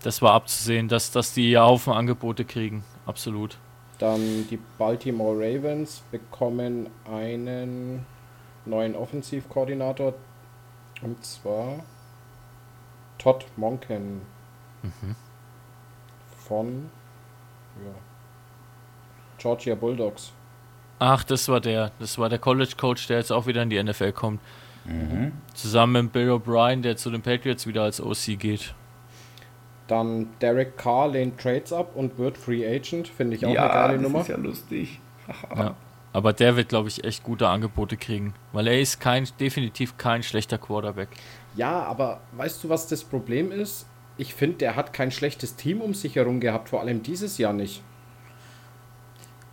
Das 0.03 0.20
war 0.20 0.35
abzusehen, 0.35 0.88
dass, 0.88 1.11
dass 1.11 1.33
die 1.33 1.57
Haufen 1.57 1.94
Angebote 1.94 2.44
kriegen. 2.44 2.85
Absolut. 3.07 3.57
Dann 3.99 4.47
die 4.49 4.59
Baltimore 4.79 5.37
Ravens 5.37 6.03
bekommen 6.11 6.89
einen 7.11 8.05
neuen 8.65 8.97
Offensivkoordinator. 8.97 10.15
Und 11.03 11.25
zwar 11.25 11.85
Todd 13.19 13.47
Monken. 13.57 14.23
Von 16.47 16.91
ja, 17.85 17.95
Georgia 19.39 19.75
Bulldogs. 19.75 20.33
Ach, 20.99 21.25
das 21.25 21.49
war 21.49 21.61
der. 21.61 21.91
Das 21.99 22.19
war 22.19 22.29
der 22.29 22.39
College 22.39 22.75
Coach, 22.77 23.07
der 23.07 23.19
jetzt 23.19 23.33
auch 23.33 23.47
wieder 23.47 23.63
in 23.63 23.71
die 23.71 23.83
NFL 23.83 24.13
kommt. 24.13 24.41
Zusammen 25.55 26.05
mit 26.05 26.13
Bill 26.13 26.31
O'Brien, 26.33 26.83
der 26.83 26.97
zu 26.97 27.11
den 27.11 27.23
Patriots 27.23 27.67
wieder 27.67 27.83
als 27.83 28.01
OC 28.01 28.39
geht. 28.39 28.75
Dann 29.87 30.29
Derek 30.40 30.77
Carr 30.79 31.09
lehnt 31.09 31.38
Trades 31.38 31.73
ab 31.73 31.92
und 31.94 32.18
wird 32.18 32.38
Free 32.38 32.66
Agent. 32.66 33.07
Finde 33.09 33.37
ich 33.37 33.44
auch 33.44 33.53
ja, 33.53 33.64
eine 33.64 33.73
geile 33.73 33.92
das 33.94 34.03
Nummer. 34.03 34.20
ist 34.20 34.29
ja 34.29 34.37
lustig. 34.37 35.01
Ja. 35.57 35.75
Aber 36.12 36.33
der 36.33 36.57
wird, 36.57 36.68
glaube 36.68 36.88
ich, 36.88 37.03
echt 37.05 37.23
gute 37.25 37.49
Angebote 37.49 37.97
kriegen. 37.97 38.35
Weil 38.53 38.68
er 38.68 38.81
ist 38.81 39.01
kein, 39.01 39.27
definitiv 39.40 39.97
kein 39.99 40.23
schlechter 40.23 40.59
Quarterback. 40.59 41.09
Ja, 41.57 41.83
aber 41.85 42.20
weißt 42.33 42.62
du, 42.64 42.68
was 42.68 42.87
das 42.87 43.03
Problem 43.05 43.51
ist? 43.53 43.87
Ich 44.16 44.33
finde, 44.33 44.59
der 44.59 44.77
hat 44.77 44.92
kein 44.92 45.11
schlechtes 45.11 45.57
Team 45.57 45.81
um 45.81 45.92
sich 45.92 46.14
herum 46.16 46.38
gehabt, 46.40 46.68
vor 46.68 46.81
allem 46.81 47.03
dieses 47.03 47.37
Jahr 47.38 47.53
nicht. 47.53 47.83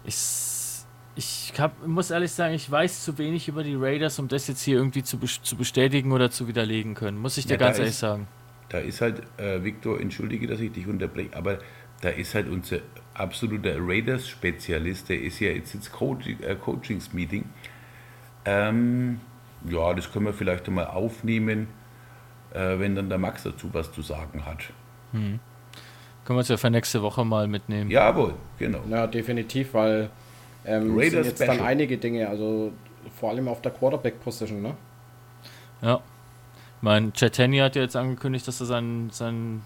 Ich, 0.04 0.84
ich 1.16 1.54
hab, 1.60 1.86
muss 1.86 2.12
ehrlich 2.12 2.32
sagen, 2.32 2.54
ich 2.54 2.70
weiß 2.70 3.04
zu 3.04 3.18
wenig 3.18 3.48
über 3.48 3.64
die 3.64 3.76
Raiders, 3.76 4.18
um 4.20 4.28
das 4.28 4.48
jetzt 4.48 4.62
hier 4.62 4.78
irgendwie 4.78 5.04
zu, 5.04 5.18
zu 5.20 5.56
bestätigen 5.56 6.12
oder 6.12 6.32
zu 6.32 6.48
widerlegen 6.48 6.94
können. 6.96 7.18
Muss 7.18 7.38
ich 7.38 7.46
dir 7.46 7.54
Ja, 7.54 7.58
ganz 7.58 7.78
ehrlich 7.78 7.92
ist- 7.94 8.00
sagen. 8.00 8.28
Da 8.72 8.78
ist 8.78 9.02
halt, 9.02 9.22
äh, 9.38 9.62
Victor, 9.66 10.00
entschuldige, 10.00 10.48
dass 10.48 10.62
ich 10.62 10.72
dich 10.72 10.88
unterbreche, 10.88 11.36
aber 11.36 11.60
da 12.00 12.08
ist 12.08 12.34
halt 12.34 12.48
unser 12.48 12.78
absoluter 13.14 13.76
Raiders-Spezialist, 13.78 15.10
der 15.10 15.22
ist 15.22 15.42
ja 15.42 15.50
jetzt 15.50 15.76
ins 15.76 15.92
Coaching, 15.92 16.40
äh, 16.42 16.56
Coachings-Meeting. 16.56 17.44
Ähm, 18.46 19.20
ja, 19.70 19.94
das 19.94 20.10
können 20.10 20.26
wir 20.26 20.34
vielleicht 20.34 20.68
einmal 20.70 20.88
aufnehmen, 20.88 21.68
äh, 22.54 22.80
wenn 22.80 22.96
dann 22.96 23.10
der 23.10 23.18
Max 23.18 23.44
dazu 23.44 23.68
was 23.74 23.92
zu 23.92 24.02
sagen 24.02 24.46
hat. 24.46 24.72
Können 25.12 25.40
wir 26.26 26.38
uns 26.38 26.48
ja 26.48 26.56
für 26.56 26.70
nächste 26.70 27.02
Woche 27.02 27.26
mal 27.26 27.50
mitnehmen. 27.50 27.92
Jawohl, 27.92 28.36
genau. 28.58 28.80
Ja, 28.90 29.06
definitiv, 29.06 29.74
weil 29.74 30.10
ähm, 30.66 30.96
Raiders 30.98 31.12
sind 31.12 31.26
jetzt 31.26 31.44
Special. 31.44 31.58
dann 31.58 31.66
einige 31.66 31.98
Dinge, 31.98 32.30
also 32.30 32.72
vor 33.20 33.32
allem 33.32 33.50
auf 33.50 33.62
der 33.62 33.74
Quarterback-Position, 33.74 34.62
ne? 34.62 34.76
Ja. 35.82 36.00
Mein 36.82 37.14
Chetany 37.14 37.58
hat 37.60 37.76
ja 37.76 37.82
jetzt 37.84 37.96
angekündigt, 37.96 38.48
dass 38.48 38.60
er 38.60 38.66
sein, 38.66 39.10
sein, 39.12 39.62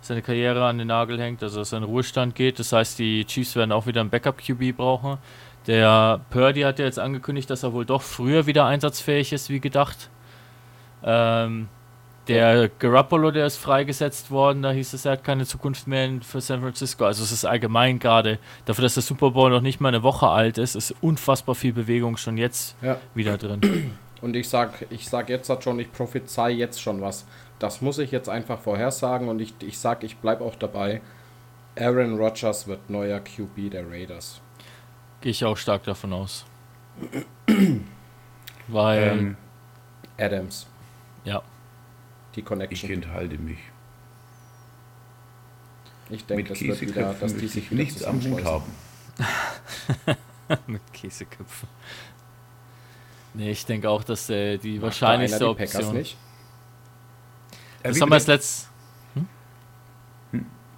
seine 0.00 0.22
Karriere 0.22 0.64
an 0.66 0.78
den 0.78 0.88
Nagel 0.88 1.20
hängt, 1.20 1.42
also 1.42 1.60
dass 1.60 1.72
er 1.72 1.78
in 1.78 1.84
Ruhestand 1.84 2.34
geht. 2.34 2.58
Das 2.58 2.72
heißt, 2.72 2.98
die 2.98 3.24
Chiefs 3.24 3.54
werden 3.56 3.72
auch 3.72 3.86
wieder 3.86 4.00
einen 4.00 4.10
Backup-QB 4.10 4.76
brauchen. 4.76 5.18
Der 5.66 6.20
Purdy 6.30 6.62
hat 6.62 6.78
ja 6.78 6.84
jetzt 6.86 6.98
angekündigt, 6.98 7.48
dass 7.50 7.62
er 7.62 7.72
wohl 7.72 7.84
doch 7.84 8.02
früher 8.02 8.46
wieder 8.46 8.64
einsatzfähig 8.66 9.32
ist, 9.32 9.50
wie 9.50 9.60
gedacht. 9.60 10.08
Ähm, 11.04 11.68
Der 12.26 12.68
Garoppolo, 12.68 13.30
der 13.30 13.46
ist 13.46 13.56
freigesetzt 13.56 14.30
worden, 14.30 14.60
da 14.62 14.70
hieß 14.70 14.92
es, 14.92 15.06
er 15.06 15.12
hat 15.12 15.24
keine 15.24 15.46
Zukunft 15.46 15.86
mehr 15.86 16.10
für 16.20 16.42
San 16.42 16.60
Francisco. 16.60 17.06
Also 17.06 17.22
es 17.22 17.32
ist 17.32 17.46
allgemein 17.46 17.98
gerade, 17.98 18.38
dafür, 18.66 18.82
dass 18.82 18.94
der 18.94 19.02
Super 19.02 19.30
Bowl 19.30 19.48
noch 19.50 19.62
nicht 19.62 19.80
mal 19.80 19.88
eine 19.88 20.02
Woche 20.02 20.28
alt 20.28 20.58
ist, 20.58 20.74
ist 20.74 20.94
unfassbar 21.00 21.54
viel 21.54 21.72
Bewegung 21.72 22.18
schon 22.18 22.36
jetzt 22.36 22.76
Ja. 22.82 22.98
wieder 23.14 23.38
drin. 23.38 23.92
Und 24.20 24.34
ich 24.34 24.48
sag, 24.48 24.86
ich 24.90 25.08
sag 25.08 25.28
jetzt 25.28 25.48
halt 25.48 25.62
schon, 25.62 25.78
ich 25.78 25.92
prophezei 25.92 26.50
jetzt 26.50 26.80
schon 26.82 27.00
was. 27.00 27.24
Das 27.58 27.80
muss 27.80 27.98
ich 27.98 28.10
jetzt 28.10 28.28
einfach 28.28 28.60
vorhersagen 28.60 29.28
und 29.28 29.40
ich, 29.40 29.54
ich 29.60 29.78
sag, 29.78 30.02
ich 30.04 30.16
bleib 30.18 30.40
auch 30.40 30.56
dabei. 30.56 31.00
Aaron 31.78 32.16
Rodgers 32.16 32.66
wird 32.66 32.90
neuer 32.90 33.20
QB 33.20 33.70
der 33.70 33.88
Raiders. 33.88 34.40
Gehe 35.20 35.30
ich 35.30 35.44
auch 35.44 35.56
stark 35.56 35.84
davon 35.84 36.12
aus. 36.12 36.44
Weil, 38.68 39.02
Ähm, 39.02 39.36
Adams, 40.18 40.66
ja, 41.24 41.42
die 42.34 42.40
ich 42.40 42.46
Connection. 42.46 42.90
enthalte 42.90 43.38
mich. 43.38 43.58
Ich 46.10 46.24
denke, 46.24 46.50
das 46.50 46.60
wird 46.60 46.80
wieder, 46.80 47.14
dass 47.14 47.36
die 47.36 47.46
sich 47.48 47.64
ich 47.64 47.70
wieder 47.70 47.82
nichts 47.82 48.02
am 48.02 48.16
Hut 48.16 48.22
zusammenschmeißen. 48.22 48.62
haben. 50.08 50.16
mit 50.66 50.92
Käseköpfen. 50.92 51.68
Nee, 53.34 53.50
ich 53.50 53.66
denke 53.66 53.88
auch, 53.88 54.04
dass 54.04 54.28
äh, 54.30 54.58
die 54.58 54.74
Macht 54.74 54.80
da 54.80 54.82
wahrscheinlichste 54.86 55.44
einer 55.44 55.54
die 55.54 55.58
Packers 55.58 55.76
Option. 55.76 55.96
nicht? 55.96 56.16
Das 57.82 57.96
wie 57.96 58.00
haben 58.00 58.08
wir 58.08 58.16
das 58.16 58.24
bitte? 58.24 58.32
letzt. 58.32 58.70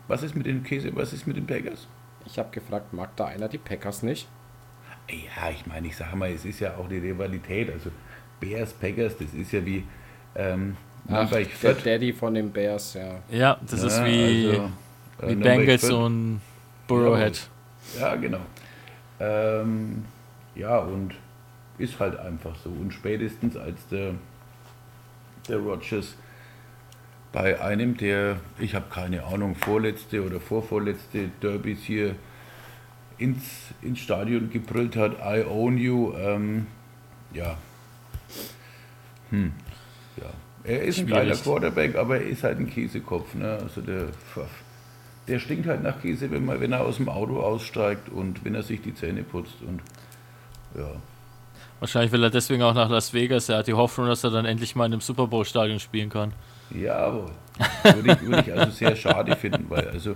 Was 0.08 0.22
ist 0.24 0.34
mit 0.34 0.46
den 0.46 0.64
Käse, 0.64 0.90
was 0.96 1.12
ist 1.12 1.26
mit 1.26 1.36
den 1.36 1.46
Packers? 1.46 1.86
Ich 2.26 2.38
habe 2.38 2.50
gefragt, 2.50 2.92
mag 2.92 3.14
da 3.16 3.26
einer 3.26 3.48
die 3.48 3.58
Packers 3.58 4.02
nicht? 4.02 4.28
Ja, 5.08 5.50
ich 5.50 5.66
meine, 5.66 5.86
ich 5.86 5.96
sage 5.96 6.16
mal, 6.16 6.30
es 6.30 6.44
ist 6.44 6.60
ja 6.60 6.76
auch 6.76 6.88
die 6.88 6.98
Rivalität. 6.98 7.70
Also 7.70 7.90
Bears, 8.40 8.72
Packers, 8.72 9.16
das 9.16 9.32
ist 9.34 9.52
ja 9.52 9.64
wie 9.64 9.84
ähm, 10.34 10.76
Ach, 11.08 11.30
der 11.30 11.46
Fürth. 11.46 11.84
Daddy 11.84 12.12
von 12.12 12.34
den 12.34 12.50
Bears, 12.50 12.94
ja. 12.94 13.20
Ja, 13.30 13.58
das 13.68 13.82
ist 13.82 13.98
Ja, 13.98 14.06
wie, 14.06 14.48
also, 14.48 14.70
äh, 15.22 15.28
wie 15.28 15.34
Bengals 15.36 15.90
und 15.90 16.40
Burrowhead. 16.86 17.48
Ja, 17.98 18.16
genau. 18.16 18.40
Ähm, 19.18 20.04
ja, 20.54 20.78
und 20.78 21.14
ist 21.80 21.98
halt 21.98 22.18
einfach 22.18 22.54
so. 22.62 22.70
Und 22.70 22.92
spätestens 22.92 23.56
als 23.56 23.86
der, 23.88 24.14
der 25.48 25.58
Rogers 25.58 26.14
bei 27.32 27.60
einem 27.60 27.96
der, 27.96 28.38
ich 28.58 28.74
habe 28.74 28.86
keine 28.90 29.24
Ahnung, 29.24 29.54
vorletzte 29.54 30.24
oder 30.24 30.40
vorvorletzte 30.40 31.30
Derbys 31.42 31.80
hier 31.82 32.16
ins, 33.18 33.72
ins 33.82 34.00
Stadion 34.00 34.50
gebrüllt 34.50 34.96
hat, 34.96 35.18
I 35.20 35.44
own 35.44 35.78
you, 35.78 36.12
ähm, 36.14 36.66
ja. 37.32 37.56
Hm. 39.30 39.52
Ja. 40.16 40.30
Er 40.64 40.82
ist 40.82 40.98
ein 40.98 41.06
geiler 41.06 41.36
Quarterback, 41.36 41.94
aber 41.96 42.16
er 42.16 42.26
ist 42.26 42.42
halt 42.42 42.58
ein 42.58 42.68
Käsekopf. 42.68 43.34
Ne? 43.34 43.58
Also 43.62 43.80
der, 43.80 44.08
der 45.28 45.38
stinkt 45.38 45.66
halt 45.66 45.82
nach 45.82 46.02
Käse, 46.02 46.30
wenn, 46.30 46.44
man, 46.44 46.60
wenn 46.60 46.72
er 46.72 46.80
aus 46.80 46.96
dem 46.96 47.08
Auto 47.08 47.40
aussteigt 47.40 48.08
und 48.08 48.44
wenn 48.44 48.54
er 48.54 48.62
sich 48.62 48.82
die 48.82 48.94
Zähne 48.94 49.22
putzt. 49.22 49.62
Und 49.62 49.80
ja. 50.76 50.90
Wahrscheinlich 51.80 52.12
will 52.12 52.22
er 52.22 52.30
deswegen 52.30 52.62
auch 52.62 52.74
nach 52.74 52.90
Las 52.90 53.12
Vegas. 53.14 53.48
Er 53.48 53.58
hat 53.58 53.66
die 53.66 53.72
Hoffnung, 53.72 54.06
dass 54.06 54.22
er 54.22 54.30
dann 54.30 54.44
endlich 54.44 54.76
mal 54.76 54.86
in 54.86 54.92
einem 54.92 55.00
Super 55.00 55.26
Bowl-Stadion 55.26 55.80
spielen 55.80 56.10
kann. 56.10 56.32
Jawohl. 56.70 57.30
Würde 57.82 58.12
ich, 58.12 58.20
würde 58.20 58.44
ich 58.46 58.52
also 58.52 58.70
sehr 58.70 58.94
schade 58.94 59.34
finden, 59.34 59.66
weil 59.68 59.88
also 59.88 60.14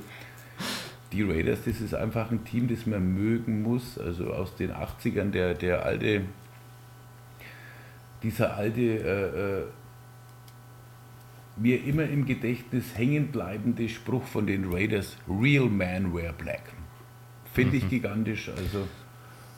die 1.11 1.23
Raiders, 1.23 1.61
das 1.65 1.81
ist 1.81 1.95
einfach 1.95 2.31
ein 2.31 2.45
Team, 2.45 2.69
das 2.69 2.87
man 2.87 3.15
mögen 3.15 3.63
muss. 3.63 3.99
Also 3.99 4.33
aus 4.33 4.55
den 4.57 4.73
80ern, 4.73 5.31
der, 5.31 5.55
der 5.55 5.85
alte, 5.85 6.23
dieser 8.23 8.57
alte, 8.57 8.81
äh, 8.81 9.61
äh, 9.61 9.65
mir 11.57 11.85
immer 11.85 12.05
im 12.05 12.27
Gedächtnis 12.27 12.97
hängen 12.97 13.29
bleibende 13.29 13.89
Spruch 13.89 14.25
von 14.25 14.47
den 14.47 14.73
Raiders, 14.73 15.17
Real 15.29 15.67
Man 15.67 16.15
wear 16.15 16.33
black. 16.33 16.73
Finde 17.53 17.77
ich 17.77 17.89
gigantisch. 17.89 18.51
Also, 18.51 18.87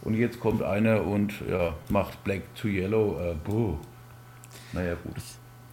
und 0.06 0.14
jetzt 0.14 0.38
kommt 0.38 0.62
einer 0.62 1.04
und 1.04 1.32
ja, 1.50 1.74
macht 1.88 2.22
Black 2.22 2.42
to 2.54 2.68
Yellow. 2.68 3.18
Äh, 3.20 3.34
buh. 3.34 3.76
Naja, 4.72 4.94
gut. 5.02 5.16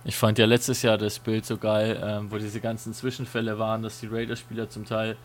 Ich 0.06 0.16
fand 0.16 0.40
ja 0.40 0.46
letztes 0.46 0.82
Jahr 0.82 0.98
das 0.98 1.20
Bild 1.20 1.46
so 1.46 1.58
geil, 1.58 2.02
ähm, 2.04 2.32
wo 2.32 2.38
diese 2.38 2.60
ganzen 2.60 2.94
Zwischenfälle 2.94 3.60
waren, 3.60 3.84
dass 3.84 4.00
die 4.00 4.08
Raiders-Spieler 4.08 4.70
zum 4.70 4.86
Teil 4.86 5.18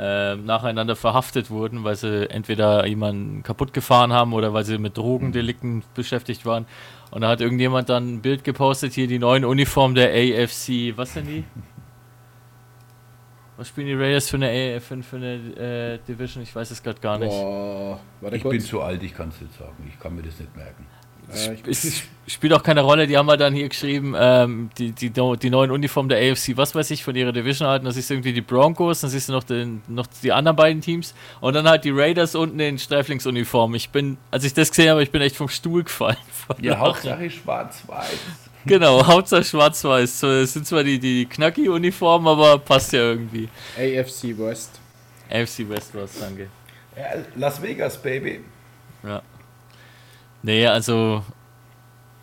ähm, 0.00 0.44
nacheinander 0.44 0.96
verhaftet 0.96 1.50
wurden, 1.50 1.84
weil 1.84 1.94
sie 1.94 2.28
entweder 2.30 2.84
jemanden 2.84 3.44
kaputt 3.44 3.72
gefahren 3.72 4.12
haben 4.12 4.32
oder 4.32 4.52
weil 4.52 4.64
sie 4.64 4.78
mit 4.78 4.96
Drogendelikten 4.96 5.84
beschäftigt 5.94 6.44
waren. 6.44 6.66
Und 7.12 7.20
da 7.20 7.28
hat 7.28 7.40
irgendjemand 7.40 7.88
dann 7.88 8.14
ein 8.14 8.22
Bild 8.22 8.42
gepostet, 8.42 8.92
hier 8.92 9.06
die 9.06 9.20
neuen 9.20 9.44
Uniformen 9.44 9.94
der 9.94 10.10
AFC. 10.10 10.96
Was 10.96 11.14
sind 11.14 11.28
die? 11.28 11.44
Was 13.58 13.68
spielen 13.68 13.88
die 13.88 13.94
Raiders 13.94 14.30
für 14.30 14.36
eine, 14.36 14.80
für, 14.80 15.02
für 15.02 15.16
eine 15.16 15.34
äh, 15.34 15.98
Division? 16.06 16.44
Ich 16.44 16.54
weiß 16.54 16.70
es 16.70 16.80
gerade 16.80 17.00
gar 17.00 17.18
nicht. 17.18 17.28
Boah, 17.28 17.98
warte 18.20 18.36
Ich 18.36 18.42
bin 18.44 18.52
kurz. 18.52 18.66
zu 18.66 18.80
alt, 18.80 19.02
ich 19.02 19.12
kann 19.12 19.30
es 19.30 19.40
nicht 19.40 19.52
sagen. 19.58 19.74
Ich 19.92 19.98
kann 19.98 20.14
mir 20.14 20.22
das 20.22 20.38
nicht 20.38 20.54
merken. 20.56 20.86
Äh, 21.30 21.56
Es 21.68 22.04
spielt 22.28 22.52
auch 22.54 22.62
keine 22.62 22.82
Rolle, 22.82 23.06
die 23.08 23.18
haben 23.18 23.28
halt 23.28 23.40
dann 23.40 23.52
hier 23.52 23.68
geschrieben, 23.68 24.14
ähm, 24.16 24.70
die, 24.78 24.92
die, 24.92 25.10
die 25.10 25.50
neuen 25.50 25.70
Uniformen 25.72 26.08
der 26.08 26.18
AFC, 26.32 26.56
was 26.56 26.74
weiß 26.74 26.90
ich, 26.92 27.02
von 27.02 27.16
ihrer 27.16 27.32
Division 27.32 27.68
halten. 27.68 27.84
Da 27.84 27.90
siehst 27.90 28.08
du 28.10 28.14
irgendwie 28.14 28.32
die 28.32 28.40
Broncos, 28.42 29.00
dann 29.00 29.10
siehst 29.10 29.28
du 29.28 29.32
noch, 29.32 29.42
den, 29.42 29.82
noch 29.88 30.06
die 30.22 30.32
anderen 30.32 30.56
beiden 30.56 30.80
Teams 30.80 31.12
und 31.40 31.54
dann 31.54 31.68
halt 31.68 31.84
die 31.84 31.90
Raiders 31.90 32.34
unten 32.36 32.60
in 32.60 32.78
Streiflingsuniform. 32.78 33.74
Ich 33.74 33.90
bin, 33.90 34.18
als 34.30 34.44
ich 34.44 34.54
das 34.54 34.70
gesehen 34.70 34.90
habe, 34.90 35.02
ich 35.02 35.10
bin 35.10 35.20
echt 35.20 35.36
vom 35.36 35.48
Stuhl 35.48 35.82
gefallen. 35.82 36.16
Ja. 36.62 36.78
Hauptsache 36.78 37.28
schwarz-weiß. 37.28 38.47
Genau, 38.66 39.06
Hauptsache 39.06 39.44
schwarz-weiß. 39.44 40.22
Es 40.22 40.52
sind 40.52 40.66
zwar 40.66 40.84
die, 40.84 40.98
die 40.98 41.26
Knacki-Uniformen, 41.26 42.28
aber 42.28 42.58
passt 42.58 42.92
ja 42.92 43.00
irgendwie. 43.00 43.48
AFC 43.76 44.36
West. 44.38 44.80
AFC 45.30 45.68
West 45.68 45.94
war's, 45.94 46.18
danke. 46.18 46.48
Ja, 46.96 47.22
Las 47.36 47.62
Vegas, 47.62 48.00
Baby. 48.00 48.40
Ja. 49.02 49.22
Nee, 50.42 50.66
also 50.66 51.22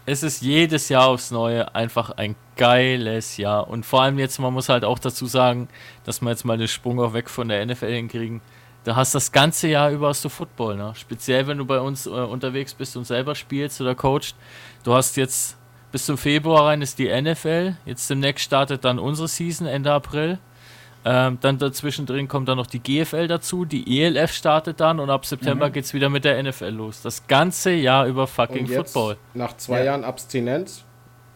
es 0.05 0.23
ist 0.23 0.41
jedes 0.41 0.89
Jahr 0.89 1.07
aufs 1.07 1.31
Neue 1.31 1.73
einfach 1.73 2.11
ein 2.11 2.35
geiles 2.55 3.37
Jahr. 3.37 3.67
Und 3.67 3.85
vor 3.85 4.03
allem 4.03 4.19
jetzt, 4.19 4.39
man 4.39 4.53
muss 4.53 4.69
halt 4.69 4.85
auch 4.85 4.99
dazu 4.99 5.25
sagen, 5.25 5.67
dass 6.03 6.21
wir 6.21 6.29
jetzt 6.29 6.45
mal 6.45 6.57
den 6.57 6.67
Sprung 6.67 6.99
auch 6.99 7.13
weg 7.13 7.29
von 7.29 7.47
der 7.47 7.65
NFL 7.65 7.91
hinkriegen. 7.91 8.41
Da 8.83 8.95
hast 8.95 9.15
das 9.15 9.31
ganze 9.31 9.67
Jahr 9.67 9.89
über 9.89 10.09
hast 10.09 10.23
du 10.23 10.29
Football, 10.29 10.75
ne? 10.75 10.93
Speziell 10.95 11.47
wenn 11.47 11.57
du 11.57 11.65
bei 11.65 11.79
uns 11.79 12.05
äh, 12.05 12.09
unterwegs 12.09 12.73
bist 12.73 12.95
und 12.95 13.05
selber 13.05 13.33
spielst 13.33 13.81
oder 13.81 13.95
coachst. 13.95 14.35
Du 14.83 14.93
hast 14.93 15.17
jetzt 15.17 15.57
bis 15.91 16.05
zum 16.05 16.17
Februar 16.17 16.67
rein 16.67 16.81
ist 16.81 16.99
die 16.99 17.09
NFL. 17.09 17.75
Jetzt 17.85 18.09
demnächst 18.09 18.43
startet 18.45 18.83
dann 18.85 18.99
unsere 18.99 19.27
Season 19.27 19.67
Ende 19.67 19.91
April. 19.91 20.39
Ähm, 21.07 21.37
dann 21.39 21.59
dazwischen 21.59 22.07
drin 22.07 22.27
kommt 22.27 22.49
dann 22.49 22.57
noch 22.57 22.65
die 22.65 22.79
GFL 22.79 23.27
dazu, 23.27 23.63
die 23.63 24.01
ELF 24.01 24.31
startet 24.33 24.79
dann 24.79 24.99
und 24.99 25.11
ab 25.11 25.23
September 25.23 25.69
geht's 25.69 25.93
wieder 25.93 26.09
mit 26.09 26.25
der 26.25 26.41
NFL 26.41 26.69
los. 26.69 27.03
Das 27.03 27.27
ganze 27.27 27.71
Jahr 27.71 28.07
über 28.07 28.25
fucking 28.25 28.65
jetzt, 28.65 28.91
Football. 28.93 29.17
nach 29.35 29.55
zwei 29.55 29.79
Ja. 29.79 29.85
Jahren 29.85 30.03
Abstinenz, 30.03 30.83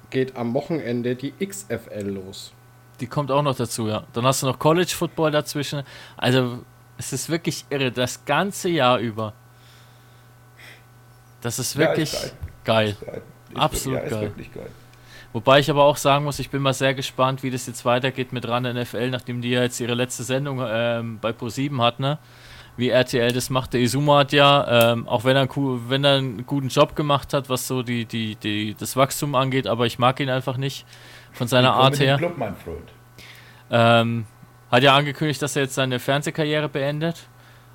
geht 0.10 0.36
am 0.36 0.56
Wochenende 0.56 1.16
die 1.16 1.34
XFL 1.34 2.08
los. 2.08 2.52
Die 3.00 3.06
kommt 3.06 3.30
auch 3.30 3.44
noch 3.44 3.56
dazu, 3.56 3.88
ja. 3.88 4.04
Dann 4.14 4.26
hast 4.26 4.42
du 4.42 4.48
noch 4.48 4.58
College 4.58 4.92
Football 4.92 5.30
dazwischen. 5.30 5.84
Also, 6.18 6.64
es 6.98 7.14
ist 7.14 7.30
wirklich 7.30 7.64
irre, 7.70 7.92
das 7.92 8.26
ganze 8.26 8.70
Jahr 8.70 8.98
über. 8.98 9.34
Das 11.42 11.60
ist 11.60 11.76
Ja, 11.76 11.82
wirklich 11.82 12.12
ist 12.12 12.34
geil. 12.66 12.98
Geil. 13.00 13.14
Ist 13.18 13.24
Absolut 13.56 13.98
wirklich, 13.98 14.12
ja, 14.12 14.18
geil. 14.18 14.28
Ist 14.28 14.38
wirklich 14.38 14.54
geil. 14.54 14.70
Wobei 15.32 15.60
ich 15.60 15.70
aber 15.70 15.84
auch 15.84 15.98
sagen 15.98 16.26
muss, 16.26 16.40
ich 16.40 16.50
bin 16.50 16.62
mal 16.62 16.74
sehr 16.74 16.94
gespannt, 16.96 17.44
wie 17.44 17.52
das 17.52 17.68
jetzt 17.68 17.86
weitergeht 17.86 18.34
mit 18.34 18.48
RAN 18.48 18.64
NFL, 18.64 19.12
nachdem 19.12 19.42
die 19.42 19.52
ja 19.52 19.62
jetzt 19.62 19.80
ihre 19.80 19.94
letzte 19.94 20.24
Sendung 20.24 20.60
ähm, 20.68 21.20
bei 21.22 21.30
Pro7 21.30 21.80
hat, 21.82 22.00
ne? 22.00 22.18
Wie 22.78 22.90
RTL 22.90 23.32
das 23.34 23.50
macht. 23.50 23.74
Der 23.74 23.82
Izuma 23.82 24.20
hat 24.20 24.32
ja, 24.32 24.94
ähm, 24.94 25.08
auch 25.08 25.26
wenn 25.26 25.36
er, 25.36 25.48
wenn 25.90 26.04
er 26.04 26.16
einen 26.16 26.46
guten 26.46 26.70
Job 26.70 26.96
gemacht 26.96 27.34
hat, 27.34 27.50
was 27.50 27.68
so 27.68 27.84
die, 27.84 28.06
die, 28.06 28.38
die, 28.38 28.74
das 28.74 28.96
Wachstum 28.96 29.36
angeht, 29.36 29.68
aber 29.68 29.86
ich 29.86 30.00
mag 30.00 30.20
ihn 30.20 30.30
einfach 30.30 30.56
nicht 30.58 30.86
von 31.34 31.48
seiner 31.48 31.74
Art 31.74 31.96
im 31.96 32.06
her. 32.06 32.18
Club, 32.18 32.38
mein 32.38 32.56
Freund. 32.56 32.90
Ähm, 33.70 34.26
hat 34.72 34.82
ja 34.82 34.96
angekündigt, 34.96 35.42
dass 35.42 35.56
er 35.56 35.64
jetzt 35.64 35.76
seine 35.76 36.00
Fernsehkarriere 36.00 36.70
beendet. 36.70 37.28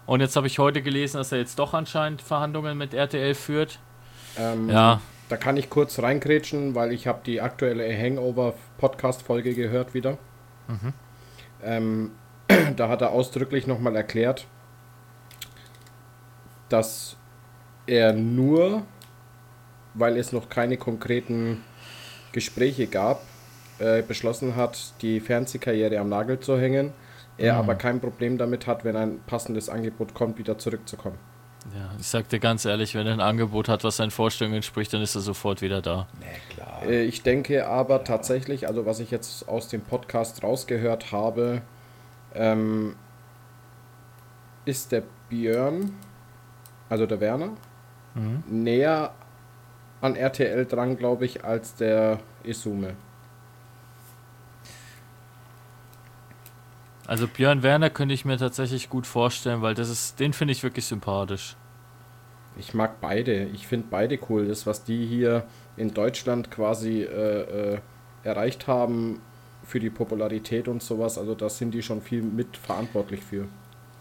Und 0.07 0.21
jetzt 0.21 0.37
habe 0.37 0.47
ich 0.47 0.59
heute 0.59 0.83
gelesen, 0.83 1.19
dass 1.19 1.33
er 1.33 1.39
jetzt 1.39 1.59
doch 1.59 1.75
anscheinend 1.75 2.23
Verhandlungen 2.23 2.77
mit 2.77 2.95
RTL 2.95 3.35
führt. 3.35 3.79
Ähm, 4.39 4.71
Ja, 4.71 5.01
Da 5.29 5.37
kann 5.37 5.57
ich 5.57 5.71
kurz 5.71 5.99
reingrätschen, 6.01 6.75
weil 6.75 6.93
ich 6.93 7.07
habe 7.07 7.21
die 7.25 7.41
aktuelle 7.41 7.97
Hangover-Podcast-Folge 7.97 9.55
gehört 9.55 9.95
wieder. 9.95 10.19
Ähm, 11.63 12.11
da 12.77 12.89
hat 12.89 13.01
er 13.01 13.11
ausdrücklich 13.11 13.67
nochmal 13.67 13.97
erklärt, 13.97 14.47
dass 16.69 17.17
er 17.87 18.13
nur, 18.13 18.83
weil 19.95 20.17
es 20.17 20.33
noch 20.33 20.49
keine 20.49 20.77
konkreten 20.77 21.63
Gespräche 22.33 22.87
gab, 22.87 23.23
äh, 23.79 24.03
beschlossen 24.03 24.57
hat, 24.57 24.95
die 25.03 25.21
Fernsehkarriere 25.21 25.99
am 25.99 26.09
Nagel 26.09 26.41
zu 26.41 26.59
hängen. 26.59 26.93
Er 27.37 27.57
aber 27.57 27.75
kein 27.75 28.01
Problem 28.01 28.39
damit 28.39 28.67
hat, 28.67 28.85
wenn 28.85 28.95
ein 28.95 29.19
passendes 29.27 29.69
Angebot 29.69 30.15
kommt, 30.15 30.39
wieder 30.39 30.57
zurückzukommen. 30.57 31.19
Ja, 31.73 31.91
ich 31.99 32.07
sag 32.07 32.29
dir 32.29 32.41
ganz 32.41 32.65
ehrlich, 32.67 32.95
wenn 32.95 33.07
er 33.07 33.15
ein 33.15 33.21
Angebot 33.21 33.69
hat, 33.69 33.85
was 33.85 33.97
seinen 33.97 34.11
Vorstellungen 34.11 34.57
entspricht, 34.57 34.93
dann 34.93 35.01
ist 35.01 35.15
er 35.15 35.23
sofort 35.23 35.63
wieder 35.63 35.81
da. 35.81 36.07
Nee, 36.21 36.27
klar. 36.55 36.83
Äh, 36.87 37.05
Ich 37.05 37.23
denke 37.23 37.67
aber 37.67 38.05
tatsächlich, 38.05 38.69
also 38.69 38.85
was 38.85 39.01
ich 39.01 39.11
jetzt 39.11 39.49
aus 39.49 39.69
dem 39.69 39.81
Podcast 39.81 40.43
rausgehört 40.43 41.11
habe, 41.11 41.63
ähm, 42.35 42.97
ist 44.67 44.93
der 44.93 45.03
Björn, 45.31 45.95
also 46.89 47.07
der 47.07 47.21
Werner, 47.21 47.51
näher 48.49 49.13
an 50.01 50.15
RTL 50.15 50.67
dran, 50.67 50.97
glaube 50.97 51.25
ich, 51.25 51.45
als 51.45 51.75
der 51.75 52.21
Isume. 52.45 52.95
Also 57.07 57.29
Björn 57.29 57.63
Werner 57.63 57.91
könnte 57.91 58.15
ich 58.15 58.25
mir 58.25 58.39
tatsächlich 58.39 58.89
gut 58.89 59.07
vorstellen, 59.07 59.63
weil 59.63 59.75
das 59.75 59.91
ist, 59.91 60.21
den 60.21 60.33
finde 60.33 60.53
ich 60.53 60.63
wirklich 60.63 60.87
sympathisch. 60.87 61.57
Ich 62.57 62.73
mag 62.73 63.01
beide. 63.01 63.45
Ich 63.47 63.67
finde 63.67 63.89
beide 63.91 64.19
cool. 64.29 64.47
Das, 64.47 64.67
was 64.67 64.85
die 64.85 65.05
hier 65.07 65.45
in 65.77 65.93
Deutschland 65.93 66.51
quasi 66.51 67.03
äh, 67.03 67.75
äh, 67.75 67.79
erreicht 68.23 68.67
haben 68.67 69.21
für 69.65 69.81
die 69.81 69.91
Popularität 69.91 70.69
und 70.69 70.83
sowas, 70.83 71.19
also 71.19 71.35
da 71.35 71.49
sind 71.49 71.73
die 71.73 71.83
schon 71.83 72.03
viel 72.03 72.23
mit 72.23 72.57
verantwortlich 72.57 73.23
für. 73.23 73.47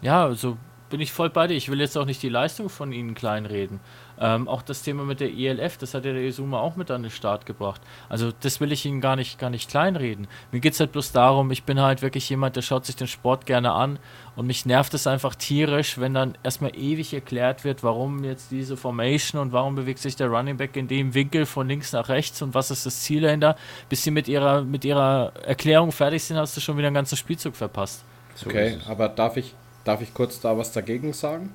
Ja, 0.02 0.24
also 0.24 0.56
bin 0.90 1.00
ich 1.00 1.12
voll 1.12 1.30
bei 1.30 1.46
dir. 1.46 1.54
Ich 1.54 1.70
will 1.70 1.80
jetzt 1.80 1.96
auch 1.96 2.04
nicht 2.04 2.22
die 2.22 2.28
Leistung 2.28 2.68
von 2.68 2.92
ihnen 2.92 3.14
kleinreden. 3.14 3.80
Ähm, 4.20 4.46
auch 4.46 4.62
das 4.62 4.82
Thema 4.82 5.02
mit 5.02 5.18
der 5.18 5.32
ELF, 5.32 5.76
das 5.76 5.94
hat 5.94 6.04
ja 6.04 6.12
der 6.12 6.22
Isuma 6.22 6.60
auch 6.60 6.76
mit 6.76 6.90
an 6.90 7.02
den 7.02 7.10
Start 7.10 7.46
gebracht. 7.46 7.80
Also 8.08 8.30
das 8.40 8.60
will 8.60 8.70
ich 8.70 8.84
ihnen 8.86 9.00
gar 9.00 9.16
nicht, 9.16 9.38
gar 9.40 9.50
nicht 9.50 9.68
kleinreden. 9.68 10.28
Mir 10.52 10.60
geht 10.60 10.74
es 10.74 10.80
halt 10.80 10.92
bloß 10.92 11.10
darum, 11.10 11.50
ich 11.50 11.64
bin 11.64 11.80
halt 11.80 12.00
wirklich 12.00 12.28
jemand, 12.30 12.54
der 12.54 12.62
schaut 12.62 12.86
sich 12.86 12.94
den 12.94 13.08
Sport 13.08 13.44
gerne 13.44 13.72
an 13.72 13.98
und 14.36 14.46
mich 14.46 14.66
nervt 14.66 14.94
es 14.94 15.08
einfach 15.08 15.34
tierisch, 15.34 15.98
wenn 15.98 16.14
dann 16.14 16.38
erstmal 16.44 16.76
ewig 16.76 17.12
erklärt 17.12 17.64
wird, 17.64 17.82
warum 17.82 18.22
jetzt 18.22 18.52
diese 18.52 18.76
Formation 18.76 19.42
und 19.42 19.52
warum 19.52 19.74
bewegt 19.74 19.98
sich 19.98 20.14
der 20.14 20.28
Running 20.28 20.58
Back 20.58 20.76
in 20.76 20.86
dem 20.86 21.14
Winkel 21.14 21.44
von 21.44 21.66
links 21.66 21.92
nach 21.92 22.08
rechts 22.08 22.40
und 22.40 22.54
was 22.54 22.70
ist 22.70 22.86
das 22.86 23.00
Ziel 23.00 23.22
dahinter. 23.22 23.56
Bis 23.88 24.04
sie 24.04 24.12
mit 24.12 24.28
ihrer, 24.28 24.62
mit 24.62 24.84
ihrer 24.84 25.32
Erklärung 25.44 25.90
fertig 25.90 26.22
sind, 26.22 26.36
hast 26.36 26.56
du 26.56 26.60
schon 26.60 26.76
wieder 26.76 26.86
einen 26.86 26.94
ganzen 26.94 27.16
Spielzug 27.16 27.56
verpasst. 27.56 28.04
So 28.36 28.48
Okay, 28.48 28.78
aber 28.86 29.08
darf 29.08 29.36
ich, 29.36 29.54
darf 29.84 30.00
ich 30.00 30.14
kurz 30.14 30.40
da 30.40 30.56
was 30.58 30.72
dagegen 30.72 31.12
sagen? 31.12 31.54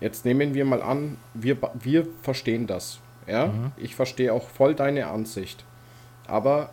Jetzt 0.00 0.24
nehmen 0.24 0.54
wir 0.54 0.64
mal 0.64 0.82
an, 0.82 1.16
wir, 1.34 1.56
wir 1.74 2.06
verstehen 2.22 2.66
das. 2.66 2.98
Ja, 3.28 3.52
ich 3.76 3.94
verstehe 3.94 4.32
auch 4.32 4.48
voll 4.48 4.74
deine 4.74 5.06
Ansicht. 5.06 5.64
Aber 6.26 6.70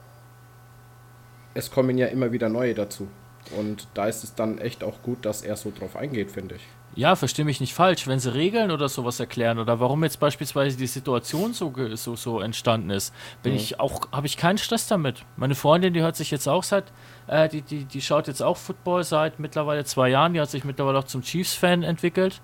es 1.54 1.70
kommen 1.70 1.98
ja 1.98 2.08
immer 2.08 2.32
wieder 2.32 2.50
neue 2.50 2.74
dazu. 2.74 3.08
Und 3.56 3.88
da 3.94 4.08
ist 4.08 4.24
es 4.24 4.34
dann 4.34 4.58
echt 4.58 4.84
auch 4.84 5.02
gut, 5.04 5.26
dass 5.26 5.42
er 5.44 5.56
so 5.56 5.72
drauf 5.78 5.96
eingeht, 5.96 6.32
finde 6.32 6.56
ich. 6.56 6.68
Ja, 6.96 7.16
verstehe 7.16 7.46
mich 7.46 7.62
nicht 7.62 7.74
falsch. 7.74 8.08
Wenn 8.08 8.20
sie 8.20 8.34
Regeln 8.34 8.72
oder 8.72 8.90
sowas 8.90 9.20
erklären 9.20 9.60
oder 9.60 9.80
warum 9.80 10.04
jetzt 10.04 10.20
beispielsweise 10.20 10.78
die 10.78 10.88
Situation 10.88 11.54
so, 11.54 11.74
so, 11.94 12.16
so 12.16 12.40
entstanden 12.40 12.90
ist, 12.90 13.14
bin 13.44 13.56
ich 13.56 13.80
auch, 13.80 14.12
habe 14.12 14.28
ich 14.28 14.38
keinen 14.38 14.58
Stress 14.58 14.88
damit. 14.88 15.24
Meine 15.38 15.56
Freundin, 15.56 15.94
die 15.94 16.02
hört 16.02 16.16
sich 16.16 16.32
jetzt 16.32 16.48
auch 16.48 16.64
seit, 16.64 16.86
äh, 17.28 17.48
die, 17.48 17.62
die, 17.62 17.86
die 17.86 18.02
schaut 18.02 18.28
jetzt 18.28 18.42
auch 18.42 18.58
Football 18.58 19.04
seit 19.04 19.40
mittlerweile 19.40 19.86
zwei 19.86 20.10
Jahren, 20.10 20.34
die 20.34 20.42
hat 20.42 20.50
sich 20.50 20.64
mittlerweile 20.64 21.00
auch 21.00 21.04
zum 21.06 21.22
Chiefs-Fan 21.22 21.84
entwickelt. 21.84 22.42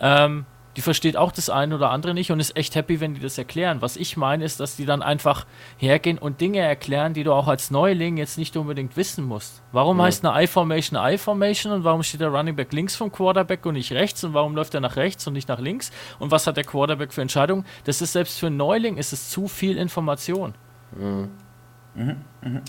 Ähm, 0.00 0.46
die 0.76 0.82
versteht 0.82 1.16
auch 1.16 1.32
das 1.32 1.50
eine 1.50 1.74
oder 1.74 1.90
andere 1.90 2.14
nicht 2.14 2.30
und 2.30 2.40
ist 2.40 2.56
echt 2.56 2.74
happy, 2.74 3.00
wenn 3.00 3.14
die 3.14 3.20
das 3.20 3.38
erklären. 3.38 3.82
Was 3.82 3.96
ich 3.96 4.16
meine, 4.16 4.44
ist, 4.44 4.60
dass 4.60 4.76
die 4.76 4.86
dann 4.86 5.02
einfach 5.02 5.46
hergehen 5.78 6.18
und 6.18 6.40
Dinge 6.40 6.60
erklären, 6.60 7.14
die 7.14 7.24
du 7.24 7.32
auch 7.32 7.48
als 7.48 7.70
Neuling 7.70 8.16
jetzt 8.16 8.38
nicht 8.38 8.56
unbedingt 8.56 8.96
wissen 8.96 9.24
musst. 9.24 9.62
Warum 9.72 10.00
heißt 10.00 10.24
eine 10.24 10.44
I-Formation 10.44 11.00
I-Formation 11.02 11.72
und 11.72 11.84
warum 11.84 12.02
steht 12.02 12.20
der 12.20 12.28
Running 12.28 12.56
Back 12.56 12.72
links 12.72 12.94
vom 12.96 13.10
Quarterback 13.10 13.66
und 13.66 13.74
nicht 13.74 13.92
rechts 13.92 14.22
und 14.24 14.34
warum 14.34 14.54
läuft 14.54 14.74
er 14.74 14.80
nach 14.80 14.96
rechts 14.96 15.26
und 15.26 15.32
nicht 15.32 15.48
nach 15.48 15.60
links 15.60 15.90
und 16.18 16.30
was 16.30 16.46
hat 16.46 16.56
der 16.56 16.64
Quarterback 16.64 17.12
für 17.12 17.22
Entscheidungen? 17.22 17.64
Das 17.84 18.00
ist 18.00 18.12
selbst 18.12 18.38
für 18.38 18.46
einen 18.46 18.56
Neuling 18.56 18.96
ist 18.96 19.12
es 19.12 19.28
zu 19.30 19.48
viel 19.48 19.76
Information. 19.76 20.54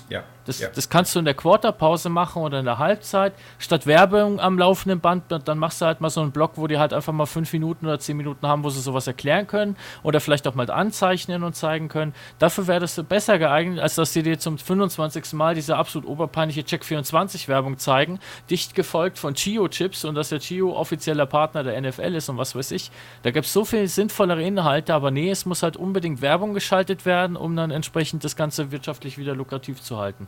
Ja. 0.09 0.23
Das, 0.45 0.59
ja. 0.59 0.69
das 0.73 0.89
kannst 0.89 1.15
du 1.15 1.19
in 1.19 1.25
der 1.25 1.33
Quarterpause 1.33 2.09
machen 2.09 2.41
oder 2.41 2.59
in 2.59 2.65
der 2.65 2.79
Halbzeit. 2.79 3.33
Statt 3.59 3.85
Werbung 3.85 4.39
am 4.39 4.57
laufenden 4.57 4.99
Band, 4.99 5.25
dann 5.29 5.57
machst 5.57 5.81
du 5.81 5.85
halt 5.85 6.01
mal 6.01 6.09
so 6.09 6.21
einen 6.21 6.31
Block, 6.31 6.53
wo 6.55 6.67
die 6.67 6.77
halt 6.77 6.93
einfach 6.93 7.13
mal 7.13 7.25
fünf 7.25 7.53
Minuten 7.53 7.85
oder 7.85 7.99
zehn 7.99 8.17
Minuten 8.17 8.47
haben, 8.47 8.63
wo 8.63 8.69
sie 8.69 8.81
sowas 8.81 9.07
erklären 9.07 9.47
können 9.47 9.75
oder 10.03 10.19
vielleicht 10.19 10.47
auch 10.47 10.55
mal 10.55 10.69
anzeichnen 10.69 11.43
und 11.43 11.55
zeigen 11.55 11.89
können. 11.89 12.13
Dafür 12.39 12.67
wäre 12.67 12.79
das 12.79 13.01
besser 13.03 13.37
geeignet, 13.39 13.79
als 13.79 13.95
dass 13.95 14.13
sie 14.13 14.23
dir 14.23 14.39
zum 14.39 14.57
25. 14.57 15.33
Mal 15.33 15.55
diese 15.55 15.77
absolut 15.77 16.07
oberpeinliche 16.07 16.63
Check 16.63 16.83
24 16.83 17.47
Werbung 17.47 17.77
zeigen, 17.77 18.19
dicht 18.49 18.75
gefolgt 18.75 19.19
von 19.19 19.35
Chio 19.35 19.67
Chips 19.67 20.05
und 20.05 20.15
dass 20.15 20.29
der 20.29 20.39
Chio 20.39 20.75
offizieller 20.75 21.27
Partner 21.27 21.63
der 21.63 21.79
NFL 21.79 22.15
ist 22.15 22.29
und 22.29 22.37
was 22.37 22.55
weiß 22.55 22.71
ich. 22.71 22.91
Da 23.23 23.31
gibt 23.31 23.45
es 23.45 23.53
so 23.53 23.63
viel 23.63 23.87
sinnvollere 23.87 24.41
Inhalte, 24.41 24.93
aber 24.93 25.11
nee, 25.11 25.29
es 25.29 25.45
muss 25.45 25.63
halt 25.63 25.77
unbedingt 25.77 26.21
Werbung 26.21 26.53
geschaltet 26.53 27.05
werden, 27.05 27.35
um 27.35 27.55
dann 27.55 27.71
entsprechend 27.71 28.23
das 28.23 28.35
Ganze 28.35 28.71
wirtschaftlich 28.71 29.17
wieder 29.17 29.35
lukrativ 29.35 29.60
zu 29.81 29.97
halten. 29.97 30.27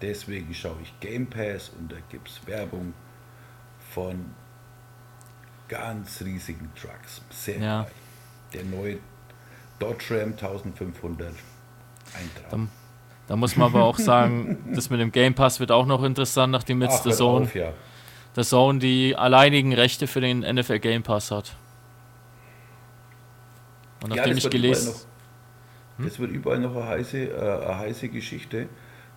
Deswegen 0.00 0.54
schaue 0.54 0.76
ich 0.82 0.98
Game 1.00 1.26
Pass 1.26 1.70
und 1.78 1.90
da 1.90 1.96
gibt 2.08 2.28
es 2.28 2.46
Werbung 2.46 2.94
von 3.90 4.26
ganz 5.68 6.22
riesigen 6.22 6.70
Trucks. 6.80 7.20
Sehr 7.30 7.58
Ja. 7.58 7.82
geil. 7.82 7.92
Der 8.54 8.64
neue 8.64 8.98
Dodge 9.78 10.04
Ram 10.20 10.30
1500. 10.36 11.28
Ein 12.14 12.30
Traum. 12.48 12.68
Da 13.26 13.36
muss 13.36 13.56
man 13.56 13.68
aber 13.68 13.84
auch 13.84 13.98
sagen, 13.98 14.72
das 14.74 14.88
mit 14.88 15.00
dem 15.00 15.12
Game 15.12 15.34
Pass 15.34 15.60
wird 15.60 15.70
auch 15.70 15.84
noch 15.84 16.02
interessant, 16.02 16.52
nachdem 16.52 16.80
jetzt 16.80 17.00
Ach, 17.00 17.02
der 17.02 17.12
Zone, 17.12 17.44
auf, 17.44 17.54
ja. 17.54 17.72
der 18.36 18.44
Zone 18.44 18.78
die 18.78 19.14
alleinigen 19.16 19.74
Rechte 19.74 20.06
für 20.06 20.20
den 20.22 20.40
NFL 20.40 20.78
Game 20.78 21.02
Pass 21.02 21.30
hat. 21.30 21.54
Und 24.02 24.10
Ja, 24.10 24.16
nachdem 24.18 24.36
das 24.36 24.44
ich 24.44 24.50
gelesen 24.50 24.94
noch, 25.98 26.08
das 26.08 26.18
wird 26.20 26.32
überall 26.32 26.60
noch 26.60 26.76
eine 26.76 26.86
heiße, 26.86 27.18
äh, 27.30 27.64
eine 27.66 27.78
heiße 27.78 28.08
Geschichte, 28.10 28.68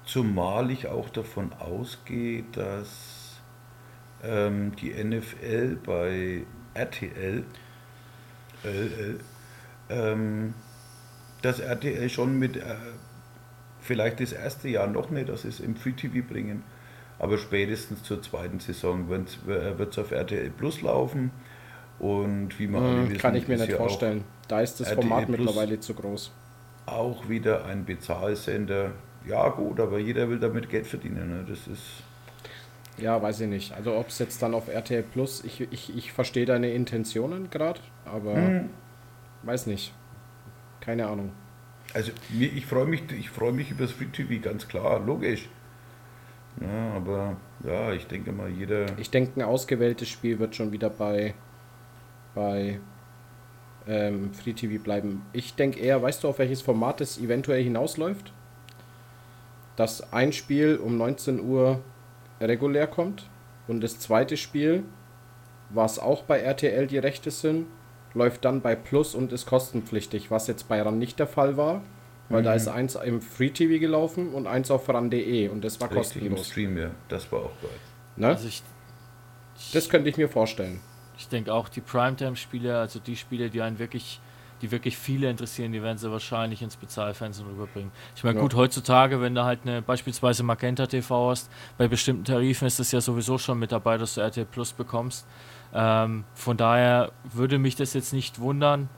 zumal 0.03 0.71
ich 0.71 0.87
auch 0.87 1.09
davon 1.09 1.53
ausgehe, 1.53 2.43
dass 2.51 3.41
ähm, 4.23 4.75
die 4.77 4.91
NFL 5.03 5.77
bei 5.85 6.47
RTL, 6.73 7.45
LL, 8.63 9.19
ähm, 9.89 10.55
dass 11.41 11.59
RTL 11.59 12.09
schon 12.09 12.39
mit, 12.39 12.57
äh, 12.57 12.75
vielleicht 13.79 14.19
das 14.19 14.33
erste 14.33 14.69
Jahr 14.69 14.87
noch 14.87 15.09
nicht, 15.11 15.29
dass 15.29 15.43
sie 15.43 15.49
es 15.49 15.59
im 15.59 15.75
Free 15.75 15.93
TV 15.93 16.25
bringen, 16.27 16.63
aber 17.19 17.37
spätestens 17.37 18.03
zur 18.03 18.21
zweiten 18.21 18.59
Saison 18.59 19.09
wird 19.09 19.29
es 19.91 19.99
auf 19.99 20.11
RTL 20.11 20.51
Plus 20.51 20.81
laufen. 20.81 21.31
Und 21.99 22.59
wie 22.59 22.67
alle 22.67 22.97
Hm, 22.97 23.09
wissen, 23.09 23.17
kann 23.17 23.35
ich 23.35 23.47
mir 23.47 23.57
nicht 23.57 23.73
vorstellen. 23.73 24.25
Da 24.47 24.61
ist 24.61 24.79
das 24.79 24.91
RTL 24.91 24.95
Format 24.95 25.31
Plus. 25.31 25.37
mittlerweile 25.45 25.79
zu 25.79 25.93
groß. 25.95 26.31
Auch 26.91 27.29
wieder 27.29 27.65
ein 27.65 27.85
Bezahlsender. 27.85 28.91
Ja 29.25 29.49
gut, 29.49 29.79
aber 29.79 29.99
jeder 29.99 30.29
will 30.29 30.39
damit 30.39 30.69
Geld 30.69 30.87
verdienen. 30.87 31.29
Ne? 31.29 31.45
Das 31.47 31.67
ist 31.67 32.03
Ja, 32.97 33.21
weiß 33.21 33.41
ich 33.41 33.47
nicht. 33.47 33.73
Also 33.73 33.95
ob 33.95 34.09
es 34.09 34.19
jetzt 34.19 34.41
dann 34.41 34.53
auf 34.53 34.67
RTL 34.67 35.03
Plus, 35.03 35.43
ich, 35.43 35.61
ich, 35.71 35.95
ich 35.95 36.11
verstehe 36.13 36.45
deine 36.45 36.71
Intentionen 36.71 37.49
gerade, 37.49 37.81
aber 38.05 38.35
Hm. 38.35 38.69
weiß 39.43 39.67
nicht. 39.67 39.93
Keine 40.81 41.07
Ahnung. 41.07 41.33
also 41.93 42.11
ich 42.29 42.65
freue 42.65 42.85
mich, 42.85 43.03
ich 43.11 43.29
freue 43.29 43.53
mich 43.53 43.71
über 43.71 43.83
das 43.85 43.91
Free 43.93 44.05
TV, 44.07 44.41
ganz 44.41 44.67
klar, 44.67 44.99
logisch. 45.05 45.49
Ja, 46.59 46.93
aber 46.95 47.37
ja, 47.63 47.93
ich 47.93 48.07
denke 48.07 48.31
mal, 48.31 48.49
jeder. 48.49 48.97
Ich 48.97 49.09
denke, 49.09 49.39
ein 49.39 49.43
ausgewähltes 49.43 50.09
Spiel 50.09 50.39
wird 50.39 50.55
schon 50.55 50.71
wieder 50.71 50.89
bei, 50.89 51.33
bei 52.33 52.79
ähm, 53.87 54.33
Free 54.33 54.53
TV 54.53 54.81
bleiben. 54.81 55.25
Ich 55.33 55.55
denke 55.55 55.79
eher, 55.79 56.01
weißt 56.01 56.23
du, 56.23 56.27
auf 56.29 56.39
welches 56.39 56.61
Format 56.61 57.01
es 57.01 57.17
eventuell 57.17 57.63
hinausläuft? 57.63 58.33
Dass 59.75 60.13
ein 60.13 60.33
Spiel 60.33 60.77
um 60.77 60.97
19 60.97 61.39
Uhr 61.41 61.79
regulär 62.39 62.87
kommt 62.87 63.29
und 63.67 63.81
das 63.81 63.99
zweite 63.99 64.37
Spiel, 64.37 64.83
was 65.69 65.99
auch 65.99 66.23
bei 66.23 66.39
RTL 66.39 66.87
die 66.87 66.97
Rechte 66.97 67.31
sind, 67.31 67.67
läuft 68.13 68.43
dann 68.45 68.61
bei 68.61 68.75
Plus 68.75 69.15
und 69.15 69.31
ist 69.31 69.45
kostenpflichtig, 69.45 70.29
was 70.31 70.47
jetzt 70.47 70.67
bei 70.67 70.81
RAN 70.81 70.99
nicht 70.99 71.17
der 71.19 71.27
Fall 71.27 71.55
war, 71.55 71.81
weil 72.29 72.43
da 72.43 72.53
ist 72.53 72.67
eins 72.67 72.95
im 72.95 73.21
Free 73.21 73.49
TV 73.49 73.79
gelaufen 73.79 74.33
und 74.33 74.47
eins 74.47 74.69
auf 74.71 74.87
RAN.de 74.89 75.47
und 75.49 75.63
das 75.63 75.79
war 75.79 75.89
Richtig 75.91 76.23
im 76.23 76.29
kostenlos. 76.29 76.47
Stream, 76.47 76.77
ja. 76.77 76.91
Das 77.07 77.31
war 77.31 77.39
auch 77.39 77.61
geil. 77.61 77.71
Ne? 78.17 78.27
Also 78.27 78.47
ich, 78.47 78.63
Das 79.73 79.89
könnte 79.89 80.09
ich 80.09 80.17
mir 80.17 80.27
vorstellen. 80.29 80.81
Ich 81.21 81.27
denke 81.27 81.53
auch 81.53 81.69
die 81.69 81.81
Primetime-Spiele, 81.81 82.79
also 82.79 82.99
die 82.99 83.15
Spiele, 83.15 83.49
die 83.51 83.61
einen 83.61 83.77
wirklich, 83.77 84.19
die 84.61 84.71
wirklich 84.71 84.97
viele 84.97 85.29
interessieren, 85.29 85.71
die 85.71 85.83
werden 85.83 85.99
sie 85.99 86.11
wahrscheinlich 86.11 86.63
ins 86.63 86.75
Bezahlfernsehen 86.77 87.47
rüberbringen. 87.47 87.91
Ich 88.15 88.23
meine, 88.23 88.37
Ja. 88.37 88.41
gut, 88.41 88.55
heutzutage, 88.55 89.21
wenn 89.21 89.35
du 89.35 89.43
halt 89.43 89.59
eine 89.63 89.83
beispielsweise 89.83 90.41
Magenta 90.41 90.87
TV 90.87 91.29
hast, 91.29 91.51
bei 91.77 91.87
bestimmten 91.87 92.25
Tarifen 92.25 92.67
ist 92.67 92.79
es 92.79 92.91
ja 92.91 93.01
sowieso 93.01 93.37
schon 93.37 93.59
mit 93.59 93.71
dabei, 93.71 93.99
dass 93.99 94.15
du 94.15 94.21
RTL 94.21 94.45
Plus 94.45 94.73
bekommst. 94.73 95.27
Ähm, 95.73 96.23
von 96.33 96.57
daher 96.57 97.11
würde 97.23 97.59
mich 97.59 97.75
das 97.75 97.93
jetzt 97.93 98.13
nicht 98.13 98.39
wundern. 98.39 98.89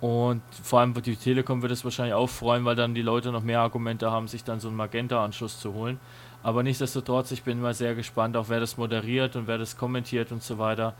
Und 0.00 0.42
vor 0.62 0.80
allem 0.80 0.94
die 0.94 1.16
Telekom 1.16 1.62
wird 1.62 1.72
es 1.72 1.84
wahrscheinlich 1.84 2.14
auch 2.14 2.28
freuen, 2.28 2.64
weil 2.64 2.76
dann 2.76 2.94
die 2.94 3.02
Leute 3.02 3.32
noch 3.32 3.42
mehr 3.42 3.60
Argumente 3.60 4.10
haben, 4.10 4.28
sich 4.28 4.44
dann 4.44 4.60
so 4.60 4.68
einen 4.68 4.76
Magenta-Anschluss 4.76 5.58
zu 5.58 5.74
holen. 5.74 5.98
Aber 6.42 6.62
nichtsdestotrotz, 6.62 7.32
ich 7.32 7.42
bin 7.42 7.60
mal 7.60 7.74
sehr 7.74 7.96
gespannt, 7.96 8.36
auch 8.36 8.48
wer 8.48 8.60
das 8.60 8.76
moderiert 8.76 9.34
und 9.34 9.48
wer 9.48 9.58
das 9.58 9.76
kommentiert 9.76 10.30
und 10.30 10.42
so 10.42 10.58
weiter. 10.58 10.94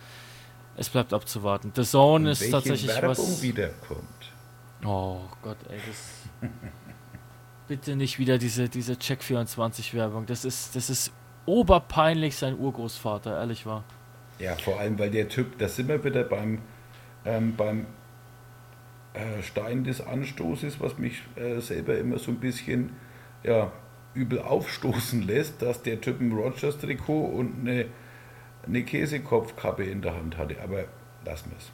Es 0.79 0.89
bleibt 0.89 1.13
abzuwarten. 1.13 1.73
The 1.75 1.83
Zone 1.83 2.27
Und 2.27 2.33
ist 2.33 2.51
tatsächlich 2.51 2.89
Werbung 2.89 3.11
was. 3.11 3.43
wiederkommt. 3.43 4.33
Oh 4.85 5.21
Gott, 5.43 5.57
ey, 5.69 5.79
das. 5.87 6.51
Bitte 7.69 7.97
nicht 7.97 8.19
wieder 8.19 8.39
diese, 8.39 8.69
diese 8.69 8.95
Check24-Werbung. 8.95 10.25
Das 10.25 10.45
ist, 10.45 10.75
das 10.75 10.89
ist 10.89 11.13
oberpeinlich 11.45 12.37
sein 12.37 12.59
Urgroßvater, 12.59 13.39
ehrlich 13.39 13.67
war. 13.67 13.85
Ja, 14.39 14.55
vor 14.55 14.79
allem, 14.79 14.99
weil 14.99 15.11
der 15.11 15.29
Typ, 15.29 15.59
da 15.59 15.69
sind 15.69 15.89
wir 15.89 16.03
wieder 16.05 16.23
beim, 16.23 16.61
ähm, 17.25 17.57
beim 17.57 17.87
äh, 19.15 19.43
Stein 19.43 19.85
des 19.85 20.01
Anstoßes, 20.01 20.81
was 20.81 20.97
mich 20.97 21.23
äh, 21.37 21.61
selber 21.61 21.99
immer 21.99 22.19
so 22.19 22.31
ein 22.31 22.39
bisschen 22.39 22.95
ja, 23.43 23.73
übel 24.15 24.41
aufstoßen 24.41 25.27
lässt, 25.27 25.61
dass 25.61 25.83
der 25.83 26.01
Typ 26.01 26.21
ein 26.21 26.33
Rogers-Trikot 26.33 27.25
und 27.25 27.61
eine, 27.61 27.87
eine 28.69 28.83
Käsekopfkappe 28.83 29.85
in 29.85 30.03
der 30.03 30.15
Hand 30.15 30.37
hatte. 30.37 30.57
Aber 30.63 30.85
lassen 31.25 31.51
wir 31.51 31.59
es. 31.59 31.71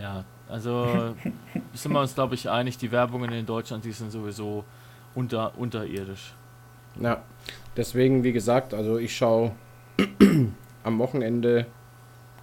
Ja, 0.00 0.24
also 0.48 1.14
sind 1.74 1.92
wir 1.92 2.00
uns, 2.00 2.14
glaube 2.14 2.34
ich, 2.34 2.48
einig, 2.48 2.78
die 2.78 2.92
Werbungen 2.92 3.32
in 3.32 3.46
Deutschland, 3.46 3.84
die 3.84 3.92
sind 3.92 4.10
sowieso 4.10 4.64
unter, 5.14 5.56
unterirdisch. 5.58 6.34
Ja, 7.00 7.22
deswegen, 7.76 8.22
wie 8.22 8.32
gesagt, 8.32 8.74
also 8.74 8.98
ich 8.98 9.16
schaue 9.16 9.52
am 10.84 10.98
Wochenende 10.98 11.66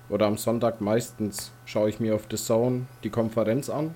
oder 0.09 0.25
am 0.25 0.37
Sonntag 0.37 0.81
meistens 0.81 1.51
schaue 1.65 1.89
ich 1.89 1.99
mir 1.99 2.15
auf 2.15 2.25
The 2.29 2.37
Zone 2.37 2.87
die 3.03 3.09
Konferenz 3.09 3.69
an 3.69 3.93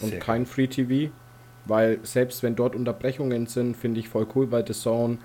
und 0.00 0.10
Sehr 0.10 0.18
kein 0.18 0.46
Free 0.46 0.66
TV, 0.66 1.12
weil 1.66 1.98
selbst 2.02 2.42
wenn 2.42 2.56
dort 2.56 2.74
Unterbrechungen 2.74 3.46
sind, 3.46 3.76
finde 3.76 4.00
ich 4.00 4.08
voll 4.08 4.26
cool 4.34 4.46
bei 4.46 4.64
The 4.64 4.72
Zone. 4.72 5.18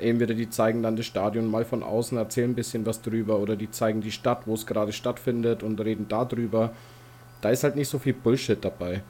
Entweder 0.00 0.34
die 0.34 0.50
zeigen 0.50 0.82
dann 0.82 0.96
das 0.96 1.06
Stadion 1.06 1.50
mal 1.50 1.64
von 1.64 1.82
außen, 1.82 2.16
erzählen 2.18 2.50
ein 2.50 2.54
bisschen 2.54 2.86
was 2.86 3.02
drüber 3.02 3.38
oder 3.38 3.56
die 3.56 3.70
zeigen 3.70 4.00
die 4.00 4.12
Stadt, 4.12 4.46
wo 4.46 4.54
es 4.54 4.66
gerade 4.66 4.92
stattfindet 4.92 5.62
und 5.62 5.80
reden 5.80 6.06
darüber. 6.08 6.72
Da 7.40 7.50
ist 7.50 7.64
halt 7.64 7.76
nicht 7.76 7.88
so 7.88 7.98
viel 7.98 8.14
Bullshit 8.14 8.62
dabei. 8.64 9.02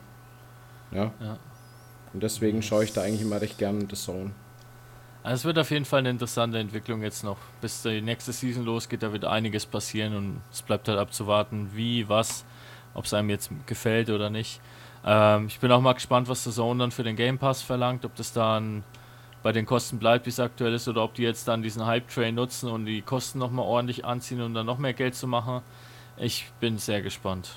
Ja. 0.93 1.13
Ja. 1.21 1.39
Und 2.13 2.23
deswegen 2.23 2.63
schaue 2.63 2.85
ich 2.85 2.93
da 2.93 3.03
eigentlich 3.03 3.23
immer 3.23 3.41
recht 3.41 3.59
gerne 3.59 3.81
The 3.89 3.97
Zone. 3.97 4.33
Also 5.23 5.35
es 5.35 5.45
wird 5.45 5.59
auf 5.59 5.71
jeden 5.71 5.85
Fall 5.85 6.01
eine 6.01 6.11
interessante 6.11 6.59
Entwicklung 6.59 7.03
jetzt 7.03 7.25
noch. 7.25 7.37
Bis 7.61 7.83
die 7.83 8.01
nächste 8.01 8.33
Season 8.33 8.65
losgeht, 8.65 9.03
da 9.03 9.13
wird 9.13 9.25
einiges 9.25 9.67
passieren 9.67 10.17
und 10.17 10.41
es 10.51 10.63
bleibt 10.63 10.89
halt 10.89 10.99
abzuwarten, 10.99 11.71
wie, 11.75 12.09
was, 12.09 12.45
ob 12.95 13.05
es 13.05 13.13
einem 13.13 13.31
jetzt 13.31 13.51
gefällt 13.67 14.09
oder 14.09 14.31
nicht. 14.31 14.61
Ähm, 15.05 15.47
ich 15.47 15.61
bin 15.61 15.71
auch 15.73 15.81
mal 15.81 15.93
gespannt, 15.93 16.29
was 16.29 16.45
der 16.45 16.53
Zone 16.53 16.81
dann 16.81 16.91
für 16.91 17.03
den 17.03 17.17
Game 17.17 17.39
Pass 17.39 17.63
verlangt, 17.63 18.05
ob 18.05 18.15
das 18.17 18.33
dann 18.33 18.83
bei 19.43 19.53
den 19.53 19.67
Kosten 19.67 19.99
bleibt, 19.99 20.27
wie 20.27 20.31
es 20.31 20.41
aktuell 20.41 20.75
ist, 20.75 20.89
oder 20.89 21.03
ob 21.03 21.15
die 21.15 21.23
jetzt 21.23 21.49
dann 21.49 21.63
diesen 21.63 21.87
Hype-Train 21.87 22.35
nutzen 22.35 22.71
und 22.71 22.85
die 22.87 23.03
Kosten 23.03 23.39
nochmal 23.39 23.65
ordentlich 23.65 24.05
anziehen, 24.05 24.41
um 24.43 24.53
dann 24.55 24.67
noch 24.67 24.79
mehr 24.79 24.93
Geld 24.93 25.15
zu 25.15 25.27
machen. 25.27 25.63
Ich 26.17 26.51
bin 26.61 26.79
sehr 26.79 27.01
gespannt. 27.03 27.57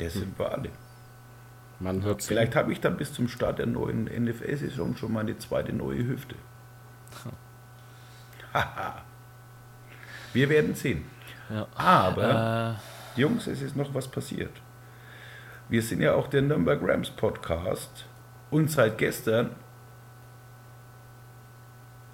Der 0.00 0.10
sind 0.10 0.38
wir 0.38 0.50
alle. 0.52 0.70
Man 1.78 2.02
hört 2.02 2.22
Vielleicht 2.22 2.56
habe 2.56 2.72
ich 2.72 2.80
dann 2.80 2.96
bis 2.96 3.12
zum 3.12 3.28
Start 3.28 3.58
der 3.58 3.66
neuen 3.66 4.04
NFL-Saison 4.04 4.96
schon 4.96 5.12
meine 5.12 5.36
zweite 5.38 5.72
neue 5.72 6.06
Hüfte. 6.06 6.34
Haha. 8.54 9.02
Wir 10.32 10.48
werden 10.48 10.74
sehen. 10.74 11.04
Ja. 11.50 11.66
Aber, 11.74 12.78
Äh, 13.16 13.20
Jungs, 13.20 13.46
es 13.46 13.62
ist 13.62 13.76
noch 13.76 13.94
was 13.94 14.08
passiert. 14.08 14.52
Wir 15.68 15.82
sind 15.82 16.00
ja 16.00 16.14
auch 16.14 16.28
der 16.28 16.42
Nürnberg 16.42 16.80
Rams 16.82 17.10
Podcast 17.10 18.06
und 18.50 18.70
seit 18.70 18.98
gestern 18.98 19.50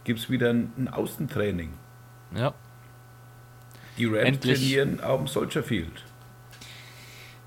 gibt 0.05 0.19
es 0.21 0.31
wieder 0.31 0.51
ein, 0.51 0.89
Außentraining. 0.93 1.73
ja. 2.35 2.53
Die 3.99 4.07
Rams 4.07 4.27
Endlich. 4.27 4.59
trainieren 4.59 5.01
auf 5.05 5.19
dem 5.21 5.27
Soldier 5.27 5.63
Field. 5.63 6.03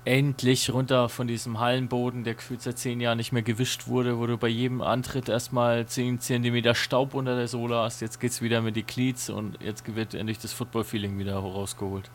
endlich 0.04 0.70
runter 0.72 1.08
von 1.08 1.26
diesem 1.26 1.58
Hallenboden, 1.58 2.22
der 2.22 2.34
gefühlt 2.34 2.62
seit 2.62 2.78
zehn 2.78 3.00
Jahren 3.00 3.16
nicht 3.18 3.32
mehr 3.32 3.42
gewischt 3.42 3.88
wurde, 3.88 4.16
wo 4.18 4.26
du 4.28 4.38
bei 4.38 4.46
jedem 4.46 4.80
Antritt 4.80 5.28
erstmal 5.28 5.86
10 5.86 6.20
cm 6.20 6.72
Staub 6.76 7.14
unter 7.14 7.34
der 7.34 7.48
Sohle 7.48 7.78
hast. 7.78 8.00
Jetzt 8.00 8.20
geht's 8.20 8.40
wieder 8.42 8.62
mit 8.62 8.76
die 8.76 8.84
Cleats 8.84 9.28
und 9.28 9.60
jetzt 9.60 9.92
wird 9.96 10.14
endlich 10.14 10.38
das 10.38 10.52
Football-Feeling 10.52 11.18
wieder 11.18 11.34
rausgeholt. 11.34 12.08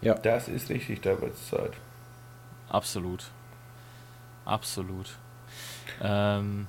Ja, 0.00 0.14
Das 0.14 0.48
ist 0.48 0.70
richtig, 0.70 1.02
da 1.02 1.20
wird 1.20 1.34
es 1.34 1.48
Zeit. 1.48 1.72
Absolut. 2.70 3.24
Absolut. 4.44 5.06
Ähm, 6.02 6.66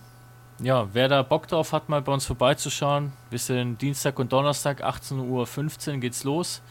ja, 0.59 0.87
wer 0.93 1.09
da 1.09 1.21
Bock 1.21 1.47
drauf 1.47 1.73
hat, 1.73 1.89
mal 1.89 2.01
bei 2.01 2.13
uns 2.13 2.25
vorbeizuschauen, 2.25 3.11
wir 3.29 3.39
sind 3.39 3.81
Dienstag 3.81 4.17
und 4.19 4.31
Donnerstag, 4.31 4.83
18.15 4.83 5.93
Uhr 5.93 5.97
geht's 5.99 6.23
los. 6.23 6.61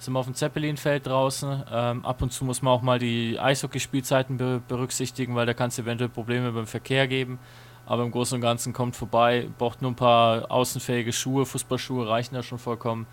Sind 0.00 0.12
wir 0.12 0.20
auf 0.20 0.26
dem 0.26 0.34
Zeppelinfeld 0.34 1.06
draußen. 1.06 1.64
Ähm, 1.72 2.04
ab 2.04 2.22
und 2.22 2.32
zu 2.32 2.44
muss 2.44 2.62
man 2.62 2.72
auch 2.72 2.82
mal 2.82 3.00
die 3.00 3.38
Eishockeyspielzeiten 3.38 4.36
be 4.36 4.62
berücksichtigen, 4.66 5.34
weil 5.34 5.46
da 5.46 5.54
kann 5.54 5.68
es 5.68 5.78
eventuell 5.78 6.08
Probleme 6.08 6.52
beim 6.52 6.68
Verkehr 6.68 7.08
geben. 7.08 7.40
Aber 7.84 8.04
im 8.04 8.10
Großen 8.10 8.36
und 8.36 8.42
Ganzen 8.42 8.72
kommt 8.72 8.94
vorbei, 8.94 9.48
braucht 9.58 9.82
nur 9.82 9.90
ein 9.90 9.96
paar 9.96 10.50
außenfähige 10.50 11.12
Schuhe, 11.12 11.46
Fußballschuhe 11.46 12.08
reichen 12.08 12.34
da 12.34 12.42
schon 12.42 12.58
vollkommen. 12.58 13.06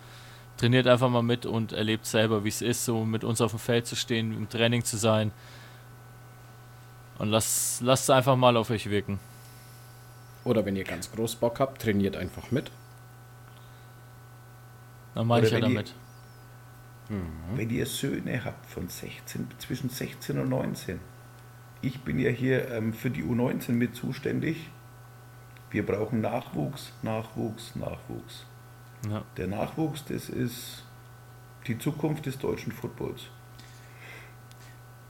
Trainiert 0.58 0.86
einfach 0.86 1.08
mal 1.08 1.22
mit 1.22 1.44
und 1.44 1.72
erlebt 1.72 2.06
selber, 2.06 2.44
wie 2.44 2.50
es 2.50 2.62
ist, 2.62 2.84
so 2.84 3.04
mit 3.04 3.24
uns 3.24 3.40
auf 3.40 3.50
dem 3.52 3.58
Feld 3.58 3.86
zu 3.86 3.96
stehen, 3.96 4.32
im 4.32 4.48
Training 4.48 4.84
zu 4.84 4.96
sein. 4.96 5.32
Und 7.18 7.28
lasst, 7.30 7.80
lasst 7.82 8.04
es 8.04 8.10
einfach 8.10 8.36
mal 8.36 8.56
auf 8.56 8.70
euch 8.70 8.88
wirken. 8.90 9.18
Oder 10.44 10.64
wenn 10.64 10.76
ihr 10.76 10.84
ganz 10.84 11.10
groß 11.10 11.36
Bock 11.36 11.60
habt, 11.60 11.82
trainiert 11.82 12.16
einfach 12.16 12.50
mit. 12.50 12.70
Dann 15.14 15.26
Oder 15.28 15.46
ich 15.46 15.50
ja 15.52 15.56
wenn 15.62 15.70
ihr- 15.70 15.74
damit. 15.76 15.94
Wenn 17.54 17.70
ihr 17.70 17.86
Söhne 17.86 18.44
habt 18.44 18.66
von 18.66 18.88
16, 18.88 19.46
zwischen 19.58 19.88
16 19.88 20.38
und 20.40 20.48
19. 20.48 20.98
Ich 21.80 22.00
bin 22.00 22.18
ja 22.18 22.30
hier 22.30 22.68
ähm, 22.72 22.92
für 22.92 23.10
die 23.10 23.22
U19 23.22 23.72
mit 23.72 23.94
zuständig. 23.94 24.68
Wir 25.70 25.86
brauchen 25.86 26.20
Nachwuchs, 26.20 26.92
Nachwuchs, 27.02 27.76
Nachwuchs. 27.76 28.44
Ja. 29.08 29.22
Der 29.36 29.46
Nachwuchs, 29.46 30.04
das 30.04 30.28
ist 30.28 30.82
die 31.68 31.78
Zukunft 31.78 32.26
des 32.26 32.38
deutschen 32.38 32.72
Footballs. 32.72 33.22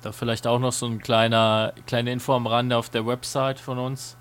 Da 0.03 0.13
vielleicht 0.13 0.47
auch 0.47 0.59
noch 0.59 0.73
so 0.73 0.87
ein 0.87 1.01
kleiner, 1.01 1.73
kleine 1.87 2.13
Info 2.13 2.35
am 2.35 2.47
Rande 2.47 2.77
auf 2.77 2.91
der 2.91 3.07
Website 3.07 3.59
von 3.59 3.79
uns. 3.79 4.17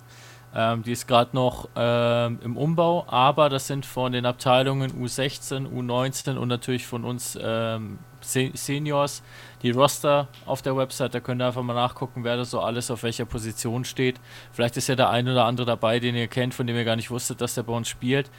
Ähm, 0.58 0.84
die 0.84 0.94
ist 0.94 1.06
gerade 1.06 1.36
noch 1.36 1.68
ähm, 1.76 2.40
im 2.42 2.56
Umbau, 2.56 3.06
aber 3.08 3.50
das 3.50 3.68
sind 3.68 3.86
von 3.86 4.14
den 4.14 4.26
Abteilungen 4.26 4.90
U16, 5.04 5.68
U19 5.68 6.38
und 6.38 6.48
natürlich 6.48 6.88
von 6.88 7.04
uns 7.04 7.38
ähm, 7.42 8.00
Se 8.22 8.52
Seniors 8.54 9.22
die 9.64 9.72
Roster 9.72 10.30
auf 10.46 10.62
der 10.62 10.78
Website. 10.78 11.14
Da 11.14 11.20
könnt 11.20 11.42
ihr 11.42 11.48
einfach 11.48 11.62
mal 11.62 11.74
nachgucken, 11.74 12.24
wer 12.24 12.38
da 12.38 12.46
so 12.46 12.62
alles 12.62 12.90
auf 12.90 13.04
welcher 13.04 13.26
Position 13.26 13.84
steht. 13.84 14.22
Vielleicht 14.54 14.78
ist 14.78 14.88
ja 14.88 14.96
der 14.96 15.10
ein 15.10 15.28
oder 15.28 15.44
andere 15.44 15.68
dabei, 15.68 16.00
den 16.00 16.16
ihr 16.16 16.28
kennt, 16.28 16.54
von 16.54 16.66
dem 16.66 16.78
ihr 16.78 16.86
gar 16.86 16.96
nicht 16.96 17.12
wusstet, 17.12 17.42
dass 17.42 17.56
der 17.56 17.64
bei 17.64 17.74
uns 17.74 17.90
spielt. 17.90 18.32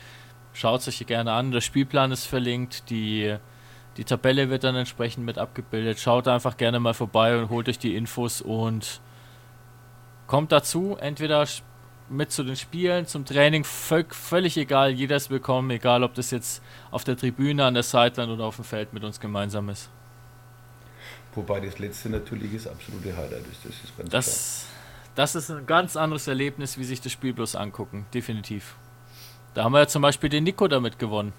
Schaut 0.55 0.81
es 0.81 0.89
euch 0.89 1.07
gerne 1.07 1.33
an. 1.33 1.51
Der 1.51 1.61
Spielplan 1.61 2.13
ist 2.13 2.25
verlinkt. 2.25 2.89
Die, 2.89 3.37
die 3.97 4.05
Tabelle 4.05 4.51
wird 4.51 4.65
dann 4.65 4.77
entsprechend 4.77 5.25
mit 5.25 5.39
abgebildet. 5.39 5.99
Schaut 5.99 6.29
einfach 6.29 6.57
gerne 6.57 6.81
mal 6.81 6.95
vorbei 6.95 7.39
und 7.39 7.49
holt 7.49 7.69
euch 7.69 7.79
die 7.79 7.97
Infos 7.97 8.43
und 8.43 9.01
kommt 10.27 10.53
dazu. 10.53 10.97
Entweder 11.01 11.47
mit 12.09 12.31
zu 12.31 12.45
den 12.45 12.57
Spielen, 12.57 13.07
zum 13.07 13.25
Training, 13.25 13.65
völ 13.65 14.07
völlig 14.11 14.57
egal. 14.57 14.91
Jeder 14.91 15.17
ist 15.17 15.31
willkommen, 15.31 15.71
egal 15.71 16.05
ob 16.05 16.15
das 16.15 16.31
jetzt 16.31 16.63
auf 16.91 17.05
der 17.05 17.17
Tribüne, 17.17 17.65
an 17.65 17.75
der 17.75 17.83
Sideline 17.83 18.33
oder 18.33 18.45
auf 18.45 18.57
dem 18.57 18.65
Feld 18.65 18.93
mit 18.93 19.03
uns 19.03 19.19
gemeinsam 19.19 19.69
ist. 19.71 19.89
Wobei 21.35 21.61
das 21.61 21.79
letzte 21.79 22.11
natürlich 22.11 22.53
das 22.53 22.67
absolute 22.67 23.17
Highlight 23.17 23.47
ist. 23.51 23.65
Das 23.65 23.75
ist 23.75 23.97
ganz 23.97 24.11
Das, 24.11 24.67
das 25.15 25.35
ist 25.35 25.51
ein 25.51 25.67
ganz 25.67 25.97
anderes 25.97 26.29
Erlebnis, 26.29 26.79
wie 26.79 26.85
sich 26.85 27.01
das 27.01 27.13
Spiel 27.13 27.33
bloß 27.33 27.57
angucken. 27.57 28.07
Definitiv. 28.13 28.77
Da 29.55 29.65
haben 29.65 29.73
wir 29.73 29.81
ja 29.81 29.89
zum 29.89 30.03
Beispiel 30.03 30.29
den 30.29 30.45
Nico 30.45 30.69
damit 30.69 30.99
gewonnen. 30.99 31.33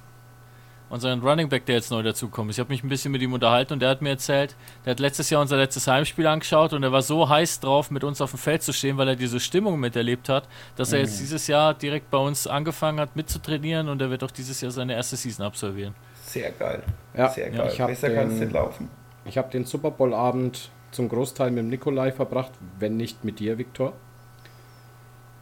Unseren 0.89 1.21
Running 1.21 1.49
Back, 1.49 1.65
der 1.65 1.75
jetzt 1.75 1.91
neu 1.91 2.01
dazukommt. 2.01 2.49
Ich 2.51 2.59
habe 2.59 2.69
mich 2.69 2.81
ein 2.81 2.87
bisschen 2.87 3.11
mit 3.11 3.21
ihm 3.21 3.33
unterhalten 3.33 3.73
und 3.73 3.81
der 3.81 3.89
hat 3.89 4.01
mir 4.01 4.11
erzählt, 4.11 4.55
der 4.85 4.91
hat 4.91 4.99
letztes 5.01 5.29
Jahr 5.29 5.41
unser 5.41 5.57
letztes 5.57 5.85
Heimspiel 5.87 6.25
angeschaut 6.27 6.71
und 6.71 6.81
er 6.81 6.93
war 6.93 7.01
so 7.01 7.27
heiß 7.27 7.59
drauf, 7.59 7.91
mit 7.91 8.05
uns 8.05 8.21
auf 8.21 8.31
dem 8.31 8.39
Feld 8.39 8.63
zu 8.63 8.71
stehen, 8.71 8.97
weil 8.97 9.09
er 9.09 9.17
diese 9.17 9.41
Stimmung 9.41 9.79
miterlebt 9.79 10.29
hat, 10.29 10.47
dass 10.77 10.93
er 10.93 10.99
jetzt 10.99 11.19
dieses 11.19 11.47
Jahr 11.47 11.73
direkt 11.73 12.09
bei 12.09 12.17
uns 12.17 12.47
angefangen 12.47 13.01
hat 13.01 13.17
mitzutrainieren 13.17 13.89
und 13.89 14.01
er 14.01 14.09
wird 14.09 14.23
auch 14.23 14.31
dieses 14.31 14.61
Jahr 14.61 14.71
seine 14.71 14.93
erste 14.93 15.17
Season 15.17 15.45
absolvieren. 15.45 15.93
Sehr 16.23 16.51
geil. 16.51 16.83
Ja, 17.15 17.29
Sehr 17.29 17.49
geil. 17.49 17.69
ich 17.71 17.77
Besser 17.77 18.09
kann 18.09 18.31
es 18.31 18.39
nicht 18.39 18.53
laufen. 18.53 18.89
Ich 19.25 19.37
habe 19.37 19.51
den 19.51 19.65
Super 19.65 19.91
Bowl-Abend 19.91 20.69
zum 20.91 21.09
Großteil 21.09 21.51
mit 21.51 21.59
dem 21.59 21.69
Nikolai 21.69 22.13
verbracht, 22.13 22.51
wenn 22.79 22.95
nicht 22.95 23.25
mit 23.25 23.39
dir, 23.39 23.57
Viktor. 23.57 23.93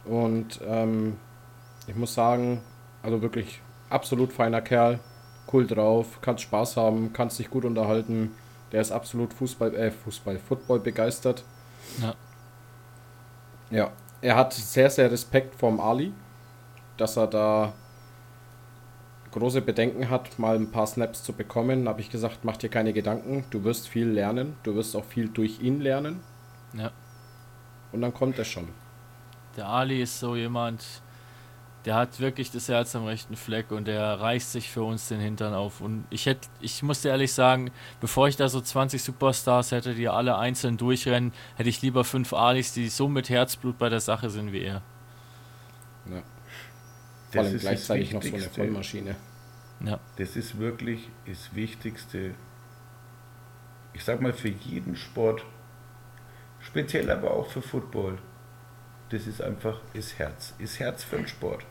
Und 0.04 0.60
ähm, 0.66 1.16
ich 1.86 1.94
muss 1.94 2.14
sagen, 2.14 2.62
also 3.02 3.22
wirklich 3.22 3.60
absolut 3.90 4.32
feiner 4.32 4.60
Kerl, 4.60 4.98
cool 5.52 5.66
drauf, 5.66 6.18
kannst 6.22 6.42
Spaß 6.44 6.76
haben, 6.76 7.12
kannst 7.12 7.38
dich 7.38 7.50
gut 7.50 7.64
unterhalten. 7.64 8.32
Der 8.72 8.80
ist 8.80 8.92
absolut 8.92 9.32
Fußball, 9.32 9.74
äh, 9.74 9.90
Fußball, 9.90 10.38
Football 10.38 10.80
begeistert. 10.80 11.44
Ja. 12.00 12.14
Ja, 13.70 13.90
er 14.20 14.36
hat 14.36 14.52
sehr, 14.52 14.90
sehr 14.90 15.10
Respekt 15.10 15.54
vorm 15.54 15.80
Ali, 15.80 16.12
dass 16.96 17.16
er 17.16 17.26
da 17.26 17.72
große 19.32 19.60
Bedenken 19.60 20.08
hat, 20.08 20.38
mal 20.38 20.56
ein 20.56 20.70
paar 20.70 20.86
Snaps 20.86 21.22
zu 21.22 21.32
bekommen, 21.32 21.88
habe 21.88 22.00
ich 22.00 22.10
gesagt, 22.10 22.38
mach 22.44 22.56
dir 22.56 22.70
keine 22.70 22.92
Gedanken, 22.92 23.44
du 23.50 23.64
wirst 23.64 23.86
viel 23.86 24.06
lernen, 24.08 24.56
du 24.62 24.74
wirst 24.74 24.96
auch 24.96 25.04
viel 25.04 25.28
durch 25.28 25.60
ihn 25.60 25.80
lernen 25.80 26.20
Ja. 26.72 26.90
und 27.92 28.00
dann 28.00 28.14
kommt 28.14 28.38
es 28.38 28.48
schon. 28.48 28.68
Der 29.56 29.68
Ali 29.68 30.00
ist 30.02 30.18
so 30.20 30.36
jemand, 30.36 30.84
der 31.86 31.94
hat 31.94 32.18
wirklich 32.18 32.50
das 32.50 32.68
Herz 32.68 32.96
am 32.96 33.04
rechten 33.04 33.36
Fleck 33.36 33.70
und 33.70 33.86
der 33.86 34.20
reißt 34.20 34.50
sich 34.50 34.70
für 34.70 34.82
uns 34.82 35.06
den 35.06 35.20
Hintern 35.20 35.54
auf. 35.54 35.80
Und 35.80 36.04
ich 36.10 36.26
hätte, 36.26 36.48
ich 36.60 36.82
muss 36.82 37.02
dir 37.02 37.10
ehrlich 37.10 37.32
sagen, 37.32 37.70
bevor 38.00 38.26
ich 38.26 38.36
da 38.36 38.48
so 38.48 38.60
20 38.60 39.00
Superstars 39.00 39.70
hätte, 39.70 39.94
die 39.94 40.08
alle 40.08 40.36
einzeln 40.36 40.78
durchrennen, 40.78 41.32
hätte 41.54 41.68
ich 41.68 41.82
lieber 41.82 42.02
fünf 42.02 42.32
Alis, 42.32 42.72
die 42.72 42.88
so 42.88 43.06
mit 43.06 43.28
Herzblut 43.28 43.78
bei 43.78 43.88
der 43.88 44.00
Sache 44.00 44.30
sind 44.30 44.50
wie 44.50 44.62
er. 44.62 44.82
Ja. 46.06 46.16
Das 46.16 46.24
Vor 47.30 47.40
allem 47.42 47.54
ist 47.54 47.62
gleichzeitig 47.62 48.10
das 48.10 48.14
noch 48.14 48.30
so 48.30 48.36
eine. 48.36 48.44
Vollmaschine. 48.46 49.16
Ja. 49.84 50.00
Das 50.16 50.34
ist 50.34 50.58
wirklich 50.58 51.08
das 51.24 51.54
Wichtigste. 51.54 52.34
Ich 53.92 54.02
sag 54.02 54.20
mal 54.20 54.32
für 54.32 54.48
jeden 54.48 54.96
Sport, 54.96 55.44
speziell 56.58 57.08
aber 57.12 57.30
auch 57.30 57.48
für 57.48 57.62
Football. 57.62 58.18
Das 59.10 59.28
ist 59.28 59.40
einfach 59.40 59.80
das 59.94 60.18
Herz. 60.18 60.54
Das 60.58 60.80
Herz 60.80 61.04
für 61.04 61.16
den 61.16 61.28
Sport. 61.28 61.64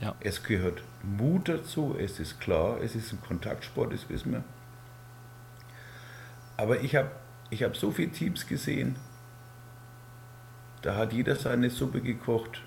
Ja. 0.00 0.14
Es 0.20 0.42
gehört 0.42 0.82
Mut 1.02 1.48
dazu, 1.48 1.96
es 1.98 2.20
ist 2.20 2.40
klar, 2.40 2.80
es 2.82 2.94
ist 2.94 3.12
ein 3.12 3.20
Kontaktsport, 3.20 3.92
das 3.92 4.08
wissen 4.08 4.32
wir. 4.32 4.44
Aber 6.56 6.80
ich 6.80 6.94
habe 6.96 7.10
ich 7.50 7.62
hab 7.62 7.76
so 7.76 7.90
viele 7.90 8.10
Teams 8.10 8.46
gesehen, 8.46 8.96
da 10.82 10.96
hat 10.96 11.12
jeder 11.12 11.34
seine 11.34 11.70
Suppe 11.70 12.00
gekocht. 12.00 12.62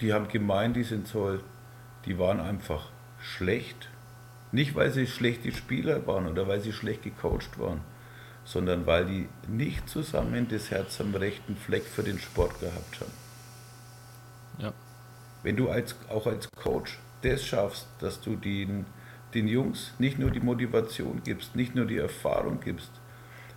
Die 0.00 0.12
haben 0.12 0.28
gemeint, 0.28 0.76
die 0.76 0.82
sind 0.82 1.10
toll. 1.10 1.42
Die 2.06 2.18
waren 2.18 2.40
einfach 2.40 2.90
schlecht. 3.20 3.88
Nicht, 4.50 4.74
weil 4.74 4.90
sie 4.90 5.06
schlechte 5.06 5.52
Spieler 5.52 6.06
waren 6.06 6.26
oder 6.26 6.48
weil 6.48 6.60
sie 6.60 6.72
schlecht 6.72 7.02
gecoacht 7.04 7.58
waren, 7.58 7.80
sondern 8.44 8.86
weil 8.86 9.06
die 9.06 9.28
nicht 9.48 9.88
zusammen 9.88 10.48
das 10.48 10.70
Herz 10.70 11.00
am 11.00 11.14
rechten 11.14 11.56
Fleck 11.56 11.84
für 11.84 12.02
den 12.02 12.18
Sport 12.18 12.60
gehabt 12.60 13.00
haben. 13.00 13.21
Wenn 15.42 15.56
du 15.56 15.68
als, 15.68 15.96
auch 16.08 16.26
als 16.26 16.48
Coach 16.52 16.98
das 17.22 17.44
schaffst, 17.44 17.88
dass 18.00 18.20
du 18.20 18.36
den, 18.36 18.86
den 19.34 19.48
Jungs 19.48 19.94
nicht 19.98 20.18
nur 20.18 20.30
die 20.30 20.40
Motivation 20.40 21.22
gibst, 21.24 21.56
nicht 21.56 21.74
nur 21.74 21.86
die 21.86 21.98
Erfahrung 21.98 22.60
gibst, 22.60 22.90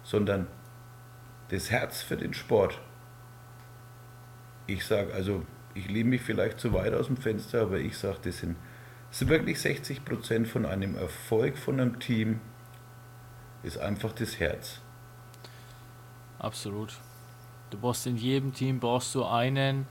sondern 0.04 0.48
das 1.50 1.72
Herz 1.72 2.02
für 2.02 2.18
den 2.18 2.34
Sport. 2.34 2.80
Ich 4.68 4.86
sage, 4.86 5.14
also 5.14 5.44
ich 5.74 5.88
lehne 5.90 6.10
mich 6.12 6.22
vielleicht 6.22 6.60
zu 6.60 6.74
weit 6.74 6.94
aus 6.94 7.08
dem 7.08 7.18
Fenster, 7.18 7.64
aber 7.64 7.80
ich 7.80 7.98
sage, 7.98 8.20
das 8.24 8.40
sind, 8.40 8.56
das 9.10 9.20
sind 9.20 9.30
wirklich 9.30 9.60
60 9.60 10.06
Prozent 10.06 10.48
von 10.48 10.66
einem 10.66 10.96
Erfolg 10.96 11.58
von 11.58 11.80
einem 11.80 12.00
Team, 12.00 12.40
ist 13.64 13.78
einfach 13.78 14.12
das 14.14 14.40
Herz. 14.40 14.80
Absolut. 16.40 16.94
Du 17.70 17.80
brauchst 17.80 18.06
in 18.08 18.16
jedem 18.16 18.54
Team 18.54 18.80
brauchst 18.80 19.14
du 19.16 19.26
einen, 19.26 19.88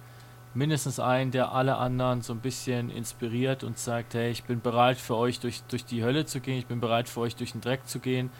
mindestens 0.54 1.00
einen, 1.00 1.30
der 1.30 1.52
alle 1.52 1.76
anderen 1.76 2.22
so 2.22 2.32
ein 2.32 2.40
bisschen 2.40 2.90
inspiriert 2.90 3.64
und 3.64 3.78
sagt, 3.78 4.14
hey, 4.14 4.30
ich 4.30 4.44
bin 4.44 4.60
bereit 4.60 4.98
für 4.98 5.16
euch 5.16 5.40
durch, 5.40 5.62
durch 5.64 5.84
die 5.84 6.04
Hölle 6.04 6.26
zu 6.26 6.40
gehen, 6.40 6.58
ich 6.58 6.66
bin 6.66 6.80
bereit 6.80 7.08
für 7.08 7.20
euch 7.20 7.36
durch 7.36 7.52
den 7.52 7.60
Dreck 7.60 7.86
zu 7.86 7.98
gehen. 7.98 8.30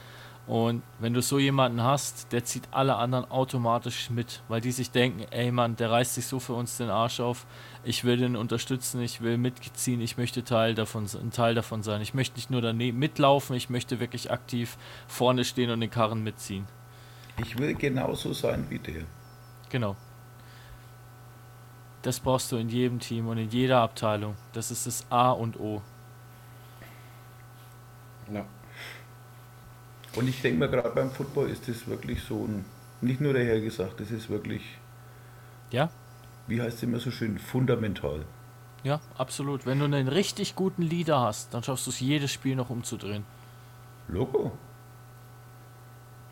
Und 0.47 0.83
wenn 0.99 1.15
du 1.15 1.23
so 1.23 1.39
jemanden 1.39 1.83
hast, 1.83 2.31
der 2.33 2.45
zieht 2.45 2.69
alle 2.71 2.97
anderen 2.97 3.31
automatisch 3.31 4.11
mit, 4.11 4.43
weil 4.49 4.61
die 4.61 4.73
sich 4.73 4.91
denken, 4.91 5.25
ey 5.31 5.51
Mann, 5.51 5.77
der 5.77 5.91
reißt 5.91 6.17
sich 6.17 6.27
so 6.27 6.39
für 6.39 6.53
uns 6.53 6.77
den 6.77 6.91
Arsch 6.91 7.21
auf, 7.21 7.47
ich 7.83 8.05
will 8.05 8.19
den 8.19 8.37
unterstützen, 8.37 9.01
ich 9.01 9.23
will 9.23 9.39
mitziehen, 9.39 10.03
ich 10.03 10.19
möchte 10.19 10.45
Teil 10.45 10.75
davon, 10.75 11.07
ein 11.15 11.31
Teil 11.31 11.55
davon 11.55 11.83
sein. 11.83 12.03
Ich 12.03 12.13
möchte 12.13 12.37
nicht 12.37 12.51
nur 12.51 12.61
daneben 12.61 12.99
mitlaufen, 12.99 13.57
ich 13.57 13.71
möchte 13.71 14.01
wirklich 14.01 14.31
aktiv 14.31 14.77
vorne 15.07 15.45
stehen 15.45 15.71
und 15.71 15.81
den 15.81 15.91
Karren 15.91 16.23
mitziehen. 16.23 16.67
Ich 17.43 17.59
will 17.59 17.75
genauso 17.75 18.35
sein 18.35 18.67
wie 18.69 18.79
der. 18.79 19.05
Genau. 19.71 19.97
Das 22.05 22.21
brauchst 22.21 22.53
du 22.53 22.57
in 22.57 22.69
jedem 22.69 23.01
Team 23.01 23.29
und 23.29 23.39
in 23.39 23.49
jeder 23.49 23.81
Abteilung. 23.81 24.37
Das 24.53 24.71
ist 24.71 24.87
das 24.87 25.07
A 25.11 25.31
und 25.31 25.59
O. 25.59 25.81
Ja. 28.31 28.45
Und 30.15 30.29
ich 30.29 30.43
denke 30.43 30.59
mir, 30.59 30.69
gerade 30.69 30.91
beim 30.91 31.11
Football 31.11 31.49
ist 31.49 31.67
das 31.67 31.87
wirklich 31.87 32.23
so 32.23 32.45
ein, 32.45 32.67
nicht 33.01 33.23
nur 33.23 33.33
daher 33.33 33.59
gesagt, 33.63 34.01
das 34.01 34.11
ist 34.11 34.29
wirklich, 34.29 34.63
Ja? 35.71 35.89
wie 36.47 36.61
heißt 36.61 36.77
es 36.77 36.83
immer 36.83 36.99
so 37.01 37.11
schön, 37.11 37.39
fundamental. 37.39 38.27
Ja, 38.83 39.01
absolut. 39.17 39.65
Wenn 39.65 39.79
du 39.79 39.87
einen 39.87 40.09
richtig 40.09 40.55
guten 40.57 40.83
Leader 40.83 41.21
hast, 41.21 41.55
dann 41.55 41.63
schaffst 41.63 41.87
du 41.87 41.91
es 41.91 42.01
jedes 42.01 42.31
Spiel 42.31 42.55
noch 42.55 42.69
umzudrehen. 42.69 43.25
Logo. 44.09 44.53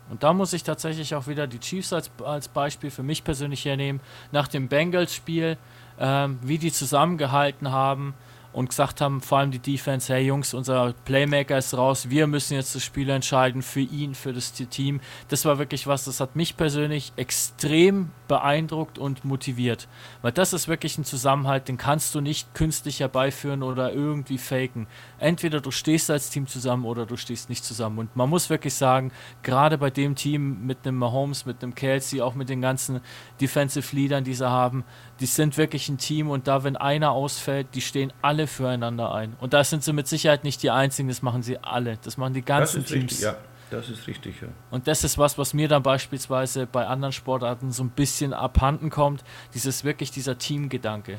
Und 0.09 0.23
da 0.23 0.33
muss 0.33 0.53
ich 0.53 0.63
tatsächlich 0.63 1.15
auch 1.15 1.27
wieder 1.27 1.47
die 1.47 1.59
Chiefs 1.59 1.93
als, 1.93 2.11
als 2.23 2.47
Beispiel 2.47 2.91
für 2.91 3.03
mich 3.03 3.23
persönlich 3.23 3.65
hernehmen. 3.65 4.01
Nach 4.31 4.47
dem 4.47 4.67
Bengals-Spiel, 4.67 5.57
ähm, 5.99 6.39
wie 6.41 6.57
die 6.57 6.71
zusammengehalten 6.71 7.71
haben 7.71 8.13
und 8.53 8.69
gesagt 8.69 9.01
haben, 9.01 9.21
vor 9.21 9.39
allem 9.39 9.51
die 9.51 9.59
Defense, 9.59 10.13
hey 10.13 10.25
Jungs, 10.25 10.53
unser 10.53 10.93
Playmaker 11.05 11.57
ist 11.57 11.75
raus, 11.75 12.09
wir 12.09 12.27
müssen 12.27 12.53
jetzt 12.53 12.75
das 12.75 12.83
Spiel 12.83 13.09
entscheiden 13.09 13.61
für 13.61 13.81
ihn, 13.81 14.15
für 14.15 14.31
das 14.31 14.53
Team. 14.53 15.01
Das 15.27 15.43
war 15.45 15.57
wirklich 15.57 15.87
was, 15.87 16.05
das 16.05 16.19
hat 16.19 16.35
mich 16.35 16.55
persönlich 16.55 17.13
extrem 17.15 18.11
beeindruckt 18.27 18.97
und 18.97 19.25
motiviert. 19.25 19.87
Weil 20.21 20.31
das 20.31 20.53
ist 20.53 20.67
wirklich 20.67 20.97
ein 20.97 21.03
Zusammenhalt, 21.03 21.67
den 21.67 21.77
kannst 21.77 22.13
du 22.15 22.21
nicht 22.21 22.53
künstlich 22.53 22.99
herbeiführen 22.99 23.63
oder 23.63 23.91
irgendwie 23.91 24.37
faken. 24.37 24.87
Entweder 25.19 25.59
du 25.59 25.71
stehst 25.71 26.09
als 26.11 26.29
Team 26.29 26.47
zusammen 26.47 26.85
oder 26.85 27.05
du 27.05 27.17
stehst 27.17 27.49
nicht 27.49 27.65
zusammen. 27.65 27.97
Und 27.99 28.15
man 28.15 28.29
muss 28.29 28.49
wirklich 28.49 28.75
sagen, 28.75 29.11
gerade 29.41 29.77
bei 29.77 29.89
dem 29.89 30.15
Team 30.15 30.65
mit 30.65 30.79
einem 30.85 30.97
Mahomes, 30.97 31.45
mit 31.45 31.63
einem 31.63 31.75
Kelsey, 31.75 32.21
auch 32.21 32.35
mit 32.35 32.49
den 32.49 32.61
ganzen 32.61 33.01
Defensive 33.41 33.95
Leadern, 33.95 34.23
die 34.23 34.33
sie 34.33 34.49
haben, 34.49 34.83
die 35.19 35.25
sind 35.27 35.57
wirklich 35.57 35.87
ein 35.89 35.97
Team 35.97 36.29
und 36.29 36.47
da, 36.47 36.63
wenn 36.63 36.75
einer 36.75 37.11
ausfällt, 37.11 37.67
die 37.75 37.81
stehen 37.81 38.11
alle 38.21 38.47
füreinander 38.47 39.13
ein. 39.13 39.35
Und 39.39 39.53
da 39.53 39.63
sind 39.63 39.83
sie 39.83 39.93
mit 39.93 40.07
Sicherheit 40.07 40.43
nicht 40.43 40.63
die 40.63 40.71
einzigen, 40.71 41.07
das 41.07 41.21
machen 41.21 41.43
sie 41.43 41.57
alle. 41.59 41.97
Das 42.03 42.17
machen 42.17 42.33
die 42.33 42.41
Das 42.41 42.47
ganzen 42.47 42.81
ist 42.81 42.87
Teams. 42.89 43.03
richtig, 43.11 43.21
ja. 43.21 43.35
Das 43.69 43.89
ist 43.89 44.05
richtig, 44.07 44.41
ja. 44.41 44.49
Und 44.69 44.87
das 44.87 45.03
ist 45.03 45.17
was, 45.17 45.37
was 45.37 45.53
mir 45.53 45.67
dann 45.67 45.81
beispielsweise 45.81 46.67
bei 46.67 46.85
anderen 46.85 47.11
Sportarten 47.11 47.71
so 47.71 47.83
ein 47.83 47.89
bisschen 47.89 48.33
abhanden 48.33 48.89
kommt. 48.91 49.23
Dieses 49.55 49.83
wirklich 49.83 50.11
dieser 50.11 50.37
Teamgedanke. 50.37 51.17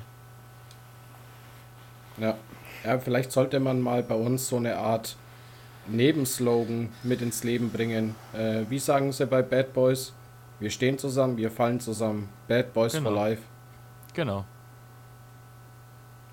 Ja. 2.19 2.37
ja, 2.85 2.99
vielleicht 2.99 3.33
sollte 3.33 3.59
man 3.59 3.81
mal 3.81 4.03
bei 4.05 4.15
uns 4.15 4.49
so 4.49 4.57
eine 4.57 4.77
Art 4.77 5.17
Nebenslogan 5.89 6.91
mit 7.03 7.23
ins 7.23 7.43
Leben 7.45 7.71
bringen. 7.71 8.15
Äh, 8.33 8.63
wie 8.69 8.79
sagen 8.79 9.11
sie 9.13 9.27
bei 9.27 9.43
Bad 9.43 9.73
Boys? 9.75 10.13
Wir 10.61 10.71
stehen 10.71 10.97
zusammen, 10.99 11.37
wir 11.37 11.51
fallen 11.51 11.81
zusammen. 11.81 12.29
Bad 12.47 12.73
Boys 12.73 12.93
Genau. 12.93 13.11
for 13.11 13.17
Life. 13.17 13.43
Genau. 14.15 14.45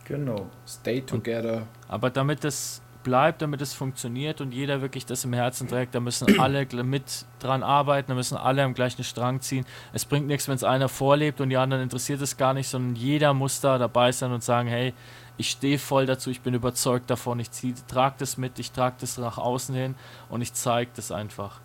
Genau. 0.05 0.47
Stay 0.67 1.01
together. 1.01 1.67
Aber 1.87 2.09
damit 2.09 2.43
das 2.43 2.81
bleibt, 3.03 3.41
damit 3.41 3.61
es 3.61 3.73
funktioniert 3.73 4.41
und 4.41 4.51
jeder 4.51 4.81
wirklich 4.81 5.05
das 5.05 5.23
im 5.23 5.33
Herzen 5.33 5.67
trägt, 5.67 5.95
da 5.95 5.99
müssen 5.99 6.27
alle 6.39 6.65
mit 6.83 7.25
dran 7.39 7.63
arbeiten, 7.63 8.09
da 8.09 8.15
müssen 8.15 8.37
alle 8.37 8.63
am 8.63 8.73
gleichen 8.73 9.03
Strang 9.03 9.41
ziehen. 9.41 9.65
Es 9.93 10.05
bringt 10.05 10.27
nichts, 10.27 10.47
wenn 10.47 10.55
es 10.55 10.63
einer 10.63 10.89
vorlebt 10.89 11.41
und 11.41 11.49
die 11.49 11.57
anderen 11.57 11.83
interessiert 11.83 12.21
es 12.21 12.37
gar 12.37 12.53
nicht, 12.53 12.67
sondern 12.67 12.95
jeder 12.95 13.33
muss 13.33 13.61
da 13.61 13.77
dabei 13.77 14.11
sein 14.11 14.31
und 14.31 14.43
sagen, 14.43 14.67
hey, 14.69 14.93
ich 15.37 15.49
stehe 15.49 15.79
voll 15.79 16.05
dazu, 16.05 16.29
ich 16.29 16.41
bin 16.41 16.53
überzeugt 16.53 17.09
davon, 17.09 17.39
ich 17.39 17.49
trage 17.87 18.15
das 18.19 18.37
mit, 18.37 18.59
ich 18.59 18.71
trage 18.71 18.97
das 18.99 19.17
nach 19.17 19.37
außen 19.37 19.73
hin 19.73 19.95
und 20.29 20.41
ich 20.41 20.53
zeige 20.53 20.91
das 20.95 21.11
einfach. 21.11 21.59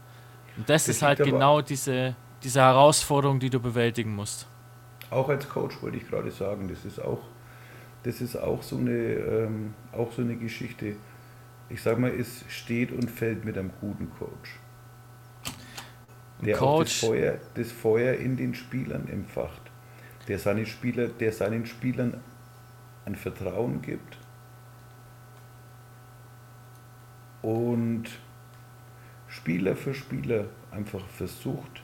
Und 0.56 0.68
das, 0.68 0.86
Das 0.86 0.96
ist 0.96 1.02
halt 1.02 1.18
genau 1.18 1.60
diese, 1.60 2.14
diese 2.42 2.60
Herausforderung, 2.60 3.38
die 3.38 3.50
du 3.50 3.60
bewältigen 3.60 4.14
musst. 4.14 4.46
Auch 5.10 5.28
als 5.28 5.48
Coach 5.48 5.80
wollte 5.82 5.98
ich 5.98 6.08
gerade 6.08 6.30
sagen, 6.30 6.68
das 6.68 6.84
ist 6.84 7.00
auch, 7.00 7.22
das 8.02 8.20
ist 8.20 8.36
auch 8.36 8.62
so 8.62 8.76
eine, 8.76 8.90
ähm, 8.90 9.74
auch 9.92 10.12
so 10.12 10.22
eine 10.22 10.36
Geschichte. 10.36 10.96
Ich 11.68 11.82
sag 11.82 11.98
mal, 11.98 12.10
es 12.10 12.44
steht 12.48 12.92
und 12.92 13.10
fällt 13.10 13.44
mit 13.44 13.56
einem 13.56 13.70
guten 13.80 14.10
Coach. 14.18 14.58
Der 16.40 16.60
auch 16.60 16.82
das 16.82 17.00
Coach, 17.00 17.00
Feuer, 17.00 17.38
das 17.54 17.72
Feuer 17.72 18.14
in 18.14 18.36
den 18.36 18.54
Spielern 18.54 19.08
empfacht. 19.08 19.62
Der 20.28 20.38
seine 20.38 20.66
Spieler, 20.66 21.08
der 21.08 21.32
seinen 21.32 21.66
Spielern 21.66 22.20
ein 23.04 23.14
Vertrauen 23.14 23.80
gibt. 23.80 24.18
Und 27.42 28.04
Spieler 29.28 29.76
für 29.76 29.94
Spieler 29.94 30.46
einfach 30.72 31.06
versucht, 31.06 31.82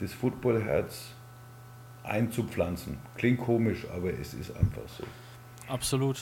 das 0.00 0.12
Footballherz 0.12 1.14
einzupflanzen. 2.08 2.98
Klingt 3.16 3.40
komisch, 3.40 3.86
aber 3.94 4.12
es 4.12 4.34
ist 4.34 4.54
einfach 4.56 4.82
so. 4.86 5.04
Absolut. 5.68 6.20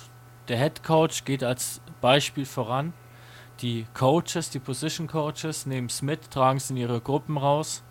Der 0.49 0.59
Head 0.59 0.82
Coach 0.84 1.24
geht 1.24 1.43
als 1.43 1.80
Beispiel 2.01 2.47
voran. 2.47 2.93
Die 3.61 3.87
Coaches, 3.95 4.51
die 4.51 4.59
Position 4.59 5.07
Coaches 5.07 5.66
nehmen 5.66 5.87
es 5.87 6.03
mit, 6.03 6.30
tragen 6.30 6.59
es 6.59 6.70
in 6.70 6.76
ihre 6.76 7.01
Gruppen 7.01 7.39
raus 7.39 7.82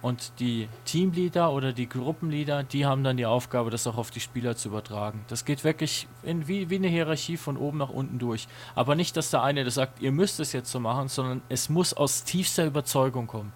Und 0.00 0.32
die 0.38 0.68
Teamleader 0.84 1.50
oder 1.50 1.72
die 1.72 1.88
Gruppenleader, 1.88 2.62
die 2.62 2.86
haben 2.86 3.02
dann 3.02 3.16
die 3.16 3.26
Aufgabe, 3.26 3.70
das 3.70 3.86
auch 3.88 3.96
auf 3.96 4.10
die 4.12 4.20
Spieler 4.20 4.54
zu 4.54 4.68
übertragen. 4.68 5.24
Das 5.28 5.44
geht 5.44 5.64
wirklich 5.64 6.06
in, 6.22 6.46
wie, 6.46 6.70
wie 6.70 6.76
eine 6.76 6.86
Hierarchie 6.88 7.36
von 7.36 7.56
oben 7.56 7.78
nach 7.78 7.88
unten 7.88 8.18
durch. 8.20 8.46
Aber 8.76 8.94
nicht, 8.94 9.16
dass 9.16 9.30
der 9.30 9.42
eine 9.42 9.64
das 9.64 9.74
sagt, 9.74 10.00
ihr 10.00 10.12
müsst 10.12 10.38
es 10.40 10.52
jetzt 10.52 10.70
so 10.70 10.78
machen, 10.78 11.08
sondern 11.08 11.42
es 11.48 11.68
muss 11.68 11.94
aus 11.94 12.22
tiefster 12.22 12.64
Überzeugung 12.66 13.26
kommen. 13.26 13.52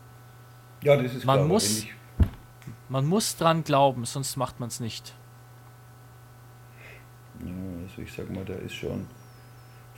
Ja, 0.82 0.96
das 0.96 1.14
ist 1.14 1.24
Man 1.24 1.36
klar, 1.36 1.48
muss- 1.48 1.84
Man 2.92 3.06
muss 3.06 3.38
dran 3.38 3.64
glauben, 3.64 4.04
sonst 4.04 4.36
macht 4.36 4.60
man 4.60 4.68
es 4.68 4.78
nicht. 4.78 5.14
Ja, 7.40 7.46
also 7.84 8.02
ich 8.02 8.12
sag 8.12 8.28
mal, 8.28 8.44
da 8.44 8.52
ist 8.52 8.74
schon. 8.74 9.06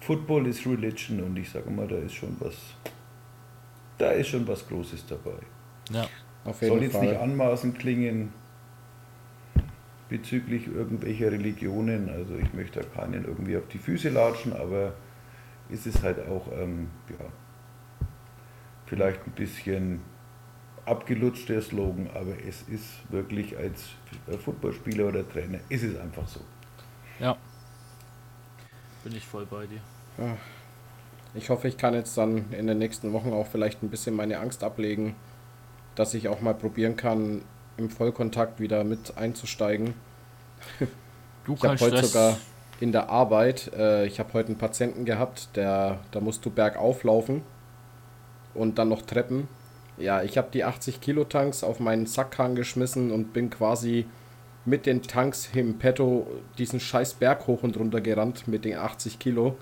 Football 0.00 0.46
ist 0.46 0.64
Religion 0.64 1.20
und 1.20 1.36
ich 1.36 1.50
sage 1.50 1.68
mal, 1.70 1.88
da 1.88 1.96
ist 1.96 2.14
schon 2.14 2.36
was. 2.38 2.54
Da 3.98 4.10
ist 4.12 4.28
schon 4.28 4.46
was 4.46 4.68
Großes 4.68 5.06
dabei. 5.08 5.40
Ja. 5.90 6.06
Auf 6.44 6.60
Soll 6.60 6.68
jeden 6.68 6.82
jetzt 6.84 7.00
nicht 7.00 7.14
Fall. 7.14 7.22
anmaßend 7.22 7.76
klingen 7.80 8.32
bezüglich 10.08 10.68
irgendwelcher 10.68 11.32
Religionen. 11.32 12.08
Also 12.08 12.36
ich 12.36 12.54
möchte 12.54 12.78
da 12.78 12.86
keinen 12.86 13.24
irgendwie 13.24 13.56
auf 13.56 13.66
die 13.72 13.78
Füße 13.78 14.10
latschen, 14.10 14.52
aber 14.52 14.94
es 15.68 15.84
ist 15.84 16.04
halt 16.04 16.28
auch, 16.28 16.46
ähm, 16.52 16.90
ja, 17.10 17.26
vielleicht 18.86 19.26
ein 19.26 19.32
bisschen 19.32 20.13
abgelutscht 20.86 21.48
der 21.48 21.62
Slogan, 21.62 22.08
aber 22.14 22.34
es 22.46 22.62
ist 22.62 23.10
wirklich 23.10 23.56
als 23.56 23.90
Footballspieler 24.44 25.08
oder 25.08 25.28
Trainer, 25.28 25.58
ist 25.68 25.82
es 25.82 25.98
einfach 25.98 26.26
so. 26.28 26.40
Ja. 27.20 27.36
Bin 29.02 29.14
ich 29.14 29.26
voll 29.26 29.46
bei 29.46 29.66
dir. 29.66 29.80
Ich 31.34 31.50
hoffe, 31.50 31.68
ich 31.68 31.76
kann 31.76 31.94
jetzt 31.94 32.16
dann 32.16 32.52
in 32.52 32.66
den 32.66 32.78
nächsten 32.78 33.12
Wochen 33.12 33.32
auch 33.32 33.46
vielleicht 33.46 33.82
ein 33.82 33.90
bisschen 33.90 34.14
meine 34.14 34.38
Angst 34.38 34.62
ablegen, 34.62 35.16
dass 35.94 36.14
ich 36.14 36.28
auch 36.28 36.40
mal 36.40 36.54
probieren 36.54 36.96
kann, 36.96 37.42
im 37.76 37.90
Vollkontakt 37.90 38.60
wieder 38.60 38.84
mit 38.84 39.16
einzusteigen. 39.16 39.94
Du 41.44 41.54
Ich 41.54 41.62
habe 41.62 41.78
heute 41.78 42.04
sogar 42.04 42.38
in 42.80 42.92
der 42.92 43.10
Arbeit, 43.10 43.70
äh, 43.76 44.06
ich 44.06 44.18
habe 44.18 44.32
heute 44.32 44.48
einen 44.48 44.58
Patienten 44.58 45.04
gehabt, 45.04 45.56
der, 45.56 45.98
da 46.10 46.20
musst 46.20 46.44
du 46.46 46.50
bergauf 46.50 47.04
laufen 47.04 47.42
und 48.54 48.78
dann 48.78 48.88
noch 48.88 49.02
Treppen. 49.02 49.48
Ja, 49.96 50.22
ich 50.22 50.36
habe 50.36 50.48
die 50.52 50.64
80 50.64 51.00
Kilo 51.00 51.24
Tanks 51.24 51.62
auf 51.62 51.80
meinen 51.80 52.06
Sackhang 52.06 52.54
geschmissen 52.54 53.10
und 53.12 53.32
bin 53.32 53.50
quasi 53.50 54.06
mit 54.64 54.86
den 54.86 55.02
Tanks 55.02 55.50
im 55.54 55.78
Petto 55.78 56.26
diesen 56.58 56.80
scheiß 56.80 57.14
Berg 57.14 57.46
hoch 57.46 57.62
und 57.62 57.76
runter 57.76 58.00
gerannt 58.00 58.48
mit 58.48 58.64
den 58.64 58.76
80 58.76 59.18
Kilo. 59.18 59.56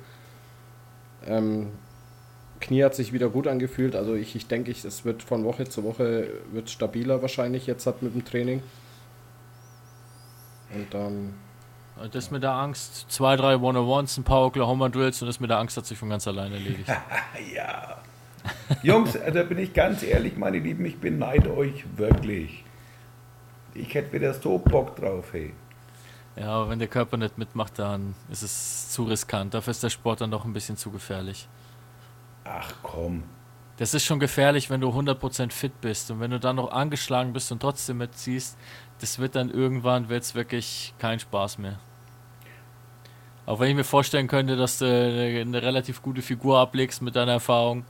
Ähm, 1.26 1.72
Knie 2.60 2.84
hat 2.84 2.94
sich 2.94 3.12
wieder 3.12 3.28
gut 3.28 3.48
angefühlt, 3.48 3.96
also 3.96 4.14
ich, 4.14 4.36
ich 4.36 4.46
denke, 4.46 4.70
ich, 4.70 4.84
es 4.84 5.04
wird 5.04 5.22
von 5.22 5.44
Woche 5.44 5.64
zu 5.64 5.82
Woche 5.82 6.28
wird 6.52 6.70
stabiler 6.70 7.20
wahrscheinlich 7.20 7.66
jetzt 7.66 7.86
hat 7.86 8.02
mit 8.02 8.14
dem 8.14 8.24
Training. 8.24 8.62
Und 10.72 10.94
dann 10.94 11.34
Das 12.12 12.30
mit 12.30 12.42
der 12.42 12.52
Angst, 12.52 13.10
zwei, 13.10 13.36
drei 13.36 13.56
One-on-Ones, 13.56 14.16
ein 14.16 14.24
paar 14.24 14.46
Oklahoma 14.46 14.88
Drills 14.88 15.20
und 15.20 15.28
das 15.28 15.40
mit 15.40 15.50
der 15.50 15.58
Angst 15.58 15.76
hat 15.76 15.84
sich 15.84 15.98
von 15.98 16.08
ganz 16.08 16.26
alleine 16.26 16.54
erledigt. 16.54 16.88
Ja. 17.54 17.98
Jungs, 18.82 19.14
äh, 19.14 19.32
da 19.32 19.42
bin 19.42 19.58
ich 19.58 19.72
ganz 19.72 20.02
ehrlich, 20.02 20.36
meine 20.36 20.58
Lieben, 20.58 20.84
ich 20.84 20.98
beneide 20.98 21.56
euch 21.56 21.84
wirklich. 21.96 22.64
Ich 23.74 23.94
hätte 23.94 24.12
wieder 24.12 24.34
so 24.34 24.58
Bock 24.58 24.96
drauf, 24.96 25.32
hey. 25.32 25.54
Ja, 26.36 26.48
aber 26.48 26.70
wenn 26.70 26.78
der 26.78 26.88
Körper 26.88 27.16
nicht 27.16 27.38
mitmacht, 27.38 27.78
dann 27.78 28.14
ist 28.30 28.42
es 28.42 28.90
zu 28.90 29.04
riskant. 29.04 29.54
Dafür 29.54 29.70
ist 29.70 29.82
der 29.82 29.90
Sport 29.90 30.22
dann 30.22 30.30
doch 30.30 30.44
ein 30.44 30.52
bisschen 30.52 30.76
zu 30.76 30.90
gefährlich. 30.90 31.48
Ach 32.44 32.72
komm. 32.82 33.22
Das 33.76 33.94
ist 33.94 34.04
schon 34.04 34.20
gefährlich, 34.20 34.70
wenn 34.70 34.80
du 34.80 34.90
100% 34.90 35.50
fit 35.50 35.80
bist 35.80 36.10
und 36.10 36.20
wenn 36.20 36.30
du 36.30 36.38
dann 36.38 36.56
noch 36.56 36.70
angeschlagen 36.72 37.32
bist 37.32 37.50
und 37.52 37.60
trotzdem 37.60 37.98
mitziehst, 37.98 38.56
das 39.00 39.18
wird 39.18 39.34
dann 39.34 39.50
irgendwann 39.50 40.08
wird's 40.08 40.34
wirklich 40.34 40.94
kein 40.98 41.18
Spaß 41.18 41.58
mehr. 41.58 41.78
Auch 43.44 43.58
wenn 43.58 43.70
ich 43.70 43.74
mir 43.74 43.84
vorstellen 43.84 44.28
könnte, 44.28 44.56
dass 44.56 44.78
du 44.78 44.84
eine, 44.84 45.40
eine 45.40 45.62
relativ 45.62 46.02
gute 46.02 46.22
Figur 46.22 46.58
ablegst 46.58 47.02
mit 47.02 47.16
deiner 47.16 47.32
Erfahrung. 47.32 47.84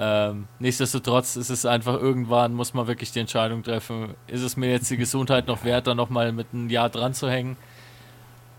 Ähm, 0.00 0.46
nichtsdestotrotz 0.60 1.34
ist 1.36 1.50
es 1.50 1.66
einfach 1.66 2.00
irgendwann, 2.00 2.54
muss 2.54 2.72
man 2.72 2.86
wirklich 2.86 3.10
die 3.10 3.18
Entscheidung 3.20 3.62
treffen, 3.64 4.14
ist 4.28 4.42
es 4.42 4.56
mir 4.56 4.70
jetzt 4.70 4.88
die 4.90 4.96
Gesundheit 4.96 5.48
noch 5.48 5.64
wert, 5.64 5.88
da 5.88 5.94
nochmal 5.94 6.30
mit 6.32 6.46
einem 6.52 6.70
Jahr 6.70 6.88
dran 6.88 7.14
zu 7.14 7.28
hängen? 7.28 7.56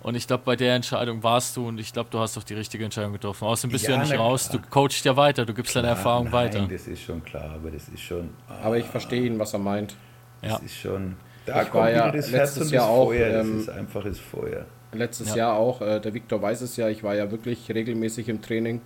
Und 0.01 0.15
ich 0.15 0.27
glaube, 0.27 0.43
bei 0.45 0.55
der 0.55 0.75
Entscheidung 0.75 1.23
warst 1.23 1.57
du 1.57 1.67
und 1.67 1.77
ich 1.77 1.91
glaube, 1.91 2.09
du 2.09 2.19
hast 2.19 2.35
doch 2.37 2.43
die 2.43 2.53
richtige 2.53 2.85
Entscheidung 2.85 3.11
getroffen. 3.13 3.45
Außerdem 3.45 3.71
bist 3.71 3.85
du 3.87 3.91
Ja, 3.91 3.97
ja 3.97 4.03
nicht 4.03 4.17
raus, 4.17 4.49
klar. 4.49 4.61
du 4.61 4.69
coachst 4.69 5.03
ja 5.05 5.15
weiter, 5.17 5.45
du 5.45 5.53
gibst 5.53 5.75
deine 5.75 5.87
Erfahrung 5.89 6.25
Nein, 6.25 6.33
weiter. 6.33 6.67
das 6.71 6.87
ist 6.87 7.01
schon 7.01 7.23
klar, 7.23 7.51
aber 7.55 7.69
das 7.71 7.87
ist 7.89 8.01
schon. 8.01 8.29
Aber 8.61 8.77
ich 8.77 8.85
verstehe 8.85 9.23
ihn, 9.23 9.39
was 9.39 9.53
er 9.53 9.59
meint. 9.59 9.95
Das 10.41 10.51
Ja. 10.51 10.57
ist 10.59 10.75
schon. 10.75 11.17
Da 11.45 11.63
Ich 11.63 11.69
kommt 11.69 11.83
war 11.83 11.91
ja 11.91 12.11
das 12.11 12.31
Herz 12.31 12.55
letztes 12.55 12.67
und 12.67 12.73
Jahr 12.73 12.85
das 12.87 12.91
auch, 12.95 13.05
Feuer. 13.07 13.29
Das 13.29 13.47
ähm, 13.47 13.59
ist 13.59 13.69
einfaches 13.69 14.19
Feuer. 14.19 14.65
Letztes 14.93 15.29
Ja. 15.29 15.35
Jahr 15.35 15.53
auch, 15.55 15.81
äh, 15.81 15.99
der 15.99 16.13
Viktor 16.13 16.41
weiß 16.41 16.61
es 16.61 16.77
ja, 16.77 16.87
ich 16.89 17.03
war 17.03 17.15
ja 17.15 17.29
wirklich 17.31 17.69
regelmäßig 17.69 18.29
im 18.29 18.41
Training. 18.41 18.81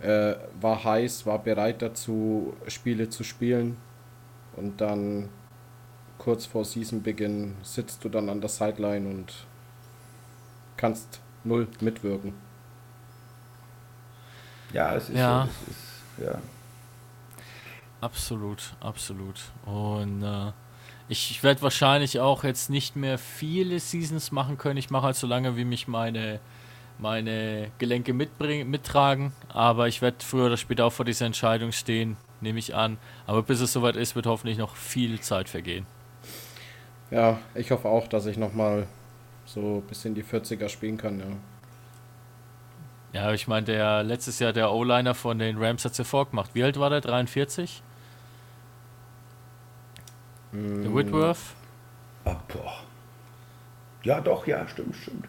Äh, 0.00 0.34
war 0.60 0.84
heiß, 0.84 1.24
war 1.26 1.38
bereit 1.38 1.80
dazu, 1.82 2.54
Spiele 2.68 3.08
zu 3.08 3.24
spielen. 3.24 3.76
Und 4.56 4.80
dann 4.80 5.28
kurz 6.18 6.46
vor 6.46 6.64
Seasonbeginn 6.64 7.56
sitzt 7.62 8.04
du 8.04 8.08
dann 8.08 8.28
an 8.28 8.40
der 8.40 8.50
Sideline 8.50 9.08
und 9.08 9.46
kannst 10.76 11.20
null 11.44 11.68
mitwirken. 11.80 12.34
Ja, 14.72 14.94
es 14.94 15.08
ist 15.08 15.16
Ja. 15.16 15.42
so. 15.46 15.48
Das 15.48 15.68
ist, 15.68 16.24
ja. 16.24 16.42
Absolut, 18.00 18.74
absolut. 18.80 19.40
Und 19.64 20.22
äh, 20.22 20.52
ich, 21.08 21.30
ich 21.30 21.42
werde 21.42 21.62
wahrscheinlich 21.62 22.20
auch 22.20 22.44
jetzt 22.44 22.68
nicht 22.70 22.96
mehr 22.96 23.18
viele 23.18 23.80
Seasons 23.80 24.32
machen 24.32 24.58
können. 24.58 24.76
Ich 24.76 24.90
mache 24.90 25.06
halt 25.06 25.16
so 25.16 25.26
lange, 25.26 25.56
wie 25.56 25.64
mich 25.64 25.88
meine, 25.88 26.40
meine 26.98 27.70
Gelenke 27.78 28.12
mitbringen, 28.12 28.70
mittragen. 28.70 29.32
Aber 29.48 29.88
ich 29.88 30.02
werde 30.02 30.18
früher 30.24 30.46
oder 30.46 30.56
später 30.56 30.86
auch 30.86 30.92
vor 30.92 31.04
dieser 31.04 31.26
Entscheidung 31.26 31.72
stehen, 31.72 32.16
nehme 32.40 32.58
ich 32.58 32.74
an. 32.74 32.98
Aber 33.26 33.42
bis 33.42 33.60
es 33.60 33.72
soweit 33.72 33.96
ist, 33.96 34.16
wird 34.16 34.26
hoffentlich 34.26 34.58
noch 34.58 34.76
viel 34.76 35.20
Zeit 35.20 35.48
vergehen. 35.48 35.86
Ja, 37.10 37.38
ich 37.54 37.70
hoffe 37.70 37.88
auch, 37.88 38.08
dass 38.08 38.26
ich 38.26 38.36
nochmal 38.36 38.86
so 39.44 39.82
bis 39.88 40.04
in 40.04 40.14
die 40.14 40.24
40er 40.24 40.68
spielen 40.68 40.96
kann, 40.96 41.20
ja. 41.20 41.26
Ja, 43.12 43.32
ich 43.32 43.46
meine, 43.46 43.66
der 43.66 44.02
letztes 44.02 44.40
Jahr 44.40 44.52
der 44.52 44.72
O-Liner 44.72 45.14
von 45.14 45.38
den 45.38 45.56
Rams 45.58 45.84
hat 45.84 45.92
es 45.92 45.98
ja 45.98 46.04
vorgemacht. 46.04 46.54
Wie 46.54 46.64
alt 46.64 46.78
war 46.78 46.90
der? 46.90 47.00
43? 47.00 47.82
Der 50.52 50.60
Mm, 50.60 50.94
Whitworth? 50.94 51.56
Ah, 52.24 52.36
boah. 52.48 52.84
Ja, 54.02 54.20
doch, 54.20 54.46
ja, 54.46 54.66
stimmt, 54.68 54.96
stimmt. 54.96 55.28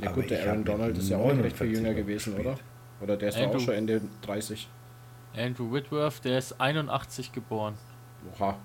Ja 0.00 0.10
Aber 0.10 0.20
gut, 0.22 0.30
der 0.30 0.46
Aaron 0.46 0.64
Donald 0.64 0.96
ist 0.96 1.08
ja 1.08 1.16
auch 1.18 1.32
nicht 1.32 1.44
recht 1.44 1.56
viel 1.56 1.66
49 1.68 1.76
jünger 1.82 1.94
gewesen, 1.94 2.34
gespielt. 2.36 2.46
oder? 2.46 2.58
Oder 3.00 3.16
der 3.16 3.28
ist 3.30 3.38
Andrew. 3.38 3.56
auch 3.58 3.60
schon 3.60 3.74
Ende 3.74 4.00
30. 4.22 4.68
Andrew 5.36 5.72
Whitworth, 5.72 6.24
der 6.24 6.38
ist 6.38 6.60
81 6.60 7.32
geboren. 7.32 7.74
Oha. 8.38 8.56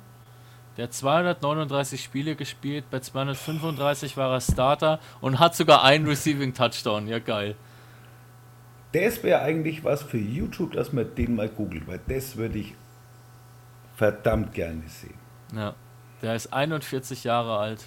Der 0.78 0.86
hat 0.86 0.94
239 0.94 2.04
Spiele 2.04 2.36
gespielt, 2.36 2.86
bei 2.90 3.00
235 3.00 4.18
war 4.18 4.32
er 4.34 4.42
Starter 4.42 5.00
und 5.22 5.40
hat 5.40 5.56
sogar 5.56 5.84
einen 5.84 6.08
Receiving 6.08 6.54
Touchdown. 6.54 7.08
Ja, 7.08 7.20
geil. 7.20 7.56
Das 8.92 9.24
wäre 9.24 9.42
eigentlich 9.42 9.84
was 9.84 10.02
für 10.04 10.18
YouTube, 10.18 10.74
dass 10.74 10.94
man 10.94 11.14
den 11.16 11.36
mal 11.36 11.50
googelt, 11.50 11.88
weil 11.88 12.00
das 12.08 12.38
würde 12.38 12.60
ich 12.60 12.76
verdammt 13.96 14.54
gerne 14.54 14.84
sehen. 14.88 15.16
Ja. 15.56 15.76
Der 16.22 16.36
ist 16.36 16.54
41 16.54 17.24
Jahre 17.24 17.58
alt 17.58 17.86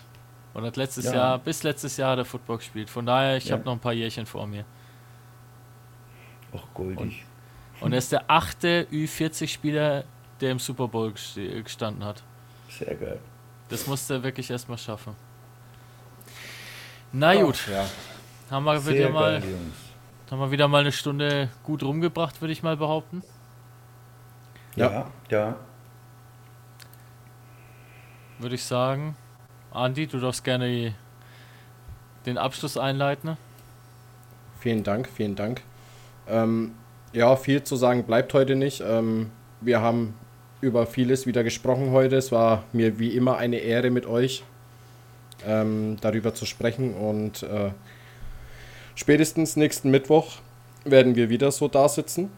und 0.57 0.65
hat 0.65 0.77
letztes 0.77 1.05
Ja. 1.05 1.15
Jahr, 1.15 1.39
bis 1.39 1.63
letztes 1.63 1.97
Jahr 1.99 2.13
hat 2.13 2.19
er 2.19 2.25
Football 2.25 2.57
gespielt. 2.59 2.89
Von 2.89 3.05
daher, 3.05 3.37
ich 3.37 3.47
Ja. 3.47 3.53
habe 3.57 3.65
noch 3.65 3.73
ein 3.73 3.79
paar 3.79 3.93
Jährchen 3.93 4.25
vor 4.25 4.47
mir. 4.47 4.65
Auch 6.53 6.67
goldig. 6.73 7.25
Und 7.81 7.93
er 7.93 7.99
ist 7.99 8.11
der 8.11 8.25
achte 8.31 8.87
Ü40-Spieler, 8.91 10.05
der 10.41 10.51
im 10.51 10.59
Super 10.59 10.89
Bowl 10.89 11.13
gestanden 11.13 12.03
hat. 12.05 12.23
Sehr 12.71 12.95
geil. 12.95 13.21
Das 13.69 13.87
musste 13.87 14.15
er 14.15 14.23
wirklich 14.23 14.51
erstmal 14.51 14.79
schaffen. 14.79 15.15
Na 17.13 17.35
gut, 17.35 17.67
Ja. 17.69 17.85
haben 18.51 18.65
wir, 18.65 18.81
Sehr 18.81 18.95
wieder 18.95 19.11
mal, 19.11 19.41
geil, 19.41 19.55
haben 20.31 20.39
wir 20.41 20.51
wieder 20.51 20.69
mal 20.69 20.81
eine 20.81 20.93
Stunde 20.93 21.51
gut 21.65 21.83
rumgebracht, 21.83 22.41
würde 22.41 22.53
ich 22.53 22.63
mal 22.63 22.77
behaupten. 22.79 23.23
Ja. 24.75 24.91
Ja, 24.91 25.07
ja. 25.31 25.57
würde 28.39 28.55
ich 28.55 28.65
sagen. 28.65 29.17
Andi, 29.73 30.07
du 30.07 30.19
darfst 30.19 30.45
gerne 30.45 30.95
den 32.25 32.39
Abschluss 32.39 32.77
einleiten. 32.77 33.37
Vielen 34.61 34.83
Dank, 34.83 35.09
vielen 35.09 35.37
Dank. 35.37 35.63
Ähm, 36.29 36.75
ja, 37.13 37.37
viel 37.37 37.63
zu 37.63 37.77
sagen 37.77 38.05
bleibt 38.05 38.35
heute 38.35 38.57
nicht. 38.57 38.83
Ähm, 38.85 39.31
wir 39.61 39.81
haben 39.81 40.15
über 40.61 40.87
vieles 40.87 41.27
wieder 41.27 41.45
gesprochen 41.45 41.91
heute. 41.93 42.17
Es 42.17 42.33
war 42.33 42.65
mir 42.73 42.99
wie 42.99 43.17
immer 43.17 43.37
eine 43.37 43.59
Ehre 43.59 43.91
mit 43.91 44.07
euch 44.07 44.43
ähm, 45.47 45.99
darüber 46.01 46.35
zu 46.35 46.47
sprechen 46.47 46.95
und 46.95 47.43
äh, 47.43 47.71
spätestens 48.95 49.57
nächsten 49.57 49.91
Mittwoch 49.91 50.39
werden 50.85 51.15
wir 51.15 51.29
wieder 51.29 51.51
so 51.53 51.69
da 51.69 51.89
sitzen 51.89 52.31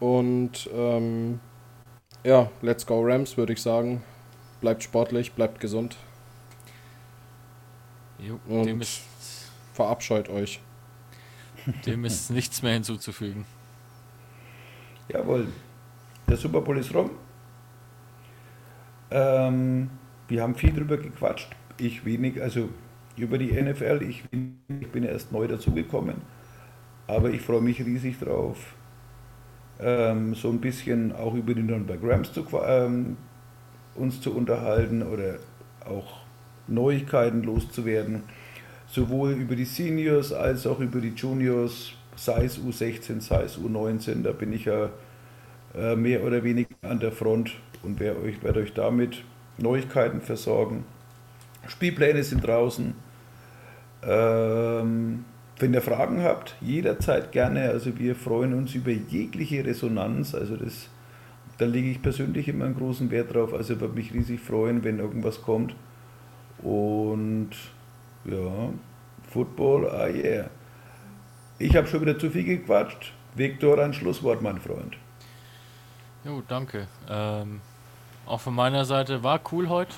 und 0.00 0.68
ähm, 0.74 1.40
Ja, 2.24 2.50
let's 2.62 2.86
go 2.86 3.02
Rams, 3.02 3.36
würde 3.36 3.52
ich 3.52 3.62
sagen. 3.62 4.02
Bleibt 4.60 4.82
sportlich, 4.82 5.32
bleibt 5.32 5.60
gesund 5.60 5.96
Jo, 8.18 8.38
Und- 8.48 8.66
dem, 8.66 8.80
ist, 8.80 9.02
verabscheut 9.72 10.28
euch. 10.28 10.60
dem 11.86 12.04
ist 12.04 12.30
nichts 12.30 12.62
mehr 12.62 12.72
hinzuzufügen. 12.74 13.44
Jawohl. 15.08 15.48
Der 16.28 16.36
Super 16.36 16.60
Bowl 16.62 16.78
ist 16.78 16.94
rum. 16.94 17.10
Ähm, 19.10 19.90
wir 20.28 20.42
haben 20.42 20.54
viel 20.54 20.72
drüber 20.72 20.96
gequatscht. 20.96 21.50
Ich 21.78 22.04
wenig, 22.04 22.40
also 22.42 22.68
über 23.16 23.38
die 23.38 23.52
NFL. 23.52 24.00
Ich 24.08 24.24
bin, 24.30 24.58
ich 24.80 24.88
bin 24.90 25.04
erst 25.04 25.32
neu 25.32 25.46
dazugekommen. 25.46 26.16
Aber 27.06 27.30
ich 27.30 27.42
freue 27.42 27.60
mich 27.60 27.80
riesig 27.84 28.18
drauf, 28.18 28.74
ähm, 29.78 30.34
so 30.34 30.48
ein 30.48 30.60
bisschen 30.60 31.12
auch 31.14 31.34
über 31.34 31.52
die 31.54 31.62
Nürnberg 31.62 32.00
Rams 32.02 32.32
zu, 32.32 32.46
ähm, 32.64 33.18
uns 33.94 34.20
zu 34.22 34.34
unterhalten 34.34 35.02
oder 35.02 35.36
auch 35.84 36.23
Neuigkeiten 36.66 37.42
loszuwerden. 37.42 38.22
Sowohl 38.86 39.32
über 39.32 39.56
die 39.56 39.64
Seniors 39.64 40.32
als 40.32 40.66
auch 40.66 40.80
über 40.80 41.00
die 41.00 41.14
Juniors, 41.16 41.92
sei 42.16 42.44
es 42.44 42.58
U16, 42.58 43.20
sei 43.20 43.42
es 43.42 43.58
U19. 43.58 44.22
Da 44.22 44.32
bin 44.32 44.52
ich 44.52 44.66
ja 44.66 44.90
äh, 45.74 45.96
mehr 45.96 46.22
oder 46.22 46.44
weniger 46.44 46.74
an 46.82 47.00
der 47.00 47.12
Front 47.12 47.52
und 47.82 48.00
werde 48.00 48.22
euch, 48.22 48.42
werde 48.42 48.60
euch 48.60 48.72
damit 48.72 49.24
Neuigkeiten 49.58 50.20
versorgen. 50.20 50.84
Spielpläne 51.66 52.22
sind 52.22 52.46
draußen. 52.46 52.94
Ähm, 54.06 55.24
wenn 55.58 55.72
ihr 55.72 55.82
Fragen 55.82 56.22
habt, 56.22 56.56
jederzeit 56.60 57.32
gerne. 57.32 57.70
Also 57.70 57.98
wir 57.98 58.14
freuen 58.16 58.54
uns 58.54 58.74
über 58.74 58.90
jegliche 58.90 59.64
Resonanz. 59.64 60.34
Also 60.34 60.56
das, 60.56 60.88
da 61.58 61.64
lege 61.64 61.90
ich 61.90 62.02
persönlich 62.02 62.48
immer 62.48 62.66
einen 62.66 62.76
großen 62.76 63.10
Wert 63.10 63.34
drauf. 63.34 63.54
Also 63.54 63.80
würde 63.80 63.94
mich 63.94 64.12
riesig 64.12 64.40
freuen, 64.40 64.84
wenn 64.84 64.98
irgendwas 64.98 65.42
kommt. 65.42 65.74
Und 66.62 67.50
ja, 68.24 68.70
Football, 69.30 69.88
ah 69.90 70.08
yeah. 70.08 70.50
Ich 71.58 71.76
habe 71.76 71.86
schon 71.86 72.00
wieder 72.00 72.18
zu 72.18 72.30
viel 72.30 72.44
gequatscht. 72.44 73.12
Viktor, 73.34 73.78
ein 73.78 73.92
Schlusswort, 73.92 74.42
mein 74.42 74.60
Freund. 74.60 74.96
Jo, 76.24 76.42
danke. 76.46 76.86
Ähm, 77.08 77.60
auch 78.26 78.40
von 78.40 78.54
meiner 78.54 78.84
Seite 78.84 79.22
war 79.22 79.40
cool 79.52 79.68
heute. 79.68 79.94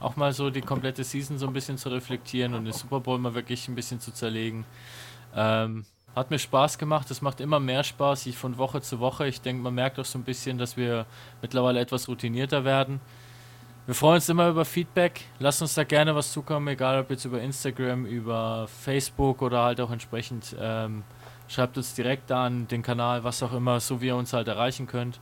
Auch 0.00 0.16
mal 0.16 0.32
so 0.32 0.50
die 0.50 0.60
komplette 0.60 1.04
Season 1.04 1.38
so 1.38 1.46
ein 1.46 1.52
bisschen 1.52 1.78
zu 1.78 1.88
reflektieren 1.88 2.54
und 2.54 2.64
den 2.64 2.72
Super 2.72 3.00
Bowl 3.00 3.18
mal 3.18 3.34
wirklich 3.34 3.68
ein 3.68 3.74
bisschen 3.74 4.00
zu 4.00 4.12
zerlegen. 4.12 4.64
Ähm, 5.34 5.84
hat 6.14 6.30
mir 6.30 6.38
Spaß 6.38 6.76
gemacht. 6.76 7.10
Es 7.10 7.22
macht 7.22 7.40
immer 7.40 7.60
mehr 7.60 7.84
Spaß, 7.84 8.26
ich 8.26 8.36
von 8.36 8.58
Woche 8.58 8.82
zu 8.82 9.00
Woche. 9.00 9.26
Ich 9.28 9.40
denke, 9.40 9.62
man 9.62 9.74
merkt 9.74 9.98
auch 9.98 10.04
so 10.04 10.18
ein 10.18 10.24
bisschen, 10.24 10.58
dass 10.58 10.76
wir 10.76 11.06
mittlerweile 11.40 11.80
etwas 11.80 12.08
routinierter 12.08 12.64
werden. 12.64 13.00
Wir 13.84 13.96
freuen 13.96 14.14
uns 14.14 14.28
immer 14.28 14.48
über 14.48 14.64
Feedback. 14.64 15.22
Lasst 15.40 15.60
uns 15.60 15.74
da 15.74 15.82
gerne 15.82 16.14
was 16.14 16.32
zukommen, 16.32 16.68
egal 16.68 17.00
ob 17.00 17.10
jetzt 17.10 17.24
über 17.24 17.40
Instagram, 17.40 18.06
über 18.06 18.68
Facebook 18.68 19.42
oder 19.42 19.64
halt 19.64 19.80
auch 19.80 19.90
entsprechend. 19.90 20.54
Ähm, 20.56 21.02
schreibt 21.48 21.76
uns 21.76 21.92
direkt 21.92 22.30
an 22.30 22.68
den 22.68 22.82
Kanal, 22.82 23.24
was 23.24 23.42
auch 23.42 23.52
immer, 23.52 23.80
so 23.80 24.00
wie 24.00 24.06
ihr 24.06 24.16
uns 24.16 24.32
halt 24.34 24.46
erreichen 24.46 24.86
könnt. 24.86 25.18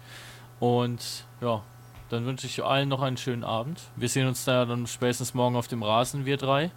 Und 0.58 1.24
ja, 1.40 1.62
dann 2.10 2.26
wünsche 2.26 2.46
ich 2.46 2.62
allen 2.62 2.90
noch 2.90 3.00
einen 3.00 3.16
schönen 3.16 3.44
Abend. 3.44 3.80
Wir 3.96 4.10
sehen 4.10 4.28
uns 4.28 4.44
da 4.44 4.66
dann 4.66 4.86
spätestens 4.86 5.32
morgen 5.32 5.56
auf 5.56 5.66
dem 5.66 5.82
Rasen, 5.82 6.26
wir 6.26 6.36
drei. 6.36 6.70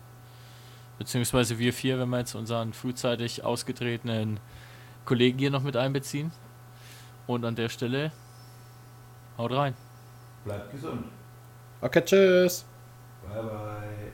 Beziehungsweise 0.99 1.59
wir 1.59 1.73
vier, 1.73 1.99
wenn 1.99 2.07
wir 2.07 2.19
jetzt 2.19 2.35
unseren 2.35 2.71
frühzeitig 2.71 3.43
ausgetretenen 3.43 4.39
Kollegen 5.03 5.37
hier 5.37 5.51
noch 5.51 5.63
mit 5.63 5.75
einbeziehen. 5.75 6.31
Und 7.27 7.43
an 7.43 7.55
der 7.55 7.67
Stelle 7.67 8.13
haut 9.37 9.51
rein. 9.51 9.73
Bleibt 10.45 10.71
gesund. 10.71 11.03
Okay, 11.83 12.01
tschüss. 12.01 12.65
Bye 13.27 13.41
bye. 13.43 14.13